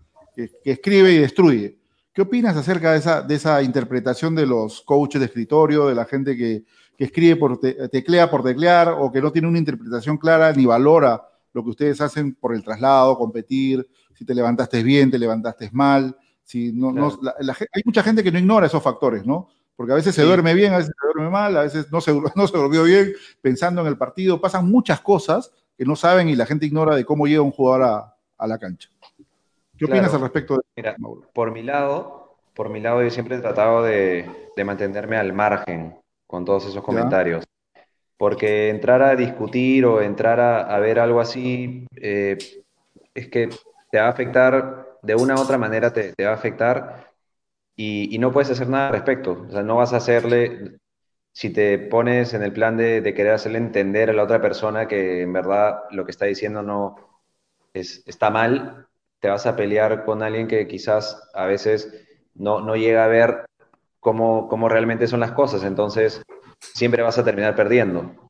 [0.64, 1.78] escribe y destruye.
[2.14, 6.06] ¿Qué opinas acerca de esa, de esa interpretación de los coaches de escritorio, de la
[6.06, 6.64] gente que,
[6.98, 11.64] escribe por teclea por teclear o que no tiene una interpretación clara ni valora lo
[11.64, 16.18] que ustedes hacen por el traslado, competir, si te levantaste bien, te levantaste mal?
[16.44, 19.48] Si no, hay mucha gente que no ignora esos factores, ¿no?
[19.80, 22.11] porque a veces se duerme bien, a veces se duerme mal, a veces no se,
[22.36, 26.36] no se durmió bien pensando en el partido, pasan muchas cosas que no saben y
[26.36, 28.90] la gente ignora de cómo llega un jugador a, la cancha.
[29.80, 30.96] ¿Qué opinas al respecto de Mira,
[31.34, 34.30] Por mi lado, por mi lado yo siempre he tratado de,
[34.66, 35.98] mantenerme al margen
[36.28, 37.46] con todos esos comentarios.
[38.18, 42.38] Porque entrar a discutir o entrar a, ver algo así eh,
[43.14, 43.50] es que
[43.90, 47.10] te va a afectar, de una u otra manera te, te va a afectar
[47.78, 49.46] y, no puedes hacer nada al respecto.
[49.48, 50.80] O sea, no vas a hacerle,
[51.32, 55.22] si te pones en el plan de, querer hacerle entender a la otra persona que
[55.22, 56.98] en verdad lo que está diciendo no
[57.74, 58.89] es, está mal,
[59.20, 63.46] te vas a pelear con alguien que quizás a veces no, no llega a ver
[64.00, 65.64] cómo, cómo realmente son las cosas.
[65.64, 66.22] Entonces,
[66.60, 68.30] siempre vas a terminar perdiendo.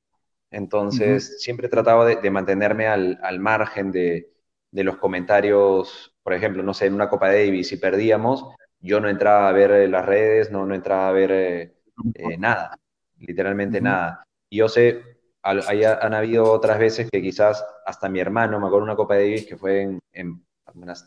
[0.52, 4.34] Entonces, siempre he tratado de, mantenerme al, al margen de,
[4.72, 8.46] de, los comentarios, por ejemplo, no sé, en una Copa Davis, si perdíamos,
[8.82, 11.74] yo no entraba a ver eh, las redes, no, no entraba a ver eh,
[12.16, 12.78] eh, nada,
[13.20, 14.24] literalmente nada.
[14.50, 15.04] Y yo sé,
[15.44, 19.46] han habido otras veces que quizás hasta mi hermano, me acuerdo una Copa de Davis
[19.46, 20.46] que fue en,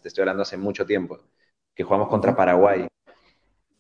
[0.03, 1.19] te estoy hablando hace mucho tiempo,
[1.75, 2.87] que jugamos contra Paraguay.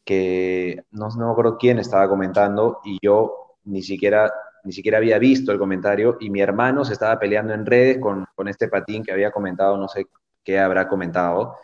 [0.05, 4.33] que no, no me acuerdo quién estaba comentando y yo ni siquiera,
[4.65, 8.27] ni siquiera había visto el comentario y mi hermano se estaba peleando en redes con,
[8.35, 10.07] con este patín que había comentado, no sé
[10.45, 11.57] qué habrá comentado.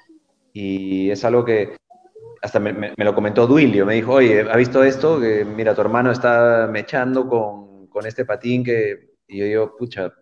[0.52, 1.76] Y es algo que
[2.42, 5.20] hasta me, me, lo comentó Duilio, me dijo, oye, ¿ha visto esto?
[5.20, 9.08] Que mira, tu hermano está mechando con, con este patín que...
[9.26, 10.12] Y yo digo, pucha,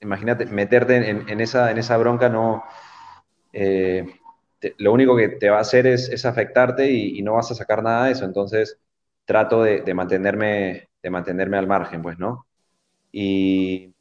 [0.00, 2.64] imagínate, meterte en, en, esa, en esa bronca no...
[3.52, 4.06] Eh,
[4.78, 8.06] lo único que te va a hacer es, afectarte y, no vas a sacar nada
[8.06, 8.24] de eso.
[8.24, 8.78] Entonces
[9.24, 12.46] trato de, mantenerme, de mantenerme al margen, pues, ¿no?
[13.12, 13.94] Y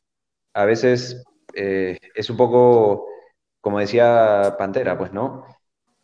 [0.54, 1.24] a veces
[1.56, 3.08] eh, es un poco,
[3.62, 5.46] como decía Pantera, pues, ¿no?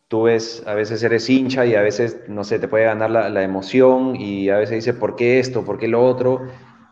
[0.08, 3.42] Tú ves, a veces eres hincha y a veces, no sé, te puede ganar la,
[3.42, 5.64] emoción y a veces dices, ¿por qué esto?
[5.64, 6.46] ¿Por qué lo otro?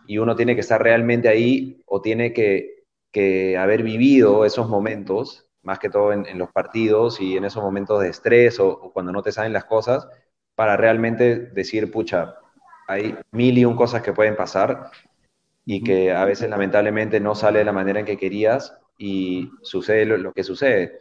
[0.06, 5.78] Y uno tiene que estar realmente ahí o tiene que haber vivido esos momentos más
[5.78, 9.12] que todo en, en, los partidos y en esos momentos de estrés o, o, cuando
[9.12, 10.09] no te salen las cosas,
[10.55, 12.36] para realmente decir, pucha,
[12.89, 14.90] hay mil y un cosas que pueden pasar
[15.64, 20.05] y que a veces lamentablemente no sale de la manera en que querías y sucede
[20.05, 21.01] lo, lo que sucede.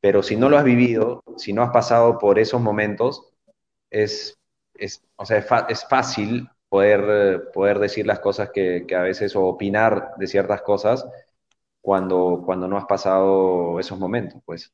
[0.00, 3.32] Pero si no lo has vivido, si no has pasado por esos momentos,
[3.90, 4.38] es,
[4.74, 9.34] es, o sea, es, es fácil poder, poder decir las cosas que, que a veces
[9.36, 11.06] o opinar de ciertas cosas
[11.80, 14.72] cuando, cuando no has pasado esos momentos, pues.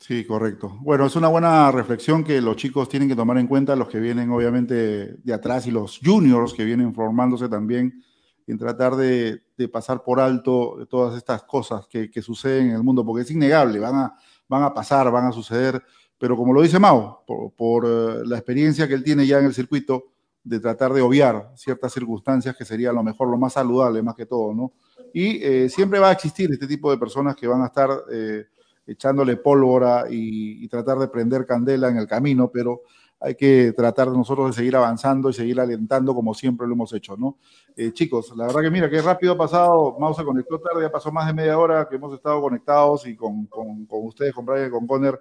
[0.00, 0.76] Sí, correcto.
[0.80, 3.98] Bueno, es una buena reflexión que los chicos tienen que tomar en cuenta, los que
[3.98, 8.02] vienen obviamente de atrás y los juniors que vienen formándose también,
[8.46, 12.82] en tratar de, de pasar por alto todas estas cosas que, que, suceden en el
[12.82, 14.16] mundo, porque es innegable, van a,
[14.48, 15.82] van a pasar, van a suceder,
[16.16, 19.46] pero como lo dice Mao, por, por uh, la experiencia que él tiene ya en
[19.46, 20.12] el circuito,
[20.44, 24.14] de tratar de obviar ciertas circunstancias que sería a lo mejor lo más saludable, más
[24.14, 24.72] que todo, ¿no?
[25.12, 28.46] Y eh, siempre va a existir este tipo de personas que van a estar eh,
[28.86, 32.82] echándole pólvora y, tratar de prender candela en el camino, pero
[33.20, 37.16] hay que tratar nosotros de seguir avanzando y seguir alentando como siempre lo hemos hecho,
[37.16, 37.38] ¿no?
[37.76, 40.92] Eh, chicos, la verdad que mira, qué rápido ha pasado, Mau se conectó tarde, ya
[40.92, 44.44] pasó más de media hora que hemos estado conectados y con, con, con ustedes, con
[44.46, 45.18] Brian y con Conner,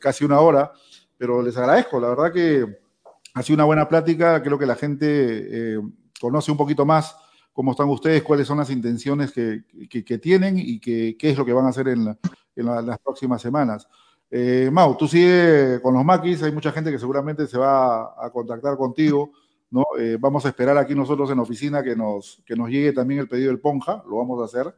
[0.00, 0.72] casi una hora,
[1.18, 2.64] pero les agradezco, la verdad que
[3.34, 5.78] ha sido una buena plática, creo que la gente
[6.18, 7.16] conoce un poquito más
[7.56, 11.64] cómo están ustedes, cuáles son las intenciones que, tienen y qué es lo que van
[11.64, 12.18] a hacer en, la,
[12.54, 13.88] en la, las próximas semanas.
[14.30, 18.30] Eh, Mau, tú sigue con los maquis, hay mucha gente que seguramente se va a,
[18.30, 19.30] contactar contigo,
[19.70, 19.86] ¿no?
[19.98, 23.20] Eh, vamos a esperar aquí nosotros en la oficina que nos, que nos llegue también
[23.20, 24.74] el pedido del Ponja, lo vamos a hacer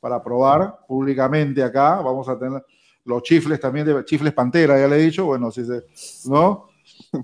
[0.00, 2.64] para probar públicamente acá, vamos a tener
[3.04, 5.84] los chifles también, de chifles Pantera, ya le he dicho, bueno, si se,
[6.30, 6.70] ¿no?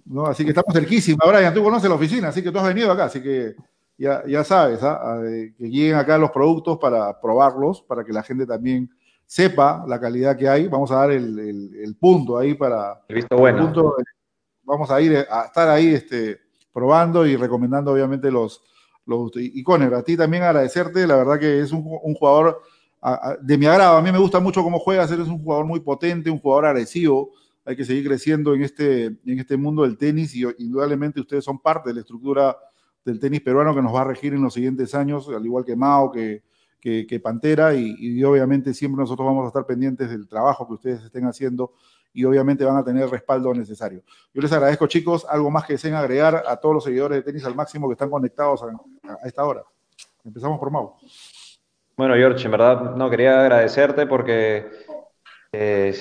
[0.05, 0.26] ¿no?
[0.26, 3.05] Así que estamos cerquísimos, Brian, tú conoces la oficina, así que tú has venido acá,
[3.05, 3.56] así que
[3.98, 5.52] ya, ya sabes, ¿eh?
[5.58, 8.88] que lleguen acá los productos para probarlos, para que la gente también
[9.26, 10.68] sepa la calidad que hay.
[10.68, 13.02] Vamos a dar el, el, el punto ahí para...
[13.08, 13.58] El visto bueno.
[13.58, 13.96] El punto,
[14.62, 16.38] vamos a ir a estar ahí este,
[16.72, 18.62] probando y recomendando obviamente los...
[19.04, 22.62] los y Conner, a ti también agradecerte, la verdad que es un, un jugador
[23.00, 25.66] a, a, de mi agrado, a mí me gusta mucho cómo juegas, eres un jugador
[25.66, 27.32] muy potente, un jugador agresivo,
[27.64, 31.58] hay que seguir creciendo en este, en este mundo del tenis y indudablemente ustedes son
[31.58, 32.56] parte de la estructura
[33.09, 35.74] del tenis peruano que nos va a regir en los siguientes años, al igual que
[35.74, 36.43] Mao, que,
[36.80, 41.24] que, Pantera, y, obviamente siempre nosotros vamos a estar pendientes del trabajo que ustedes estén
[41.24, 41.72] haciendo
[42.12, 44.02] y obviamente van a tener el respaldo necesario.
[44.32, 47.44] Yo les agradezco, chicos, algo más que deseen agregar a todos los seguidores de tenis
[47.44, 49.62] al máximo que están conectados a, a esta hora.
[50.24, 50.97] Empezamos por Mao.
[51.97, 54.66] Bueno, George, en verdad no quería agradecerte porque
[55.52, 56.01] eh,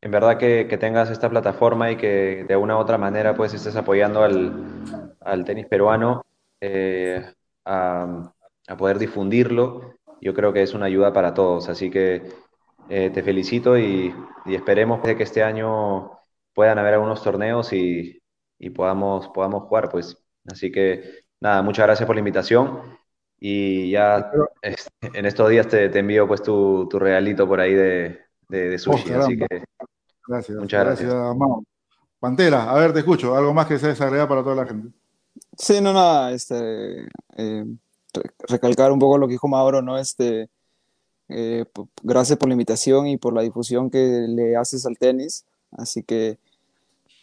[0.00, 3.52] en verdad que, que, tengas esta plataforma y que de una u otra manera pues
[3.54, 6.24] estés apoyando al, al tenis peruano
[6.60, 7.24] eh,
[7.64, 8.32] a,
[8.68, 11.68] a, poder difundirlo, yo creo que es una ayuda para todos.
[11.68, 12.22] Así que
[12.88, 14.14] eh, te felicito y,
[14.46, 16.12] y, esperemos que este año
[16.54, 18.20] puedan haber algunos torneos y,
[18.58, 19.90] y, podamos, podamos jugar.
[19.90, 20.16] Pues.
[20.50, 22.98] Así que nada, muchas gracias por la invitación
[23.38, 24.30] y ya
[25.02, 28.78] en estos días te, te envío pues tu, tu, regalito por ahí de, de, de
[28.78, 29.12] sushi.
[29.12, 29.46] Oh, así que
[30.26, 30.58] gracias.
[30.58, 31.14] Muchas gracias.
[31.14, 31.36] gracias
[32.18, 33.36] Pantera, a ver, te escucho.
[33.36, 34.88] ¿Algo más que se desagregar para toda la gente?
[35.58, 37.64] Sí, no, nada, este, eh,
[38.48, 39.98] recalcar un poco lo que dijo Mauro, ¿no?
[39.98, 40.48] Este,
[41.28, 41.64] eh,
[42.02, 46.38] gracias por la invitación y por la difusión que le haces al tenis, así que,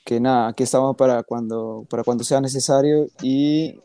[0.03, 3.79] que nada, aquí estamos para cuando, para cuando sea necesario y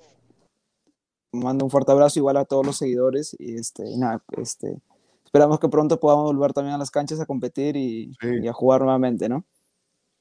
[1.31, 4.81] mando un fuerte abrazo igual a todos los seguidores y este, y nada, este,
[5.25, 8.29] esperamos que pronto podamos volver también a las canchas a competir y, sí.
[8.43, 9.45] y a jugar nuevamente, ¿no?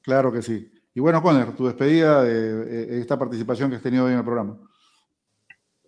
[0.02, 0.70] Claro que sí.
[0.94, 4.58] Y bueno, Conner, tu despedida de, esta participación que has tenido hoy en el programa.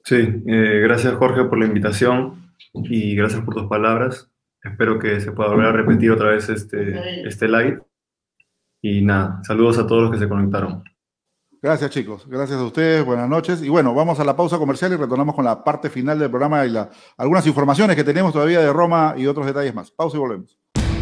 [0.04, 4.30] Sí, eh, gracias Jorge por la invitación y gracias por tus palabras.
[4.62, 7.82] Espero que se pueda volver a repetir otra vez este, este live.
[8.80, 10.84] Y nada, saludos a todos los que se conectaron.
[11.60, 12.26] Gracias, chicos.
[12.26, 13.04] Gracias a ustedes.
[13.04, 13.62] Buenas noches.
[13.62, 16.66] Y bueno, vamos a la pausa comercial y retornamos con la parte final del programa
[16.66, 19.92] y la, algunas informaciones que tenemos todavía de Roma y otros detalles más.
[19.92, 20.58] Pausa y volvemos.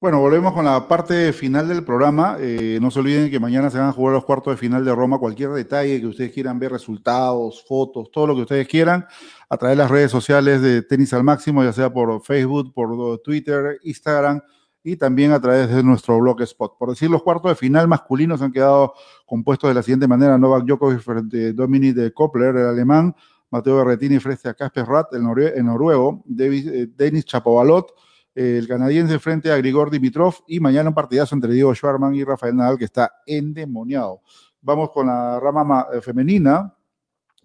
[0.00, 2.36] Bueno, volvemos con la parte final del programa.
[2.38, 4.94] Eh, no se olviden que mañana se van a jugar los cuartos de final de
[4.94, 5.18] Roma.
[5.18, 9.06] Cualquier detalle que ustedes quieran ver, resultados, fotos, todo lo que ustedes quieran,
[9.48, 13.18] a través de las redes sociales de Tenis al Máximo, ya sea por Facebook, por
[13.20, 14.42] Twitter, Instagram
[14.82, 16.76] y también a través de nuestro blog Spot.
[16.78, 18.92] Por decir, los cuartos de final masculinos han quedado
[19.24, 23.16] compuestos de la siguiente manera: Novak Djokovic frente a Dominic de Koppler, el alemán,
[23.50, 27.94] Mateo Berretini frente a Casper Rat, el, noruego, David, eh, Denis Chapovalot
[28.34, 32.56] el canadiense frente a Grigor Dimitrov y mañana un partidazo entre Diego Schwarman y Rafael
[32.56, 34.22] Nadal que está endemoniado.
[34.60, 36.74] Vamos con la rama eh, femenina,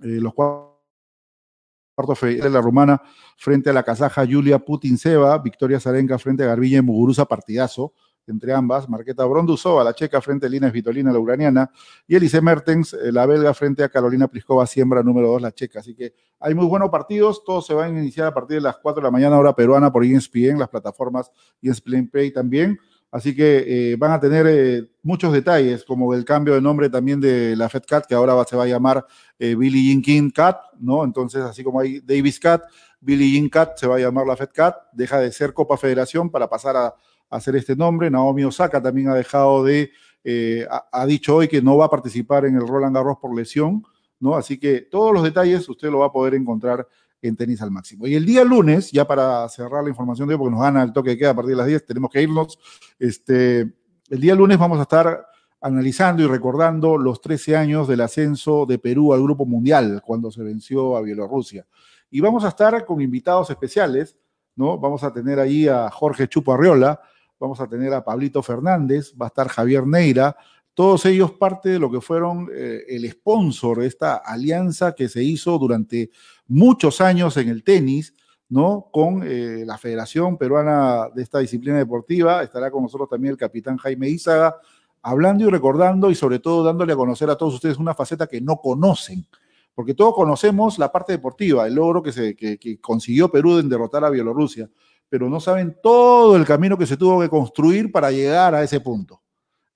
[0.01, 0.69] eh, los cuartos
[2.21, 3.01] de la rumana
[3.37, 7.93] frente a la kazaja Julia Putinseva, Victoria Zarenka frente a Garbilla Muguruza, partidazo
[8.27, 11.71] entre ambas, Marqueta Brondusova, la checa frente a Lina Svitolina, la ucraniana,
[12.07, 15.79] y Elise Mertens, eh, la belga frente a Carolina Pliskova, siembra número 2, la checa.
[15.79, 18.77] Así que hay muy buenos partidos, todos se van a iniciar a partir de las
[18.77, 21.31] 4 de la mañana, hora peruana, por ESPN, las plataformas
[21.61, 22.77] ESPN Play también.
[23.11, 27.19] Así que eh, van a tener eh, muchos detalles, como el cambio de nombre también
[27.19, 29.03] de la Fed Cat, que ahora se va a llamar
[29.39, 31.03] Billie Jean King Cat, ¿no?
[31.03, 32.63] Entonces, así como hay Davis Cat,
[33.01, 36.29] Billie Jean Cat se va a llamar la Fed Cat, deja de ser Copa Federación
[36.29, 36.93] para pasar a
[37.29, 38.09] hacer este nombre.
[38.09, 39.91] Naomi Osaka también ha dejado de,
[40.23, 43.83] eh, ha, dicho hoy que no va a participar en el Roland Garros por lesión,
[44.19, 44.35] ¿no?
[44.35, 46.87] Así que todos los detalles usted lo va a poder encontrar
[47.21, 48.07] en Tenis al Máximo.
[48.07, 50.93] Y el día lunes, ya para cerrar la información de hoy, porque nos gana el
[50.93, 52.59] toque de queda a partir de las 10, tenemos que irnos.
[52.97, 53.61] Este,
[54.09, 55.25] el día lunes vamos a estar
[55.61, 60.41] analizando y recordando los 13 años del ascenso de Perú al Grupo Mundial, cuando se
[60.43, 61.67] venció a Bielorrusia.
[62.09, 64.17] Y vamos a estar con invitados especiales,
[64.55, 64.77] ¿no?
[64.77, 67.01] Vamos a tener ahí a Jorge Chupo Arriola,
[67.39, 70.35] vamos a tener a Pablito Fernández, va a estar Javier Neira,
[70.73, 75.21] todos ellos parte de lo que fueron eh, el sponsor de esta alianza que se
[75.21, 76.09] hizo durante
[76.47, 78.13] muchos años en el tenis,
[78.47, 78.87] ¿no?
[78.91, 82.43] Con eh, la Federación Peruana de esta disciplina deportiva.
[82.43, 84.55] Estará con nosotros también el capitán Jaime Izaga,
[85.01, 88.39] hablando y recordando y sobre todo dándole a conocer a todos ustedes una faceta que
[88.39, 89.25] no conocen.
[89.75, 94.03] Porque todos conocemos la parte deportiva, el logro que, se, que consiguió Perú en derrotar
[94.05, 94.69] a Bielorrusia
[95.09, 98.79] pero no saben todo el camino que se tuvo que construir para llegar a ese
[98.79, 99.21] punto.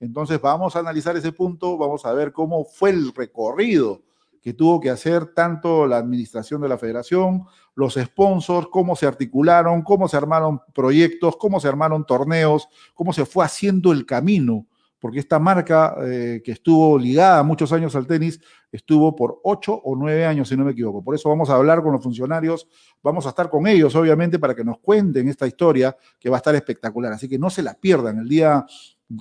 [0.00, 4.02] Entonces vamos a analizar ese punto, vamos a ver cómo fue el recorrido
[4.40, 9.82] que tuvo que hacer tanto la administración de la federación, los sponsors, cómo se articularon,
[9.82, 14.66] cómo se armaron proyectos, cómo se armaron torneos, cómo se fue haciendo el camino
[15.04, 18.40] porque esta marca eh, que estuvo ligada muchos años al tenis
[18.72, 21.04] estuvo por ocho o nueve años, si no me equivoco.
[21.04, 22.66] Por eso vamos a hablar con los funcionarios,
[23.02, 26.38] vamos a estar con ellos, obviamente, para que nos cuenten esta historia que va a
[26.38, 27.12] estar espectacular.
[27.12, 28.20] Así que no se la pierdan.
[28.20, 28.64] El día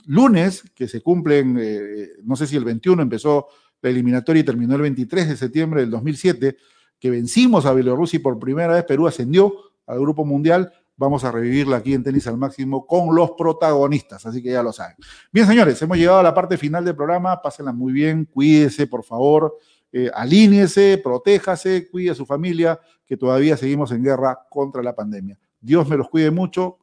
[0.05, 3.47] lunes, que se cumplen, eh, no sé si el 21 empezó
[3.81, 6.55] la eliminatoria y terminó el 23 de septiembre del 2007,
[6.97, 9.53] que vencimos a Bielorrusia y por primera vez Perú ascendió
[9.85, 14.41] al Grupo Mundial vamos a revivirla aquí en Tenis al Máximo con los protagonistas, así
[14.41, 14.95] que ya lo saben.
[15.32, 19.03] Bien, señores, hemos llegado a la parte final del programa, pásenla muy bien, cuídese, por
[19.03, 19.57] favor,
[19.91, 25.38] eh, alíñese, protéjase, cuide a su familia, que todavía seguimos en guerra contra la pandemia.
[25.60, 26.80] Dios me los cuide mucho,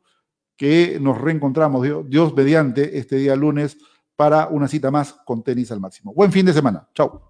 [0.56, 3.78] que nos reencontramos, Dios, Dios mediante, este día lunes
[4.14, 6.12] para una cita más con Tenis al Máximo.
[6.12, 6.86] Buen fin de semana.
[6.94, 7.29] Chao.